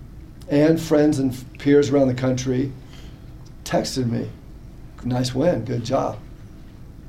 and 0.49 0.81
friends 0.81 1.19
and 1.19 1.35
peers 1.59 1.89
around 1.89 2.07
the 2.07 2.13
country, 2.13 2.71
texted 3.63 4.09
me, 4.09 4.27
"Nice 5.03 5.33
win, 5.33 5.63
good 5.63 5.83
job." 5.83 6.17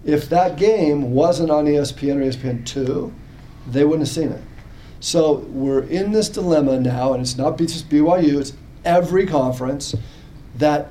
If 0.05 0.29
that 0.31 0.57
game 0.57 1.13
wasn't 1.13 1.51
on 1.51 1.67
ESPN 1.67 2.19
or 2.19 2.23
ESPN 2.23 2.65
two, 2.65 3.13
they 3.71 3.85
wouldn't 3.85 4.07
have 4.07 4.15
seen 4.15 4.31
it. 4.31 4.43
So 5.01 5.45
we're 5.51 5.83
in 5.83 6.13
this 6.13 6.29
dilemma 6.29 6.79
now, 6.79 7.13
and 7.13 7.23
it's 7.23 7.37
not 7.37 7.59
just 7.59 7.89
BYU; 7.89 8.41
it's 8.41 8.53
every 8.85 9.27
conference 9.27 9.95
that 10.59 10.89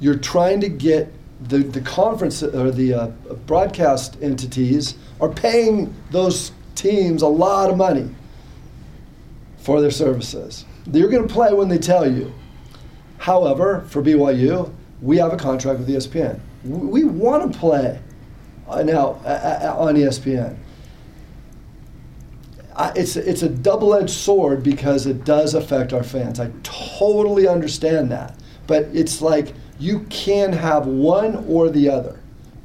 you're 0.00 0.16
trying 0.16 0.60
to 0.60 0.68
get 0.68 1.12
the, 1.40 1.58
the 1.58 1.80
conference 1.80 2.42
or 2.42 2.70
the 2.70 2.94
uh, 2.94 3.06
broadcast 3.46 4.16
entities 4.22 4.94
are 5.22 5.28
paying 5.28 5.94
those 6.10 6.50
teams 6.74 7.22
a 7.22 7.26
lot 7.26 7.70
of 7.70 7.76
money 7.76 8.10
for 9.58 9.80
their 9.80 9.92
services. 9.92 10.64
You're 10.92 11.08
going 11.08 11.26
to 11.26 11.32
play 11.32 11.52
when 11.52 11.68
they 11.68 11.78
tell 11.78 12.10
you. 12.10 12.34
However, 13.18 13.86
for 13.88 14.02
BYU, 14.02 14.74
we 15.00 15.16
have 15.18 15.32
a 15.32 15.36
contract 15.36 15.78
with 15.78 15.88
ESPN. 15.88 16.40
We 16.64 17.04
want 17.04 17.52
to 17.52 17.56
play 17.56 18.00
uh, 18.68 18.82
now 18.82 19.10
on 19.78 19.94
ESPN. 19.94 20.56
It's, 22.96 23.14
it's 23.14 23.42
a 23.42 23.48
double 23.48 23.94
edged 23.94 24.10
sword 24.10 24.64
because 24.64 25.06
it 25.06 25.24
does 25.24 25.54
affect 25.54 25.92
our 25.92 26.02
fans. 26.02 26.40
I 26.40 26.50
totally 26.64 27.46
understand 27.46 28.10
that. 28.10 28.36
But 28.66 28.86
it's 28.92 29.22
like 29.22 29.54
you 29.78 30.00
can 30.10 30.52
have 30.52 30.86
one 30.86 31.44
or 31.46 31.68
the 31.68 31.88
other. 31.90 32.18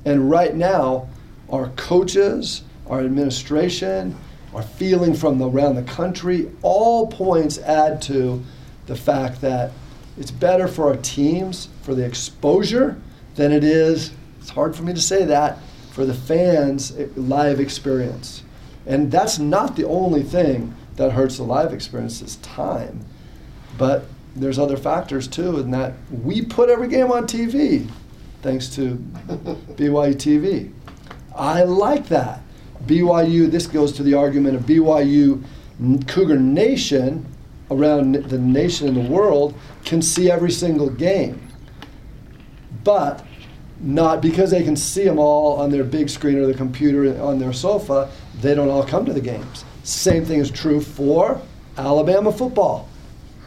And 0.06 0.32
right 0.32 0.56
now, 0.56 1.08
our 1.50 1.70
coaches, 1.76 2.64
our 2.88 3.00
administration, 3.02 4.16
our 4.54 4.64
feeling 4.64 5.14
from 5.14 5.42
around 5.42 5.76
the 5.76 5.84
country, 5.84 6.52
all 6.62 7.08
points 7.08 7.58
add 7.60 8.02
to 8.04 8.44
the 8.86 8.96
fact 8.96 9.42
that 9.42 9.72
it's 10.18 10.32
better 10.32 10.68
for 10.68 10.88
our 10.88 10.98
teams, 10.98 11.70
for 11.82 11.94
the 11.94 12.04
exposure, 12.04 13.00
than 13.36 13.52
it 13.52 13.64
is, 13.64 14.12
it's 14.40 14.50
hard 14.50 14.76
for 14.76 14.84
me 14.84 14.94
to 14.94 15.02
say 15.02 15.26
that, 15.26 15.60
for 15.92 16.06
the 16.06 16.14
fans' 16.14 16.92
live 17.16 17.60
experience. 17.60 18.44
And 18.86 19.12
that's 19.12 19.38
not 19.38 19.76
the 19.76 19.86
only 19.86 20.24
thing 20.24 20.74
that 20.96 21.12
hurts 21.12 21.38
the 21.38 21.44
live 21.44 21.74
experience, 21.74 22.22
is 22.22 22.38
time. 22.38 23.06
But 23.78 24.06
there's 24.36 24.58
other 24.58 24.78
factors 24.78 25.28
too, 25.28 25.60
in 25.60 25.72
that 25.72 25.94
we 26.10 26.42
put 26.42 26.70
every 26.70 26.88
game 26.88 27.12
on 27.12 27.28
TV, 27.28 27.90
thanks 28.42 28.70
to 28.76 28.96
BYU 29.76 30.16
TV. 30.16 30.72
I 31.38 31.64
like 31.64 32.08
that. 32.08 32.42
BYU, 32.86 33.50
this 33.50 33.68
goes 33.68 33.92
to 33.94 34.04
the 34.04 34.14
argument 34.14 34.56
of 34.56 34.64
BYU 34.64 35.44
Cougar 36.08 36.40
Nation 36.40 37.26
around 37.70 38.16
the 38.16 38.38
nation 38.38 38.88
and 38.88 38.98
the 38.98 39.12
world 39.12 39.54
can 39.86 40.02
see 40.02 40.32
every 40.32 40.52
single 40.52 40.90
game. 40.90 41.42
But 42.84 43.26
not 43.80 44.22
because 44.22 44.52
they 44.52 44.64
can 44.64 44.76
see 44.76 45.04
them 45.04 45.20
all 45.20 45.58
on 45.58 45.70
their 45.70 45.84
big 45.84 46.10
screen 46.10 46.38
or 46.40 46.48
the 46.48 46.54
computer 46.54 47.22
on 47.22 47.40
their 47.40 47.54
sofa, 47.54 48.10
they 48.42 48.56
don't 48.56 48.70
all 48.70 48.84
come 48.84 49.06
to 49.06 49.14
the 49.14 49.22
games. 49.22 49.66
Same 49.84 50.26
thing 50.26 50.40
is 50.40 50.50
true 50.50 50.82
for 50.82 51.42
Alabama 51.78 52.32
football. 52.32 52.90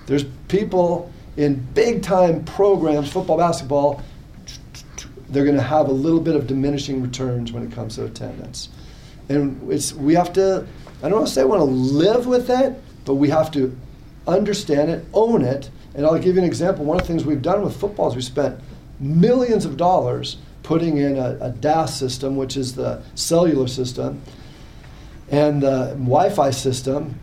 There's 0.06 0.24
people 0.48 1.10
in 1.36 1.54
big 1.74 2.02
time 2.02 2.44
programs, 2.44 3.10
football, 3.10 3.38
basketball, 3.38 4.02
they're 5.30 5.44
going 5.44 5.56
to 5.56 5.62
have 5.62 5.88
a 5.88 5.92
little 5.92 6.20
bit 6.20 6.34
of 6.34 6.46
diminishing 6.46 7.02
returns 7.02 7.52
when 7.52 7.62
it 7.62 7.72
comes 7.72 7.96
to 7.96 8.04
attendance. 8.04 8.68
And 9.28 9.70
it's, 9.70 9.92
we 9.92 10.14
have 10.14 10.32
to, 10.34 10.66
I 11.02 11.08
don't 11.08 11.18
want 11.18 11.28
to 11.28 11.32
say 11.32 11.44
want 11.44 11.60
to 11.60 11.64
live 11.64 12.26
with 12.26 12.50
it, 12.50 12.80
but 13.04 13.14
we 13.14 13.28
have 13.30 13.50
to 13.52 13.76
understand 14.26 14.90
it, 14.90 15.04
own 15.14 15.42
it. 15.42 15.70
And 15.94 16.04
I'll 16.04 16.18
give 16.18 16.34
you 16.34 16.42
an 16.42 16.46
example. 16.46 16.84
One 16.84 17.00
of 17.00 17.02
the 17.02 17.08
things 17.08 17.24
we've 17.24 17.42
done 17.42 17.62
with 17.62 17.76
football 17.76 18.08
is 18.08 18.16
we 18.16 18.22
spent 18.22 18.60
millions 18.98 19.64
of 19.64 19.76
dollars 19.76 20.36
putting 20.62 20.98
in 20.98 21.16
a, 21.16 21.38
a 21.40 21.50
DAS 21.50 21.98
system, 21.98 22.36
which 22.36 22.56
is 22.56 22.74
the 22.74 23.02
cellular 23.14 23.66
system, 23.66 24.20
and 25.30 25.62
the 25.62 25.90
Wi-Fi 25.94 26.50
system, 26.50 27.18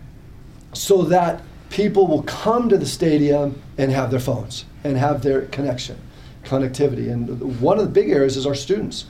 so 0.73 1.03
that 1.03 1.41
people 1.69 2.07
will 2.07 2.23
come 2.23 2.69
to 2.69 2.77
the 2.77 2.85
stadium 2.85 3.61
and 3.77 3.91
have 3.91 4.11
their 4.11 4.19
phones 4.19 4.65
and 4.83 4.97
have 4.97 5.21
their 5.23 5.41
connection, 5.47 5.99
connectivity. 6.47 7.11
And 7.11 7.59
one 7.61 7.77
of 7.77 7.85
the 7.85 7.91
big 7.91 8.09
areas 8.09 8.37
is 8.37 8.45
our 8.45 8.55
students. 8.55 9.05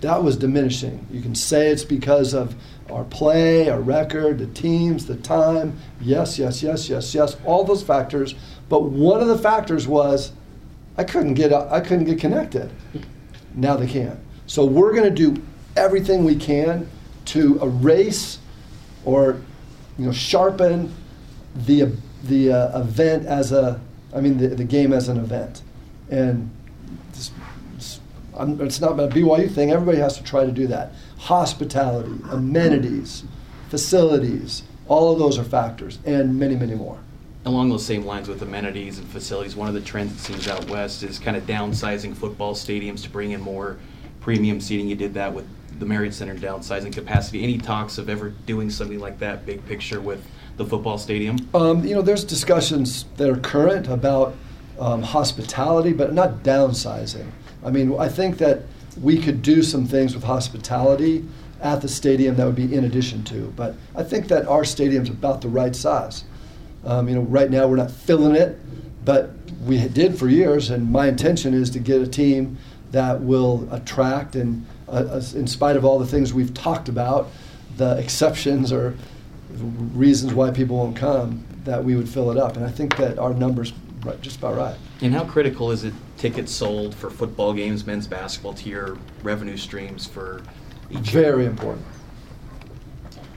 That 0.00 0.22
was 0.22 0.36
diminishing. 0.36 1.06
You 1.10 1.20
can 1.20 1.34
say 1.34 1.68
it's 1.68 1.84
because 1.84 2.34
of 2.34 2.54
our 2.90 3.04
play, 3.04 3.68
our 3.68 3.80
record, 3.80 4.38
the 4.38 4.46
teams, 4.46 5.06
the 5.06 5.16
time. 5.16 5.78
Yes, 6.00 6.38
yes, 6.38 6.62
yes, 6.62 6.88
yes, 6.88 7.14
yes. 7.14 7.36
All 7.44 7.64
those 7.64 7.82
factors. 7.82 8.34
But 8.68 8.84
one 8.84 9.20
of 9.20 9.28
the 9.28 9.38
factors 9.38 9.88
was 9.88 10.32
I 10.96 11.04
couldn't 11.04 11.34
get 11.34 11.52
I 11.52 11.80
couldn't 11.80 12.04
get 12.04 12.20
connected. 12.20 12.70
Now 13.54 13.76
they 13.76 13.86
can. 13.86 14.20
So 14.46 14.64
we're 14.64 14.92
going 14.92 15.14
to 15.14 15.32
do 15.32 15.42
everything 15.76 16.24
we 16.24 16.36
can 16.36 16.88
to 17.26 17.60
erase 17.60 18.38
or 19.04 19.40
you 19.98 20.06
know 20.06 20.12
sharpen 20.12 20.94
the 21.54 21.92
the 22.24 22.52
uh, 22.52 22.80
event 22.80 23.26
as 23.26 23.52
a, 23.52 23.80
I 24.14 24.20
mean, 24.20 24.38
the, 24.38 24.48
the 24.48 24.64
game 24.64 24.92
as 24.92 25.08
an 25.08 25.18
event. 25.18 25.62
And 26.10 26.50
it's, 27.10 27.30
not 28.80 29.00
a 29.00 29.08
BYU 29.08 29.50
thing. 29.50 29.70
Everybody 29.70 29.98
has 29.98 30.16
to 30.16 30.22
try 30.22 30.44
to 30.44 30.52
do 30.52 30.66
that. 30.68 30.92
Hospitality, 31.18 32.20
amenities, 32.30 33.24
facilities, 33.68 34.62
all 34.88 35.12
of 35.12 35.18
those 35.18 35.38
are 35.38 35.44
factors, 35.44 35.98
and 36.04 36.38
many, 36.38 36.54
many 36.54 36.74
more. 36.74 36.98
Along 37.44 37.68
those 37.68 37.84
same 37.84 38.04
lines 38.04 38.28
with 38.28 38.42
amenities 38.42 38.98
and 38.98 39.08
facilities, 39.08 39.56
one 39.56 39.68
of 39.68 39.74
the 39.74 39.80
trends 39.80 40.12
it 40.12 40.18
seems 40.18 40.48
out 40.48 40.68
west 40.68 41.02
is 41.02 41.18
kind 41.18 41.36
of 41.36 41.44
downsizing 41.44 42.14
football 42.14 42.54
stadiums 42.54 43.02
to 43.04 43.10
bring 43.10 43.32
in 43.32 43.40
more 43.40 43.78
premium 44.20 44.60
seating. 44.60 44.88
You 44.88 44.96
did 44.96 45.14
that 45.14 45.32
with 45.32 45.46
the 45.78 45.86
Marriott 45.86 46.14
Center 46.14 46.34
downsizing 46.34 46.92
capacity. 46.92 47.42
Any 47.42 47.58
talks 47.58 47.98
of 47.98 48.08
ever 48.08 48.30
doing 48.30 48.70
something 48.70 48.98
like 48.98 49.18
that, 49.20 49.46
big 49.46 49.64
picture, 49.66 50.00
with 50.00 50.24
the 50.56 50.64
football 50.64 50.98
stadium? 50.98 51.36
Um, 51.54 51.84
you 51.84 51.94
know, 51.94 52.02
there's 52.02 52.24
discussions 52.24 53.04
that 53.16 53.28
are 53.28 53.36
current 53.36 53.88
about 53.88 54.34
um, 54.78 55.02
hospitality, 55.02 55.92
but 55.92 56.12
not 56.12 56.42
downsizing. 56.42 57.30
I 57.64 57.70
mean, 57.70 57.98
I 57.98 58.08
think 58.08 58.38
that 58.38 58.62
we 59.00 59.20
could 59.20 59.42
do 59.42 59.62
some 59.62 59.86
things 59.86 60.14
with 60.14 60.24
hospitality 60.24 61.24
at 61.60 61.80
the 61.80 61.88
stadium 61.88 62.36
that 62.36 62.46
would 62.46 62.54
be 62.54 62.74
in 62.74 62.84
addition 62.84 63.24
to. 63.24 63.52
But 63.56 63.74
I 63.94 64.02
think 64.02 64.28
that 64.28 64.46
our 64.46 64.64
stadium's 64.64 65.08
about 65.08 65.40
the 65.40 65.48
right 65.48 65.74
size. 65.74 66.24
Um, 66.84 67.08
you 67.08 67.14
know, 67.14 67.22
right 67.22 67.50
now 67.50 67.66
we're 67.66 67.76
not 67.76 67.90
filling 67.90 68.36
it, 68.36 68.58
but 69.04 69.30
we 69.64 69.86
did 69.88 70.18
for 70.18 70.28
years, 70.28 70.70
and 70.70 70.90
my 70.90 71.08
intention 71.08 71.54
is 71.54 71.70
to 71.70 71.78
get 71.78 72.00
a 72.00 72.06
team 72.06 72.58
that 72.92 73.20
will 73.20 73.68
attract 73.72 74.36
and, 74.36 74.64
uh, 74.88 74.92
uh 74.92 75.22
in 75.34 75.46
spite 75.46 75.76
of 75.76 75.84
all 75.84 75.98
the 75.98 76.06
things 76.06 76.32
we've 76.32 76.54
talked 76.54 76.88
about, 76.88 77.28
the 77.76 77.98
exceptions 77.98 78.72
or 78.72 78.94
reasons 79.94 80.32
why 80.34 80.50
people 80.50 80.76
won't 80.76 80.96
come, 80.96 81.44
that 81.64 81.82
we 81.82 81.96
would 81.96 82.08
fill 82.08 82.30
it 82.30 82.36
up. 82.36 82.56
And 82.56 82.64
I 82.64 82.70
think 82.70 82.96
that 82.96 83.18
our 83.18 83.34
numbers 83.34 83.72
right, 84.06 84.20
just 84.20 84.38
about 84.38 84.56
right. 84.56 84.76
And 85.02 85.12
how 85.12 85.24
critical 85.24 85.70
is 85.70 85.84
it 85.84 85.94
tickets 86.16 86.52
sold 86.52 86.94
for 86.94 87.10
football 87.10 87.52
games, 87.52 87.86
men's 87.86 88.06
basketball, 88.06 88.54
to 88.54 88.68
your 88.68 88.98
revenue 89.22 89.56
streams 89.56 90.06
for 90.06 90.42
each 90.90 91.10
Very 91.10 91.46
important. 91.46 91.84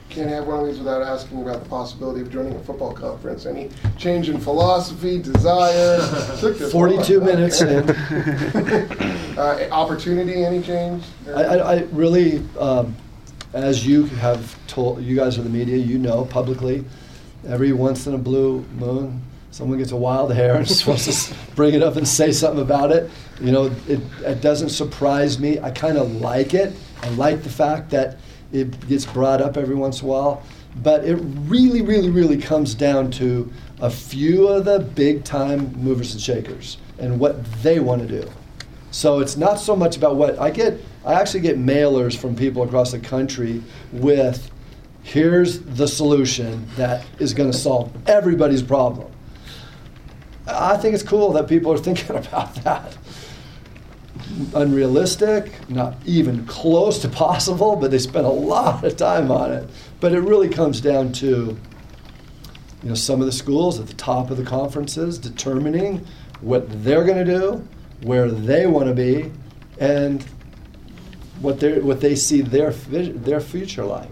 Can't 0.08 0.28
have 0.30 0.46
one 0.46 0.60
of 0.60 0.66
these 0.66 0.78
without 0.78 1.02
asking 1.02 1.42
about 1.42 1.62
the 1.62 1.68
possibility 1.68 2.20
of 2.20 2.32
joining 2.32 2.52
a 2.54 2.58
football 2.58 2.92
conference. 2.92 3.46
Any 3.46 3.70
change 3.96 4.28
in 4.28 4.40
philosophy, 4.40 5.22
desire? 5.22 6.00
42 6.72 7.18
long. 7.18 7.26
minutes 7.26 7.60
in. 7.60 7.88
uh, 9.38 9.68
opportunity, 9.70 10.44
any 10.44 10.62
change? 10.62 11.04
I, 11.28 11.30
I, 11.30 11.74
I 11.74 11.78
really, 11.92 12.42
um, 12.58 12.96
as 13.52 13.86
you 13.86 14.06
have 14.06 14.56
told, 14.66 15.00
you 15.00 15.14
guys 15.14 15.38
are 15.38 15.42
the 15.42 15.50
media, 15.50 15.76
you 15.76 15.96
know 15.96 16.24
publicly, 16.24 16.84
every 17.46 17.72
once 17.72 18.08
in 18.08 18.14
a 18.14 18.18
blue 18.18 18.64
moon, 18.78 19.22
someone 19.50 19.78
gets 19.78 19.92
a 19.92 19.96
wild 19.96 20.32
hair 20.32 20.56
and 20.56 20.66
just 20.66 20.86
wants 20.86 21.28
to 21.28 21.34
bring 21.54 21.74
it 21.74 21.82
up 21.82 21.96
and 21.96 22.06
say 22.06 22.32
something 22.32 22.62
about 22.62 22.92
it. 22.92 23.10
You 23.40 23.52
know, 23.52 23.66
it, 23.88 24.00
it 24.24 24.40
doesn't 24.40 24.70
surprise 24.70 25.38
me. 25.38 25.58
I 25.58 25.70
kind 25.70 25.96
of 25.98 26.12
like 26.20 26.54
it. 26.54 26.74
I 27.02 27.08
like 27.10 27.42
the 27.42 27.50
fact 27.50 27.90
that 27.90 28.18
it 28.52 28.88
gets 28.88 29.06
brought 29.06 29.40
up 29.40 29.56
every 29.56 29.74
once 29.74 30.00
in 30.00 30.06
a 30.06 30.10
while. 30.10 30.42
But 30.82 31.04
it 31.04 31.16
really, 31.16 31.82
really, 31.82 32.10
really 32.10 32.36
comes 32.36 32.74
down 32.74 33.10
to 33.12 33.50
a 33.80 33.90
few 33.90 34.46
of 34.46 34.64
the 34.64 34.78
big 34.78 35.24
time 35.24 35.72
movers 35.76 36.12
and 36.12 36.20
shakers 36.20 36.78
and 36.98 37.18
what 37.18 37.44
they 37.62 37.80
want 37.80 38.02
to 38.02 38.22
do. 38.22 38.28
So 38.92 39.20
it's 39.20 39.36
not 39.36 39.58
so 39.58 39.74
much 39.74 39.96
about 39.96 40.16
what 40.16 40.38
I 40.38 40.50
get. 40.50 40.80
I 41.04 41.14
actually 41.14 41.40
get 41.40 41.58
mailers 41.58 42.16
from 42.16 42.36
people 42.36 42.62
across 42.62 42.92
the 42.92 42.98
country 42.98 43.62
with 43.92 44.50
here's 45.02 45.60
the 45.60 45.88
solution 45.88 46.68
that 46.76 47.06
is 47.18 47.32
going 47.32 47.50
to 47.50 47.56
solve 47.56 47.90
everybody's 48.08 48.62
problem. 48.62 49.10
I 50.54 50.76
think 50.76 50.94
it's 50.94 51.02
cool 51.02 51.32
that 51.32 51.48
people 51.48 51.72
are 51.72 51.78
thinking 51.78 52.16
about 52.16 52.54
that 52.64 52.96
unrealistic, 54.54 55.68
not 55.68 55.94
even 56.04 56.46
close 56.46 56.98
to 57.00 57.08
possible, 57.08 57.76
but 57.76 57.90
they 57.90 57.98
spent 57.98 58.26
a 58.26 58.30
lot 58.30 58.84
of 58.84 58.96
time 58.96 59.30
on 59.30 59.52
it. 59.52 59.68
But 60.00 60.12
it 60.12 60.20
really 60.20 60.48
comes 60.48 60.80
down 60.80 61.12
to 61.14 61.56
you 62.82 62.88
know 62.88 62.94
some 62.94 63.20
of 63.20 63.26
the 63.26 63.32
schools 63.32 63.78
at 63.78 63.86
the 63.86 63.94
top 63.94 64.30
of 64.30 64.36
the 64.36 64.44
conferences 64.44 65.18
determining 65.18 66.06
what 66.40 66.82
they're 66.82 67.04
going 67.04 67.24
to 67.24 67.38
do, 67.38 67.68
where 68.02 68.30
they 68.30 68.66
want 68.66 68.88
to 68.88 68.94
be, 68.94 69.30
and 69.78 70.22
what 71.40 71.60
they 71.60 71.80
what 71.80 72.00
they 72.00 72.14
see 72.14 72.40
their 72.40 72.70
their 72.70 73.40
future 73.40 73.84
like. 73.84 74.08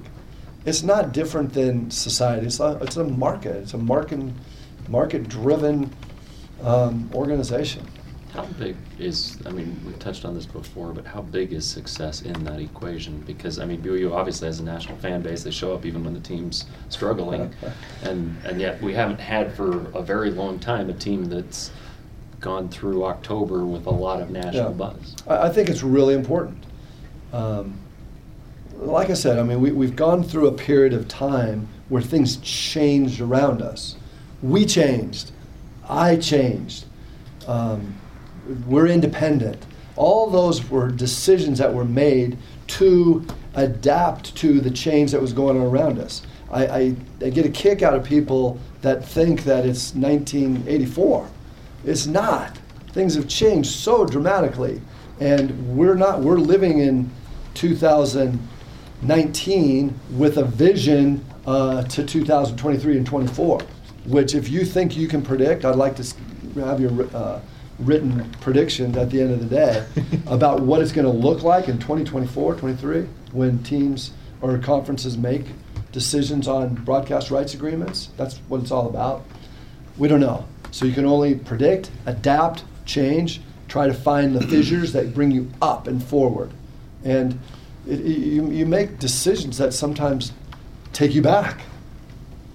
It's 0.67 0.83
not 0.83 1.13
different 1.13 1.55
than 1.55 1.91
society. 1.91 2.47
It's 2.47 2.61
a, 2.61 2.79
it's 2.83 2.97
a 2.97 3.05
market. 3.05 3.57
It's 3.57 3.75
a 3.75 3.79
market 3.79 4.21
market 4.89 5.29
driven 5.29 5.95
um, 6.63 7.11
organization. 7.15 7.87
How 8.33 8.45
big 8.45 8.77
is, 8.99 9.39
I 9.47 9.51
mean, 9.51 9.81
we've 9.87 9.99
touched 9.99 10.25
on 10.25 10.35
this 10.35 10.45
before, 10.45 10.93
but 10.93 11.07
how 11.07 11.23
big 11.23 11.53
is 11.53 11.67
success 11.67 12.23
in 12.23 12.45
that 12.45 12.61
equation? 12.61 13.21
Because, 13.27 13.59
I 13.59 13.65
mean, 13.65 13.81
BYU 13.81 14.13
obviously 14.13 14.47
has 14.47 14.61
a 14.61 14.65
national 14.65 14.99
fan 14.99 15.23
base. 15.23 15.43
They 15.43 15.51
show 15.51 15.75
up 15.75 15.87
even 15.87 16.05
when 16.05 16.13
the 16.13 16.21
team's 16.21 16.67
struggling. 16.91 17.55
and, 18.03 18.37
and 18.45 18.61
yet 18.61 18.83
we 18.83 18.93
haven't 18.93 19.19
had 19.19 19.55
for 19.55 19.91
a 19.93 20.03
very 20.03 20.31
long 20.31 20.59
time 20.59 20.91
a 20.91 20.93
team 20.93 21.25
that's 21.25 21.71
gone 22.41 22.69
through 22.69 23.05
October 23.05 23.65
with 23.65 23.87
a 23.87 23.91
lot 23.91 24.21
of 24.21 24.31
national 24.31 24.71
yeah. 24.71 24.77
buzz. 24.77 25.17
I, 25.27 25.47
I 25.47 25.49
think 25.49 25.69
it's 25.71 25.83
really 25.83 26.15
important. 26.15 26.65
Um, 27.33 27.79
like 28.77 29.11
I 29.11 29.15
said, 29.15 29.39
I 29.39 29.43
mean, 29.43 29.61
we, 29.61 29.73
we've 29.73 29.97
gone 29.97 30.23
through 30.23 30.49
a 30.49 30.53
period 30.53 30.93
of 30.93 31.09
time 31.09 31.69
where 31.89 32.03
things 32.03 32.37
changed 32.39 33.21
around 33.21 33.63
us. 33.63 33.97
We 34.43 34.67
changed. 34.67 35.33
I 35.89 36.17
changed. 36.17 36.85
Um, 37.47 37.95
we're 38.67 38.87
independent. 38.87 39.65
All 39.97 40.31
those 40.31 40.71
were 40.71 40.91
decisions 40.91 41.59
that 41.59 41.73
were 41.73 41.85
made 41.85 42.39
to 42.69 43.27
adapt 43.55 44.35
to 44.37 44.61
the 44.61 44.71
change 44.71 45.11
that 45.13 45.21
was 45.21 45.33
going 45.33 45.61
on 45.61 45.67
around 45.67 45.99
us. 45.99 46.23
I, 46.51 46.67
I, 46.67 46.97
I, 47.21 47.29
get 47.31 47.45
a 47.45 47.51
kick 47.51 47.83
out 47.83 47.95
of 47.95 48.05
people 48.05 48.59
that 48.83 49.05
think 49.05 49.43
that 49.45 49.67
it's 49.67 49.95
1984. 49.95 51.29
It's 51.85 52.07
not. 52.07 52.59
Things 52.93 53.15
have 53.15 53.29
changed 53.29 53.71
so 53.71 54.07
dramatically, 54.07 54.81
and 55.21 55.77
we're 55.77 55.95
not. 55.95 56.21
We're 56.21 56.39
living 56.39 56.79
in 56.79 57.11
2019 57.55 60.01
with 60.13 60.39
a 60.39 60.45
vision 60.45 61.23
uh, 61.47 61.83
to 61.83 62.03
2023 62.05 62.97
and 62.97 63.07
24. 63.07 63.61
Which, 64.09 64.35
if 64.35 64.49
you 64.49 64.65
think 64.65 64.97
you 64.97 65.07
can 65.07 65.23
predict, 65.23 65.65
I'd 65.65 65.77
like 65.77 65.97
to 65.97 66.15
have 66.57 66.81
your. 66.81 67.05
Uh, 67.15 67.41
written 67.79 68.29
predictions 68.41 68.97
at 68.97 69.11
the 69.11 69.21
end 69.21 69.31
of 69.31 69.41
the 69.41 69.55
day 69.55 69.87
about 70.27 70.61
what 70.61 70.81
it's 70.81 70.93
going 70.93 71.07
to 71.07 71.13
look 71.13 71.43
like 71.43 71.69
in 71.69 71.79
2024, 71.79 72.57
23, 72.57 73.07
when 73.33 73.63
teams 73.63 74.13
or 74.41 74.59
conferences 74.59 75.17
make 75.17 75.45
decisions 75.93 76.49
on 76.49 76.75
broadcast 76.75 77.31
rights 77.31 77.55
agreements. 77.55 78.11
That's 78.17 78.39
what 78.49 78.61
it's 78.61 78.71
all 78.71 78.89
about. 78.89 79.25
We 79.97 80.09
don't 80.09 80.21
know. 80.21 80.47
So 80.71 80.85
you 80.85 80.93
can 80.93 81.07
only 81.07 81.35
predict, 81.35 81.91
adapt, 82.07 82.65
change, 82.85 83.41
try 83.69 83.87
to 83.87 83.95
find 83.95 84.35
the 84.35 84.47
fissures 84.47 84.93
that 84.93 85.15
bring 85.15 85.31
you 85.31 85.51
up 85.63 85.87
and 85.87 86.03
forward. 86.03 86.51
And 87.05 87.39
it, 87.87 88.01
you, 88.01 88.51
you 88.51 88.67
make 88.67 88.99
decisions 88.99 89.59
that 89.59 89.73
sometimes 89.73 90.33
take 90.93 91.15
you 91.15 91.23
back 91.23 91.61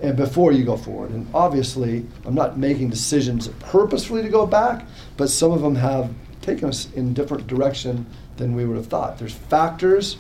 and 0.04 0.18
before 0.18 0.52
you 0.52 0.66
go 0.66 0.76
forward. 0.76 1.12
And 1.12 1.26
obviously, 1.34 2.06
I'm 2.26 2.36
not 2.36 2.58
making 2.58 2.90
decisions 2.90 3.48
purposefully 3.60 4.22
to 4.22 4.30
go 4.30 4.46
back, 4.46 4.86
but 5.16 5.30
some 5.30 5.52
of 5.52 5.62
them 5.62 5.76
have 5.76 6.14
taken 6.42 6.68
us 6.68 6.92
in 6.94 7.14
different 7.14 7.48
direction 7.48 8.06
than 8.36 8.54
we 8.54 8.66
would 8.66 8.76
have 8.76 8.88
thought. 8.88 9.18
There's 9.18 9.34
factors. 9.34 10.18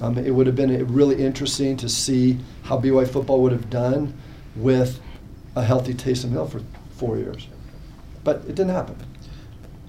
Um, 0.00 0.16
it 0.16 0.30
would 0.30 0.46
have 0.46 0.56
been 0.56 0.86
really 0.92 1.22
interesting 1.22 1.76
to 1.76 1.88
see 1.88 2.38
how 2.62 2.78
BYU 2.78 3.06
football 3.06 3.42
would 3.42 3.52
have 3.52 3.68
done 3.68 4.14
with 4.56 4.98
a 5.54 5.62
healthy 5.62 5.92
Taysom 5.92 6.30
Hill 6.30 6.46
for 6.46 6.62
four 6.96 7.18
years, 7.18 7.46
but 8.24 8.36
it 8.36 8.54
didn't 8.54 8.70
happen. 8.70 8.96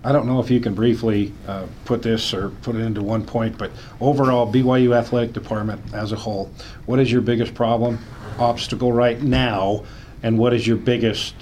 I 0.04 0.12
don't 0.12 0.26
know 0.26 0.40
if 0.40 0.50
you 0.50 0.60
can 0.60 0.74
briefly 0.74 1.32
uh, 1.48 1.68
put 1.86 2.02
this 2.02 2.34
or 2.34 2.50
put 2.50 2.76
it 2.76 2.80
into 2.80 3.04
one 3.04 3.24
point, 3.24 3.58
but 3.58 3.72
overall, 4.02 4.52
BYU 4.52 4.96
athletic 4.98 5.32
department 5.32 5.94
as 5.94 6.12
a 6.12 6.16
whole, 6.16 6.52
what 6.88 7.00
is 7.00 7.12
your 7.12 7.22
biggest 7.22 7.54
problem, 7.54 8.00
obstacle 8.40 8.92
right 8.92 9.22
now, 9.22 9.84
and 10.24 10.38
what 10.38 10.54
is 10.54 10.66
your 10.68 10.78
biggest 10.78 11.36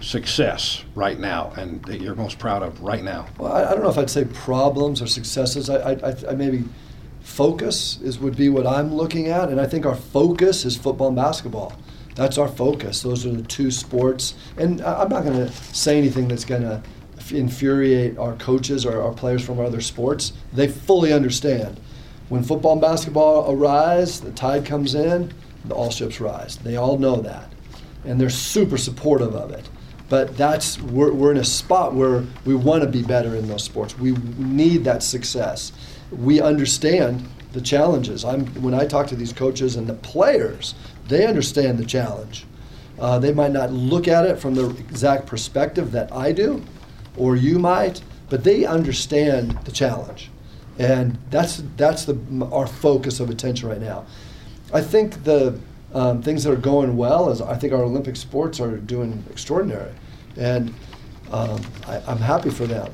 success 0.00 0.84
right 0.94 1.18
now 1.18 1.52
and 1.56 1.82
that 1.84 2.00
you're 2.00 2.14
most 2.14 2.38
proud 2.38 2.62
of 2.62 2.80
right 2.80 3.04
now? 3.04 3.26
Well, 3.38 3.52
I, 3.52 3.64
I 3.64 3.70
don't 3.70 3.82
know 3.82 3.90
if 3.90 3.98
I'd 3.98 4.10
say 4.10 4.24
problems 4.24 5.02
or 5.02 5.06
successes. 5.06 5.68
I, 5.68 5.92
I, 5.92 6.14
I, 6.28 6.34
maybe 6.34 6.64
focus 7.20 8.00
is 8.00 8.18
would 8.18 8.36
be 8.36 8.48
what 8.48 8.66
I'm 8.66 8.94
looking 8.94 9.28
at, 9.28 9.48
and 9.48 9.60
I 9.60 9.66
think 9.66 9.86
our 9.86 9.94
focus 9.94 10.64
is 10.64 10.76
football 10.76 11.08
and 11.08 11.16
basketball. 11.16 11.72
That's 12.14 12.38
our 12.38 12.48
focus. 12.48 13.02
Those 13.02 13.24
are 13.24 13.32
the 13.32 13.42
two 13.42 13.70
sports, 13.70 14.34
and 14.56 14.80
I'm 14.82 15.08
not 15.08 15.24
going 15.24 15.36
to 15.36 15.52
say 15.52 15.96
anything 15.96 16.28
that's 16.28 16.44
going 16.44 16.62
to 16.62 16.82
infuriate 17.30 18.18
our 18.18 18.34
coaches 18.36 18.84
or 18.84 19.00
our 19.00 19.12
players 19.12 19.44
from 19.44 19.60
other 19.60 19.80
sports. 19.80 20.32
They 20.52 20.66
fully 20.66 21.12
understand. 21.12 21.78
When 22.28 22.42
football 22.42 22.72
and 22.72 22.80
basketball 22.80 23.52
arise, 23.52 24.20
the 24.20 24.32
tide 24.32 24.64
comes 24.64 24.94
in, 24.94 25.32
all 25.70 25.90
ships 25.90 26.20
rise. 26.20 26.56
They 26.58 26.76
all 26.76 26.98
know 26.98 27.16
that. 27.22 27.50
and 28.04 28.20
they're 28.20 28.30
super 28.30 28.78
supportive 28.78 29.34
of 29.34 29.50
it. 29.50 29.68
But 30.08 30.36
that's 30.36 30.80
we're, 30.80 31.12
we're 31.12 31.30
in 31.30 31.36
a 31.36 31.44
spot 31.44 31.94
where 31.94 32.24
we 32.44 32.54
want 32.54 32.82
to 32.82 32.88
be 32.88 33.02
better 33.02 33.34
in 33.36 33.46
those 33.48 33.62
sports. 33.64 33.96
We 33.98 34.12
need 34.38 34.84
that 34.84 35.02
success. 35.02 35.72
We 36.10 36.40
understand 36.40 37.28
the 37.52 37.60
challenges. 37.60 38.24
I'm 38.24 38.46
when 38.62 38.74
I 38.74 38.86
talk 38.86 39.06
to 39.08 39.16
these 39.16 39.32
coaches 39.32 39.76
and 39.76 39.86
the 39.86 39.94
players, 39.94 40.74
they 41.08 41.26
understand 41.26 41.78
the 41.78 41.84
challenge. 41.84 42.46
Uh, 42.98 43.18
they 43.18 43.32
might 43.32 43.52
not 43.52 43.72
look 43.72 44.08
at 44.08 44.26
it 44.26 44.38
from 44.38 44.54
the 44.54 44.70
exact 44.70 45.26
perspective 45.26 45.92
that 45.92 46.12
I 46.12 46.32
do, 46.32 46.62
or 47.16 47.36
you 47.36 47.58
might, 47.58 48.02
but 48.28 48.44
they 48.44 48.64
understand 48.66 49.58
the 49.64 49.72
challenge, 49.72 50.30
and 50.78 51.18
that's 51.30 51.62
that's 51.76 52.04
the 52.04 52.18
our 52.52 52.66
focus 52.66 53.20
of 53.20 53.30
attention 53.30 53.68
right 53.68 53.80
now. 53.80 54.06
I 54.72 54.80
think 54.80 55.24
the 55.24 55.58
um, 55.94 56.22
things 56.22 56.44
that 56.44 56.52
are 56.52 56.56
going 56.56 56.96
well 56.96 57.30
is 57.30 57.40
I 57.40 57.56
think 57.56 57.72
our 57.72 57.82
Olympic 57.82 58.16
sports 58.16 58.60
are 58.60 58.76
doing 58.76 59.24
extraordinary, 59.30 59.92
and 60.36 60.72
um, 61.32 61.60
I, 61.86 62.00
I'm 62.06 62.18
happy 62.18 62.50
for 62.50 62.66
them. 62.66 62.92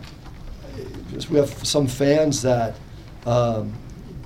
We 1.31 1.39
have 1.39 1.51
some 1.67 1.87
fans 1.87 2.43
that 2.43 2.77
um, 3.27 3.75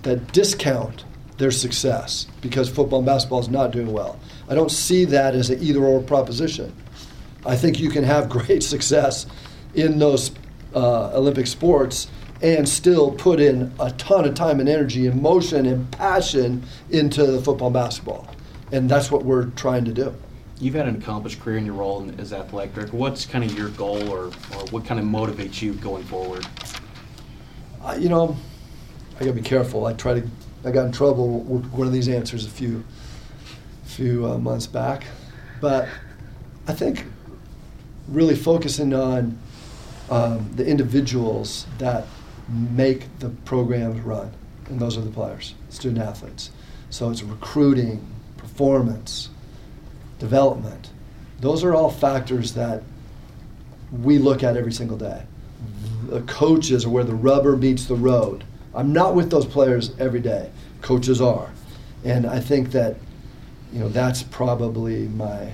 that 0.02 0.32
discount 0.32 1.04
their 1.38 1.50
success 1.50 2.26
because 2.40 2.68
football 2.68 3.00
and 3.00 3.06
basketball 3.06 3.40
is 3.40 3.48
not 3.48 3.70
doing 3.70 3.92
well. 3.92 4.20
I 4.48 4.54
don't 4.54 4.70
see 4.70 5.04
that 5.06 5.34
as 5.34 5.50
an 5.50 5.62
either 5.62 5.82
or 5.82 6.00
proposition. 6.02 6.74
I 7.46 7.56
think 7.56 7.80
you 7.80 7.90
can 7.90 8.04
have 8.04 8.28
great 8.38 8.62
success 8.62 9.26
in 9.74 9.98
those 9.98 10.30
uh, 10.74 11.10
Olympic 11.14 11.46
sports 11.46 12.08
and 12.42 12.68
still 12.68 13.12
put 13.12 13.40
in 13.40 13.72
a 13.78 13.90
ton 13.92 14.24
of 14.24 14.34
time 14.34 14.60
and 14.60 14.68
energy, 14.68 15.06
and 15.06 15.18
emotion, 15.18 15.66
and 15.66 15.90
passion 15.92 16.62
into 16.90 17.26
the 17.26 17.42
football 17.42 17.68
and 17.68 17.74
basketball. 17.74 18.28
And 18.72 18.88
that's 18.88 19.10
what 19.10 19.24
we're 19.24 19.46
trying 19.50 19.84
to 19.84 19.92
do. 19.92 20.14
You've 20.58 20.74
had 20.74 20.88
an 20.88 20.96
accomplished 20.96 21.40
career 21.40 21.58
in 21.58 21.66
your 21.66 21.74
role 21.74 22.10
as 22.18 22.32
athletic 22.32 22.74
director. 22.74 22.96
What's 22.96 23.24
kind 23.24 23.44
of 23.44 23.56
your 23.56 23.70
goal 23.70 24.08
or, 24.10 24.26
or 24.26 24.66
what 24.70 24.84
kind 24.84 25.00
of 25.00 25.06
motivates 25.06 25.62
you 25.62 25.74
going 25.74 26.04
forward? 26.04 26.46
I, 27.82 27.96
you 27.96 28.08
know, 28.08 28.36
I 29.16 29.20
gotta 29.20 29.32
be 29.32 29.42
careful. 29.42 29.86
I 29.86 29.94
try 29.94 30.20
to. 30.20 30.28
I 30.62 30.70
got 30.70 30.84
in 30.84 30.92
trouble 30.92 31.40
with 31.40 31.64
one 31.72 31.86
of 31.86 31.92
these 31.94 32.08
answers 32.08 32.44
a 32.44 32.50
few, 32.50 32.84
few 33.84 34.26
uh, 34.26 34.36
months 34.36 34.66
back, 34.66 35.06
but 35.58 35.88
I 36.68 36.74
think 36.74 37.06
really 38.08 38.36
focusing 38.36 38.92
on 38.92 39.38
um, 40.10 40.50
the 40.56 40.66
individuals 40.66 41.66
that 41.78 42.04
make 42.50 43.18
the 43.20 43.28
programs 43.28 44.00
run, 44.00 44.32
and 44.66 44.80
those 44.80 44.96
are 44.96 45.02
the 45.02 45.10
players, 45.10 45.54
student 45.68 46.02
athletes. 46.02 46.50
So 46.90 47.10
it's 47.10 47.22
recruiting, 47.22 48.04
performance, 48.36 49.30
development. 50.18 50.90
Those 51.40 51.64
are 51.64 51.74
all 51.74 51.90
factors 51.90 52.54
that 52.54 52.82
we 54.02 54.18
look 54.18 54.42
at 54.42 54.56
every 54.56 54.72
single 54.72 54.96
day. 54.96 55.22
The 56.08 56.22
coaches 56.22 56.84
are 56.84 56.90
where 56.90 57.04
the 57.04 57.14
rubber 57.14 57.56
meets 57.56 57.86
the 57.86 57.94
road. 57.94 58.44
I'm 58.74 58.92
not 58.92 59.14
with 59.14 59.30
those 59.30 59.46
players 59.46 59.92
every 59.98 60.20
day. 60.20 60.50
Coaches 60.80 61.20
are, 61.20 61.50
and 62.04 62.26
I 62.26 62.40
think 62.40 62.72
that 62.72 62.96
you 63.72 63.80
know 63.80 63.88
that's 63.88 64.22
probably 64.22 65.08
my 65.08 65.52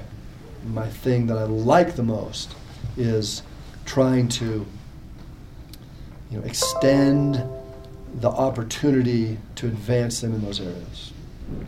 my 0.67 0.87
thing 0.89 1.27
that 1.27 1.39
I 1.39 1.45
like 1.45 1.97
the 1.97 2.03
most 2.03 2.55
is 2.97 3.43
trying 3.85 4.29
to 4.29 4.67
you 6.31 6.39
know 6.39 6.45
extend 6.45 7.43
the 8.21 8.29
opportunity 8.29 9.37
to 9.57 9.67
advance 9.67 10.21
them 10.21 10.35
in 10.35 10.43
those 10.43 10.61
areas. 10.61 11.13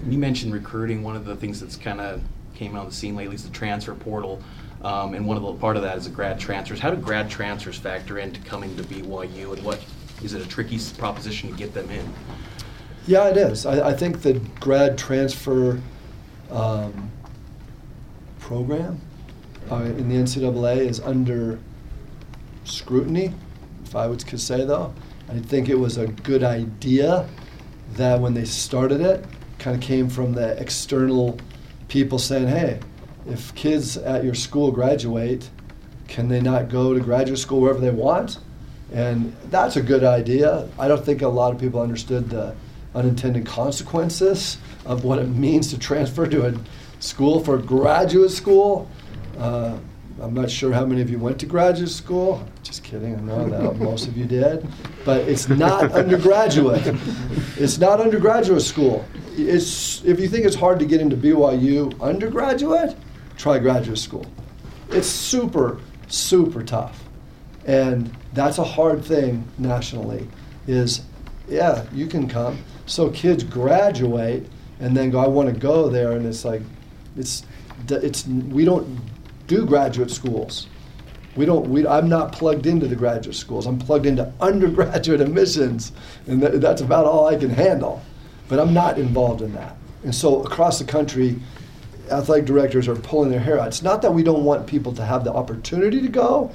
You 0.09 0.19
mentioned 0.19 0.53
recruiting. 0.53 1.03
One 1.03 1.17
of 1.17 1.25
the 1.25 1.37
things 1.37 1.61
that's 1.61 1.77
kind 1.77 2.01
of 2.01 2.23
came 2.55 2.77
on 2.77 2.87
the 2.87 2.93
scene 2.93 3.15
lately 3.15 3.37
is 3.37 3.45
the 3.45 3.51
transfer 3.51 3.95
portal. 3.95 4.43
Um, 4.83 5.15
and 5.15 5.27
one 5.27 5.37
of 5.37 5.43
the 5.43 5.53
part 5.55 5.77
of 5.77 5.83
that 5.83 5.99
is 5.99 6.05
the 6.05 6.11
grad 6.11 6.39
transfers. 6.39 6.79
How 6.79 6.91
do 6.91 6.97
grad 6.97 7.29
transfers 7.29 7.77
factor 7.77 8.19
into 8.19 8.41
coming 8.43 8.77
to 8.77 8.83
BYU, 8.85 9.55
and 9.55 9.65
what 9.65 9.85
is 10.23 10.35
it 10.35 10.43
a 10.43 10.49
tricky 10.49 10.79
proposition 10.97 11.51
to 11.51 11.57
get 11.57 11.75
them 11.75 11.91
in? 11.91 12.13
Yeah, 13.07 13.29
it 13.29 13.37
is. 13.37 13.67
I, 13.67 13.89
I 13.89 13.93
think 13.93 14.23
the 14.23 14.35
grad 14.61 14.97
transfer 14.99 15.81
um, 16.51 17.11
program 18.39 19.01
uh, 19.71 19.77
in 19.77 20.09
the 20.09 20.15
NCAA 20.15 20.79
is 20.79 21.01
under 21.01 21.59
scrutiny, 22.65 23.33
if 23.89 23.97
I 23.97 24.37
say 24.37 24.65
though. 24.65 24.95
I 25.29 25.39
think 25.39 25.69
it 25.69 25.75
was 25.75 25.97
a 25.97 26.07
good 26.07 26.43
idea 26.43 27.29
that 27.95 28.21
when 28.21 28.35
they 28.35 28.45
started 28.45 29.01
it, 29.01 29.25
kind 29.59 29.77
of 29.77 29.83
came 29.83 30.09
from 30.09 30.33
the 30.33 30.61
external 30.61 31.39
people 31.89 32.19
saying, 32.19 32.49
hey, 32.49 32.81
if 33.27 33.55
kids 33.55 33.97
at 33.97 34.25
your 34.25 34.35
school 34.35 34.71
graduate, 34.71 35.51
can 36.07 36.29
they 36.29 36.41
not 36.41 36.69
go 36.69 36.95
to 36.95 37.01
graduate 37.01 37.39
school 37.39 37.61
wherever 37.61 37.81
they 37.81 37.91
want? 37.91 38.39
And 38.93 39.37
that's 39.51 39.77
a 39.77 39.83
good 39.83 40.05
idea. 40.05 40.69
I 40.79 40.89
don't 40.89 41.05
think 41.05 41.21
a 41.21 41.29
lot 41.29 41.55
of 41.55 41.61
people 41.61 41.81
understood 41.81 42.31
the 42.31 42.55
unintended 42.95 43.47
consequences 43.47 44.57
of 44.87 45.05
what 45.05 45.19
it 45.19 45.29
means 45.29 45.69
to 45.71 45.79
transfer 45.79 46.27
to 46.27 46.47
a 46.47 46.55
school 47.01 47.45
for 47.45 47.59
graduate 47.59 48.31
school. 48.31 48.89
Uh, 49.39 49.79
I'm 50.21 50.35
not 50.35 50.51
sure 50.51 50.73
how 50.73 50.85
many 50.85 51.01
of 51.01 51.11
you 51.11 51.19
went 51.19 51.39
to 51.41 51.47
graduate 51.47 51.91
school. 51.91 52.45
Just 52.65 52.83
kidding, 52.83 53.15
I 53.15 53.21
know 53.21 53.49
that 53.49 53.77
most 53.79 54.09
of 54.09 54.17
you 54.17 54.25
did. 54.25 54.67
But 55.05 55.29
it's 55.29 55.49
not 55.49 55.93
undergraduate. 55.93 56.83
It's 57.57 57.79
not 57.79 58.01
undergraduate 58.01 58.63
school. 58.63 59.05
It's, 59.37 60.05
if 60.05 60.19
you 60.19 60.29
think 60.29 60.45
it's 60.45 60.57
hard 60.57 60.81
to 60.81 60.87
get 60.87 61.01
into 61.01 61.17
BYU 61.17 62.01
undergraduate, 62.01 62.97
try 63.37 63.59
graduate 63.59 63.99
school. 63.99 64.27
It's 64.91 65.07
super, 65.07 65.79
super 66.09 66.65
tough. 66.65 67.05
And 67.65 68.13
that's 68.33 68.59
a 68.59 68.65
hard 68.65 69.05
thing 69.05 69.47
nationally 69.59 70.27
is, 70.67 71.03
yeah, 71.49 71.87
you 71.93 72.07
can 72.07 72.29
come. 72.29 72.59
So 72.87 73.11
kids 73.11 73.45
graduate 73.45 74.49
and 74.81 74.97
then 74.97 75.11
go, 75.11 75.21
I 75.21 75.29
want 75.29 75.53
to 75.53 75.59
go 75.59 75.89
there. 75.89 76.13
And 76.13 76.27
it's 76.27 76.45
like, 76.45 76.63
it's, 77.17 77.45
it's, 77.89 78.27
we 78.27 78.65
don't 78.65 78.99
do 79.49 79.67
graduate 79.67 80.13
schools. 80.13 80.69
We 81.35 81.45
don't. 81.45 81.69
We, 81.69 81.87
I'm 81.87 82.09
not 82.09 82.33
plugged 82.33 82.67
into 82.67 82.87
the 82.87 82.95
graduate 82.95 83.35
schools. 83.35 83.67
I'm 83.67 83.79
plugged 83.79 84.07
into 84.07 84.33
undergraduate 84.41 85.21
admissions, 85.21 85.93
and 86.29 86.41
th- 86.41 86.61
that's 86.61 86.83
about 86.83 87.07
all 87.07 87.27
I 87.27 87.37
can 87.37 87.51
handle. 87.51 88.01
But 88.49 88.61
I'm 88.61 88.73
not 88.73 88.99
involved 88.99 89.43
in 89.43 89.53
that. 89.55 89.77
And 90.05 90.15
so 90.15 90.43
across 90.43 90.79
the 90.79 90.85
country, 90.85 91.39
athletic 92.11 92.47
directors 92.47 92.89
are 92.89 92.97
pulling 92.97 93.31
their 93.31 93.41
hair 93.41 93.59
out. 93.59 93.69
It's 93.69 93.83
not 93.83 94.01
that 94.03 94.15
we 94.15 94.23
don't 94.23 94.45
want 94.45 94.67
people 94.67 94.93
to 94.95 95.05
have 95.05 95.25
the 95.25 95.33
opportunity 95.33 96.01
to 96.01 96.09
go. 96.09 96.51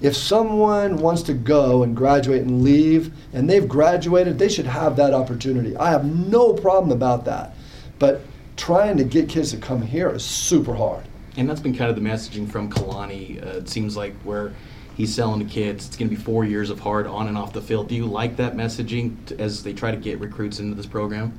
If 0.00 0.16
someone 0.16 0.98
wants 0.98 1.22
to 1.22 1.34
go 1.34 1.82
and 1.82 1.96
graduate 1.96 2.42
and 2.42 2.62
leave, 2.62 3.12
and 3.32 3.50
they've 3.50 3.66
graduated, 3.66 4.38
they 4.38 4.48
should 4.48 4.66
have 4.66 4.94
that 4.96 5.12
opportunity. 5.12 5.76
I 5.76 5.90
have 5.90 6.04
no 6.04 6.52
problem 6.52 6.92
about 6.92 7.24
that. 7.24 7.56
But 7.98 8.20
trying 8.56 8.96
to 8.98 9.04
get 9.04 9.28
kids 9.28 9.50
to 9.50 9.56
come 9.56 9.82
here 9.82 10.10
is 10.10 10.24
super 10.24 10.74
hard. 10.74 11.07
And 11.38 11.48
that's 11.48 11.60
been 11.60 11.74
kind 11.74 11.88
of 11.88 11.94
the 11.94 12.02
messaging 12.02 12.50
from 12.50 12.68
Kalani. 12.68 13.40
Uh, 13.40 13.58
it 13.58 13.68
seems 13.68 13.96
like 13.96 14.12
where 14.22 14.52
he's 14.96 15.14
selling 15.14 15.38
to 15.38 15.46
kids, 15.46 15.86
it's 15.86 15.96
going 15.96 16.10
to 16.10 16.16
be 16.16 16.20
four 16.20 16.44
years 16.44 16.68
of 16.68 16.80
hard 16.80 17.06
on 17.06 17.28
and 17.28 17.38
off 17.38 17.52
the 17.52 17.62
field. 17.62 17.88
Do 17.88 17.94
you 17.94 18.06
like 18.06 18.36
that 18.38 18.56
messaging 18.56 19.38
as 19.38 19.62
they 19.62 19.72
try 19.72 19.92
to 19.92 19.96
get 19.96 20.18
recruits 20.18 20.58
into 20.58 20.74
this 20.74 20.86
program? 20.86 21.38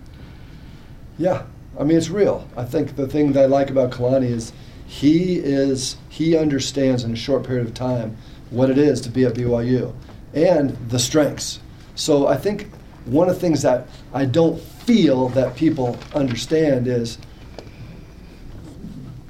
Yeah, 1.18 1.44
I 1.78 1.84
mean 1.84 1.98
it's 1.98 2.10
real. 2.10 2.48
I 2.56 2.64
think 2.64 2.96
the 2.96 3.08
thing 3.08 3.34
that 3.34 3.44
I 3.44 3.46
like 3.48 3.70
about 3.70 3.92
Kalani 3.92 4.30
is 4.30 4.54
he 4.88 5.36
is 5.36 5.98
he 6.08 6.38
understands 6.38 7.04
in 7.04 7.12
a 7.12 7.18
short 7.18 7.44
period 7.44 7.68
of 7.68 7.74
time 7.74 8.16
what 8.52 8.70
it 8.70 8.78
is 8.78 9.02
to 9.02 9.10
be 9.10 9.26
at 9.26 9.34
BYU 9.34 9.94
and 10.34 10.70
the 10.90 10.98
strengths. 10.98 11.60
So 11.96 12.26
I 12.26 12.38
think 12.38 12.70
one 13.04 13.28
of 13.28 13.36
the 13.36 13.42
things 13.42 13.62
that 13.64 13.88
I 14.14 14.24
don't 14.24 14.62
feel 14.62 15.28
that 15.30 15.58
people 15.58 15.98
understand 16.16 16.88
is 16.88 17.18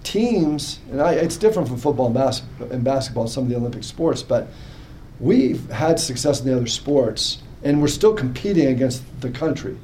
teams, 0.10 0.80
and 0.92 1.02
I, 1.02 1.14
it's 1.14 1.38
different 1.38 1.68
from 1.68 1.78
football 1.78 2.08
and, 2.08 2.16
bas- 2.16 2.42
and 2.72 2.84
basketball 2.84 3.24
and 3.24 3.32
some 3.32 3.44
of 3.44 3.50
the 3.50 3.56
Olympic 3.56 3.84
sports, 3.84 4.24
but 4.24 4.48
we've 5.20 5.70
had 5.70 6.00
success 6.00 6.42
in 6.42 6.48
the 6.48 6.56
other 6.56 6.66
sports, 6.66 7.38
and 7.64 7.80
we're 7.80 7.88
still 7.88 8.16
competing 8.16 8.68
against 8.68 9.04
the 9.22 9.30
country. 9.30 9.78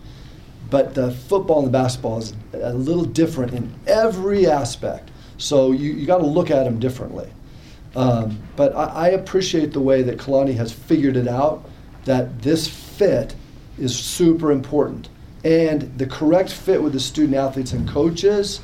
But 0.71 0.95
the 0.95 1.11
football 1.11 1.59
and 1.59 1.67
the 1.67 1.71
basketball 1.71 2.17
is 2.17 2.33
a 2.53 2.73
little 2.73 3.05
different 3.05 3.53
in 3.53 3.71
every 3.85 4.47
aspect. 4.47 5.11
So 5.37 5.71
you, 5.71 5.93
you 5.93 6.07
got 6.07 6.17
to 6.17 6.25
look 6.25 6.49
at 6.49 6.63
them 6.63 6.79
differently. 6.79 7.29
Um, 7.95 8.39
but 8.55 8.75
I, 8.75 8.85
I 8.85 9.07
appreciate 9.09 9.73
the 9.73 9.79
way 9.79 10.01
that 10.01 10.17
Kalani 10.17 10.55
has 10.55 10.71
figured 10.71 11.17
it 11.17 11.27
out 11.27 11.69
that 12.05 12.41
this 12.41 12.67
fit 12.67 13.35
is 13.77 13.97
super 13.97 14.51
important. 14.51 15.09
And 15.43 15.95
the 15.99 16.07
correct 16.07 16.51
fit 16.51 16.81
with 16.81 16.93
the 16.93 16.99
student 16.99 17.35
athletes 17.35 17.73
and 17.73 17.87
coaches 17.87 18.61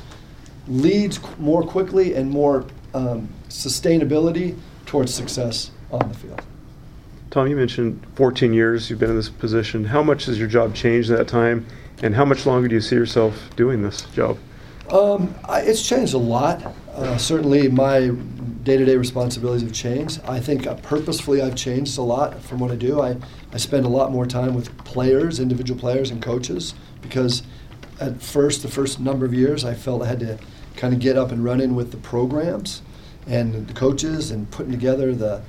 leads 0.68 1.20
more 1.38 1.62
quickly 1.62 2.14
and 2.14 2.30
more 2.30 2.64
um, 2.94 3.28
sustainability 3.48 4.58
towards 4.86 5.12
success 5.12 5.70
on 5.90 6.08
the 6.08 6.14
field. 6.14 6.42
Tom, 7.30 7.48
you 7.48 7.56
mentioned 7.56 8.04
14 8.16 8.52
years 8.52 8.90
you've 8.90 8.98
been 8.98 9.10
in 9.10 9.16
this 9.16 9.30
position. 9.30 9.84
How 9.86 10.02
much 10.02 10.26
has 10.26 10.38
your 10.38 10.48
job 10.48 10.74
changed 10.74 11.10
in 11.10 11.16
that 11.16 11.28
time, 11.28 11.66
and 12.02 12.14
how 12.14 12.24
much 12.24 12.44
longer 12.44 12.68
do 12.68 12.74
you 12.74 12.80
see 12.80 12.94
yourself 12.94 13.50
doing 13.56 13.82
this 13.82 14.02
job? 14.14 14.36
Um, 14.90 15.34
I, 15.46 15.62
it's 15.62 15.86
changed 15.86 16.12
a 16.12 16.18
lot. 16.18 16.74
Uh, 16.94 17.16
certainly, 17.16 17.68
my 17.68 18.08
day-to-day 18.64 18.96
responsibilities 18.96 19.62
have 19.62 19.72
changed. 19.72 20.20
I 20.26 20.40
think 20.40 20.66
uh, 20.66 20.74
purposefully 20.74 21.40
I've 21.40 21.56
changed 21.56 21.96
a 21.96 22.02
lot 22.02 22.40
from 22.42 22.58
what 22.58 22.70
I 22.70 22.76
do. 22.76 23.00
I, 23.00 23.16
I 23.52 23.56
spend 23.56 23.86
a 23.86 23.88
lot 23.88 24.12
more 24.12 24.26
time 24.26 24.54
with 24.54 24.76
players, 24.84 25.40
individual 25.40 25.80
players, 25.80 26.10
and 26.10 26.22
coaches 26.22 26.74
because 27.00 27.42
at 28.02 28.22
first, 28.22 28.62
the 28.62 28.68
first 28.68 28.98
number 29.00 29.24
of 29.24 29.32
years, 29.34 29.64
I 29.64 29.74
felt 29.74 30.02
I 30.02 30.06
had 30.06 30.20
to 30.20 30.38
kind 30.76 30.92
of 30.94 31.00
get 31.00 31.16
up 31.16 31.30
and 31.32 31.44
running 31.44 31.74
with 31.74 31.90
the 31.90 31.96
programs 31.98 32.82
and 33.26 33.66
the 33.68 33.74
coaches 33.74 34.30
and 34.30 34.50
putting 34.50 34.72
together 34.72 35.14
the 35.14 35.42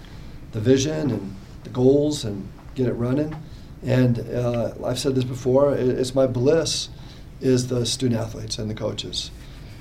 the 0.51 0.60
vision 0.60 1.10
and 1.10 1.36
the 1.64 1.70
goals 1.72 2.24
and 2.26 2.47
get 2.76 2.88
it 2.88 2.93
running. 2.93 3.36
And 3.84 4.20
uh, 4.20 4.74
I've 4.86 4.99
said 4.99 5.16
this 5.16 5.24
before. 5.24 5.74
it- 5.74 5.97
It's 5.99 6.14
my 6.14 6.28
bliss 6.28 6.89
is 7.41 7.68
the 7.68 7.86
student 7.86 8.22
athletes 8.22 8.60
and 8.60 8.70
the 8.70 8.76
coaches, 8.76 9.32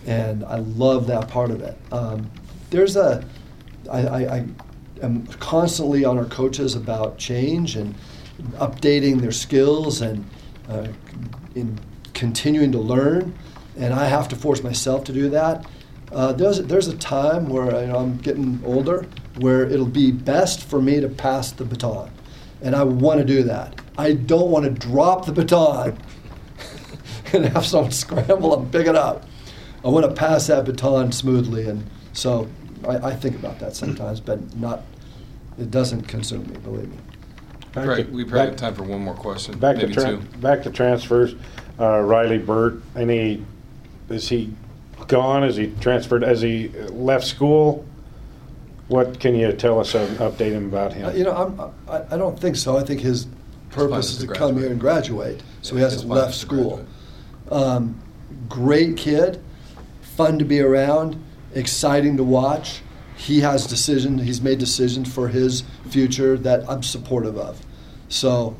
and 0.06 0.42
I 0.44 0.56
love 0.56 1.06
that 1.08 1.28
part 1.28 1.50
of 1.50 1.60
it. 1.60 1.76
Um, 1.92 2.30
there's 2.70 2.96
a, 2.96 3.22
I, 3.90 4.00
I, 4.06 4.36
I 4.36 4.44
am 5.02 5.26
constantly 5.38 6.04
on 6.06 6.16
our 6.18 6.24
coaches 6.24 6.74
about 6.74 7.18
change 7.18 7.76
and 7.76 7.94
updating 8.54 9.20
their 9.20 9.30
skills 9.32 10.00
and 10.00 10.24
uh, 10.70 10.88
in 11.54 11.78
continuing 12.26 12.70
to 12.70 12.78
learn, 12.78 13.34
and 13.76 13.92
I 13.92 14.04
have 14.06 14.28
to 14.28 14.36
force 14.36 14.62
myself 14.62 15.02
to 15.06 15.12
do 15.12 15.28
that. 15.30 15.66
Uh, 16.12 16.32
there's 16.32 16.62
there's 16.62 16.86
a 16.86 16.96
time 16.96 17.48
where 17.48 17.80
you 17.80 17.88
know, 17.88 17.96
I'm 17.96 18.16
getting 18.18 18.60
older 18.64 19.06
where 19.38 19.64
it'll 19.64 19.86
be 19.86 20.12
best 20.12 20.62
for 20.62 20.80
me 20.80 21.00
to 21.00 21.08
pass 21.08 21.50
the 21.50 21.64
baton, 21.64 22.12
and 22.62 22.76
I 22.76 22.84
want 22.84 23.18
to 23.18 23.24
do 23.26 23.42
that. 23.42 23.74
I 23.98 24.12
don't 24.12 24.50
want 24.52 24.64
to 24.66 24.70
drop 24.70 25.26
the 25.26 25.32
baton 25.32 25.98
and 27.32 27.44
have 27.46 27.66
someone 27.66 27.90
scramble 28.04 28.56
and 28.56 28.70
pick 28.70 28.86
it 28.86 28.94
up. 28.94 29.24
I 29.84 29.88
want 29.88 30.06
to 30.06 30.12
pass 30.14 30.46
that 30.46 30.64
baton 30.64 31.10
smoothly, 31.10 31.66
and 31.68 31.84
so 32.12 32.48
I, 32.86 32.98
I 33.10 33.16
think 33.16 33.34
about 33.34 33.58
that 33.58 33.74
sometimes, 33.74 34.20
but 34.20 34.56
not. 34.56 34.84
It 35.58 35.72
doesn't 35.72 36.02
consume 36.02 36.46
me, 36.48 36.56
believe 36.58 36.88
me. 36.88 36.96
Back 37.74 37.86
Right, 37.88 38.06
to- 38.06 38.12
we 38.12 38.22
probably 38.24 38.38
back- 38.38 38.48
have 38.50 38.56
time 38.56 38.74
for 38.74 38.84
one 38.84 39.00
more 39.02 39.14
question, 39.14 39.58
Back 39.58 39.76
to 39.76 39.86
maybe 39.88 39.94
tran- 39.94 40.32
two. 40.32 40.38
back 40.38 40.62
to 40.62 40.70
transfers. 40.70 41.34
Uh, 41.78 42.00
Riley 42.00 42.38
Burt, 42.38 42.82
any? 42.96 43.44
Is 44.08 44.28
he 44.28 44.52
gone? 45.08 45.44
Is 45.44 45.56
he 45.56 45.72
transferred? 45.80 46.22
Has 46.22 46.40
he 46.42 46.68
left 46.90 47.26
school? 47.26 47.84
What 48.88 49.18
can 49.20 49.34
you 49.34 49.52
tell 49.52 49.80
us? 49.80 49.94
Uh, 49.94 50.06
update 50.18 50.52
him 50.52 50.66
about 50.66 50.92
him. 50.92 51.06
Uh, 51.06 51.12
You 51.12 51.24
know, 51.24 51.32
I'm, 51.34 51.72
I, 51.88 52.14
I 52.14 52.18
don't 52.18 52.38
think 52.38 52.56
so. 52.56 52.76
I 52.76 52.82
think 52.82 53.00
his 53.00 53.26
purpose 53.70 54.10
is 54.10 54.16
is 54.18 54.20
to 54.22 54.26
to 54.28 54.34
come 54.34 54.58
here 54.58 54.70
and 54.70 54.78
graduate, 54.78 55.42
so 55.62 55.74
he 55.74 55.80
Yeah, 55.80 55.86
his 55.86 55.94
hasn't 55.94 56.12
left 56.12 56.34
school. 56.34 56.84
Um, 57.50 58.00
great 58.48 58.96
kid, 58.96 59.42
fun 60.02 60.38
to 60.38 60.44
be 60.44 60.60
around, 60.60 61.22
exciting 61.54 62.16
to 62.18 62.24
watch. 62.24 62.82
He 63.16 63.40
has 63.40 63.66
decision. 63.66 64.18
He's 64.18 64.42
made 64.42 64.58
decisions 64.58 65.12
for 65.12 65.28
his 65.28 65.62
future 65.88 66.36
that 66.38 66.68
I'm 66.68 66.82
supportive 66.82 67.38
of. 67.38 67.64
So, 68.08 68.56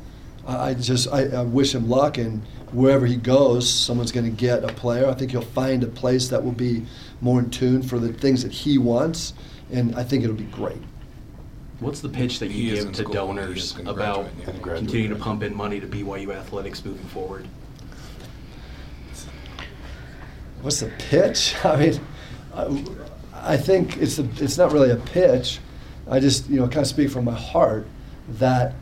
I, 0.47 0.69
I 0.69 0.73
just 0.73 1.07
I, 1.09 1.25
I 1.25 1.43
wish 1.43 1.75
him 1.75 1.89
luck, 1.89 2.17
and 2.17 2.41
wherever 2.73 3.05
he 3.05 3.15
goes, 3.15 3.69
someone's 3.69 4.11
going 4.11 4.25
to 4.25 4.35
get 4.35 4.63
a 4.63 4.73
player. 4.73 5.07
I 5.07 5.13
think 5.13 5.31
he'll 5.31 5.41
find 5.41 5.83
a 5.83 5.87
place 5.87 6.29
that 6.29 6.43
will 6.43 6.51
be 6.51 6.85
more 7.21 7.39
in 7.39 7.49
tune 7.49 7.83
for 7.83 7.99
the 7.99 8.11
things 8.11 8.43
that 8.43 8.51
he 8.51 8.77
wants, 8.77 9.33
and 9.71 9.95
I 9.95 10.03
think 10.03 10.23
it'll 10.23 10.35
be 10.35 10.43
great. 10.45 10.81
What's 11.79 12.01
the 12.01 12.09
pitch 12.09 12.39
that 12.39 12.49
you 12.51 12.73
is 12.73 12.85
give 12.85 12.93
to 12.93 13.01
school, 13.01 13.13
donors 13.13 13.77
about 13.79 14.27
yeah. 14.39 14.53
Continuing 14.61 15.09
to 15.09 15.15
pump 15.15 15.43
in 15.43 15.55
money 15.55 15.79
to 15.79 15.87
BYU 15.87 16.33
athletics 16.33 16.83
moving 16.85 17.05
forward? 17.07 17.47
What's 20.61 20.79
the 20.79 20.91
pitch? 20.97 21.55
I 21.65 21.75
mean, 21.75 21.99
I, 22.53 22.85
I 23.33 23.57
think 23.57 23.97
it's 23.97 24.17
a, 24.17 24.27
it's 24.37 24.57
not 24.57 24.71
really 24.71 24.91
a 24.91 24.95
pitch. 24.95 25.59
I 26.09 26.19
just 26.19 26.49
you 26.49 26.57
know 26.59 26.67
kind 26.67 26.79
of 26.79 26.87
speak 26.87 27.09
from 27.09 27.25
my 27.25 27.35
heart 27.35 27.85
that 28.29 28.75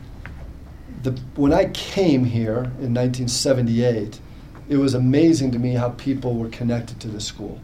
the 1.02 1.12
when 1.34 1.52
I 1.52 1.66
came 1.66 2.24
here 2.24 2.64
in 2.80 2.94
1978, 2.94 4.20
it 4.68 4.76
was 4.76 4.94
amazing 4.94 5.50
to 5.52 5.58
me 5.58 5.74
how 5.74 5.90
people 5.90 6.34
were 6.36 6.48
connected 6.48 7.00
to 7.00 7.08
the 7.08 7.20
school. 7.20 7.60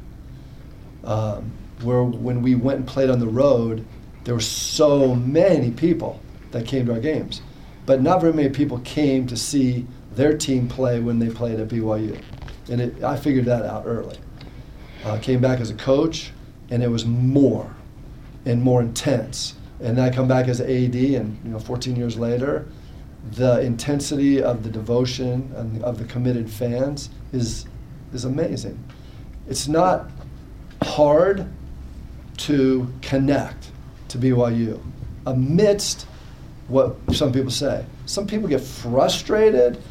Um, 1.04 1.52
where 1.82 2.02
when 2.02 2.42
we 2.42 2.54
went 2.54 2.80
and 2.80 2.88
played 2.88 3.08
on 3.08 3.20
the 3.20 3.28
road, 3.28 3.86
there 4.24 4.34
were 4.34 4.40
so 4.40 5.14
many 5.14 5.70
people 5.70 6.20
that 6.50 6.66
came 6.66 6.86
to 6.86 6.92
our 6.92 7.00
games, 7.00 7.40
but 7.86 8.02
not 8.02 8.20
very 8.20 8.32
many 8.32 8.48
people 8.48 8.78
came 8.80 9.26
to 9.28 9.36
see 9.36 9.86
their 10.14 10.36
team 10.36 10.68
play 10.68 10.98
when 10.98 11.20
they 11.20 11.28
played 11.28 11.60
at 11.60 11.68
BYU, 11.68 12.20
and 12.68 12.80
it, 12.80 13.02
I 13.02 13.16
figured 13.16 13.44
that 13.44 13.64
out 13.64 13.84
early. 13.86 14.18
Uh, 15.04 15.18
came 15.18 15.40
back 15.40 15.60
as 15.60 15.70
a 15.70 15.74
coach, 15.74 16.32
and 16.70 16.82
it 16.82 16.88
was 16.88 17.06
more 17.06 17.74
and 18.44 18.60
more 18.60 18.80
intense. 18.80 19.54
And 19.80 19.96
then 19.96 20.04
I 20.04 20.12
come 20.12 20.26
back 20.26 20.48
as 20.48 20.60
AD, 20.60 20.94
and 20.94 21.38
you 21.44 21.50
know, 21.50 21.60
14 21.60 21.94
years 21.94 22.18
later, 22.18 22.66
the 23.32 23.60
intensity 23.60 24.42
of 24.42 24.62
the 24.62 24.70
devotion 24.70 25.52
and 25.56 25.82
of 25.82 25.98
the 25.98 26.04
committed 26.04 26.50
fans 26.50 27.10
is 27.32 27.66
is 28.12 28.24
amazing. 28.24 28.82
It's 29.48 29.68
not 29.68 30.10
hard 30.82 31.46
to 32.38 32.92
connect 33.02 33.70
to 34.08 34.18
BYU 34.18 34.80
amidst 35.26 36.06
what 36.68 36.96
some 37.12 37.32
people 37.32 37.50
say. 37.50 37.84
Some 38.06 38.26
people 38.26 38.48
get 38.48 38.60
frustrated, 38.60 39.82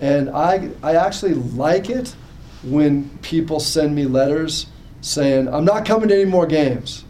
and 0.00 0.30
I, 0.30 0.70
I 0.82 0.96
actually 0.96 1.34
like 1.34 1.88
it 1.88 2.14
when 2.62 3.08
people 3.18 3.60
send 3.60 3.94
me 3.94 4.04
letters 4.06 4.66
saying, 5.00 5.48
I'm 5.48 5.64
not 5.64 5.84
coming 5.84 6.08
to 6.08 6.14
any 6.14 6.24
more 6.24 6.46
games 6.46 7.04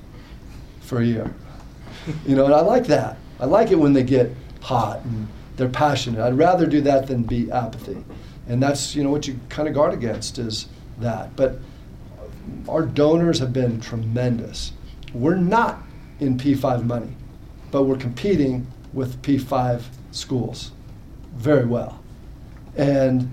for 0.80 1.00
a 1.00 1.04
year. 1.04 1.32
You 2.26 2.36
know, 2.36 2.44
and 2.44 2.54
I 2.54 2.60
like 2.60 2.86
that. 2.88 3.16
I 3.40 3.46
like 3.46 3.70
it 3.70 3.76
when 3.76 3.92
they 3.92 4.02
get 4.02 4.30
hot 4.60 5.04
and 5.04 5.28
they're 5.56 5.68
passionate. 5.68 6.20
I'd 6.20 6.36
rather 6.36 6.66
do 6.66 6.80
that 6.82 7.06
than 7.06 7.22
be 7.22 7.50
apathy. 7.50 8.04
And 8.48 8.62
that's, 8.62 8.94
you 8.94 9.02
know, 9.02 9.10
what 9.10 9.26
you 9.26 9.38
kind 9.48 9.68
of 9.68 9.74
guard 9.74 9.94
against 9.94 10.38
is 10.38 10.68
that. 10.98 11.34
But 11.36 11.58
our 12.68 12.82
donors 12.82 13.38
have 13.38 13.52
been 13.52 13.80
tremendous. 13.80 14.72
We're 15.12 15.36
not 15.36 15.82
in 16.20 16.36
P5 16.36 16.84
money, 16.84 17.16
but 17.70 17.84
we're 17.84 17.96
competing 17.96 18.66
with 18.92 19.20
P5 19.22 19.82
schools 20.12 20.72
very 21.34 21.64
well. 21.64 22.00
And 22.76 23.32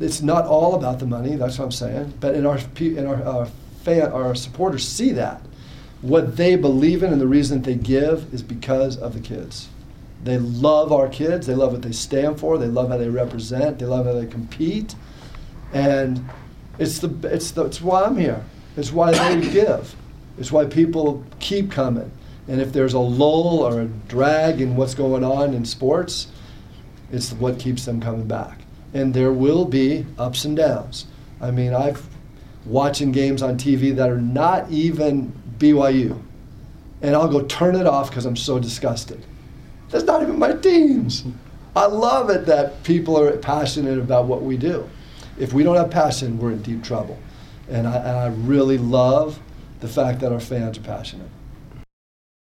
it's 0.00 0.22
not 0.22 0.46
all 0.46 0.74
about 0.74 0.98
the 0.98 1.06
money, 1.06 1.36
that's 1.36 1.58
what 1.58 1.66
I'm 1.66 1.72
saying. 1.72 2.14
But 2.20 2.34
in 2.34 2.46
our, 2.46 2.58
in 2.78 3.06
our, 3.06 3.22
our, 3.22 3.46
fan, 3.82 4.10
our 4.12 4.34
supporters 4.34 4.86
see 4.86 5.12
that. 5.12 5.42
What 6.00 6.36
they 6.36 6.56
believe 6.56 7.02
in 7.02 7.12
and 7.12 7.20
the 7.20 7.26
reason 7.26 7.62
they 7.62 7.74
give 7.74 8.32
is 8.34 8.42
because 8.42 8.96
of 8.96 9.14
the 9.14 9.20
kids. 9.20 9.68
They 10.22 10.38
love 10.38 10.92
our 10.92 11.08
kids, 11.08 11.46
they 11.46 11.54
love 11.54 11.72
what 11.72 11.82
they 11.82 11.92
stand 11.92 12.38
for, 12.38 12.56
they 12.58 12.68
love 12.68 12.90
how 12.90 12.96
they 12.96 13.08
represent, 13.08 13.78
they 13.78 13.86
love 13.86 14.06
how 14.06 14.12
they 14.12 14.26
compete. 14.26 14.94
And 15.72 16.28
it's, 16.78 17.00
the, 17.00 17.08
it's, 17.28 17.50
the, 17.50 17.64
it's 17.64 17.80
why 17.80 18.04
I'm 18.04 18.16
here. 18.16 18.44
It's 18.76 18.92
why 18.92 19.12
they 19.12 19.50
give. 19.52 19.96
It's 20.38 20.52
why 20.52 20.66
people 20.66 21.24
keep 21.40 21.70
coming. 21.70 22.10
And 22.48 22.60
if 22.60 22.72
there's 22.72 22.94
a 22.94 22.98
lull 22.98 23.60
or 23.60 23.82
a 23.82 23.86
drag 23.86 24.60
in 24.60 24.76
what's 24.76 24.94
going 24.94 25.24
on 25.24 25.54
in 25.54 25.64
sports, 25.64 26.28
it's 27.10 27.32
what 27.32 27.58
keeps 27.58 27.84
them 27.84 28.00
coming 28.00 28.26
back. 28.26 28.60
And 28.94 29.14
there 29.14 29.32
will 29.32 29.64
be 29.64 30.06
ups 30.18 30.44
and 30.44 30.56
downs. 30.56 31.06
I 31.40 31.50
mean, 31.50 31.74
I've 31.74 32.06
watching 32.64 33.12
games 33.12 33.42
on 33.42 33.56
TV 33.56 33.94
that 33.96 34.08
are 34.08 34.20
not 34.20 34.70
even 34.70 35.32
BYU, 35.58 36.20
and 37.00 37.16
I'll 37.16 37.28
go 37.28 37.42
turn 37.42 37.74
it 37.74 37.86
off 37.86 38.10
because 38.10 38.24
I'm 38.24 38.36
so 38.36 38.58
disgusted. 38.58 39.24
That's 39.92 40.04
not 40.04 40.22
even 40.22 40.38
my 40.38 40.54
teams. 40.54 41.22
I 41.76 41.86
love 41.86 42.30
it 42.30 42.46
that 42.46 42.82
people 42.82 43.18
are 43.18 43.30
passionate 43.36 43.98
about 43.98 44.24
what 44.24 44.42
we 44.42 44.56
do. 44.56 44.88
If 45.38 45.52
we 45.52 45.62
don't 45.62 45.76
have 45.76 45.90
passion, 45.90 46.38
we're 46.38 46.52
in 46.52 46.62
deep 46.62 46.82
trouble. 46.82 47.18
And 47.68 47.86
I, 47.86 47.96
and 47.96 48.18
I 48.18 48.26
really 48.28 48.78
love 48.78 49.38
the 49.80 49.88
fact 49.88 50.20
that 50.20 50.32
our 50.32 50.40
fans 50.40 50.78
are 50.78 50.82
passionate. 50.82 51.28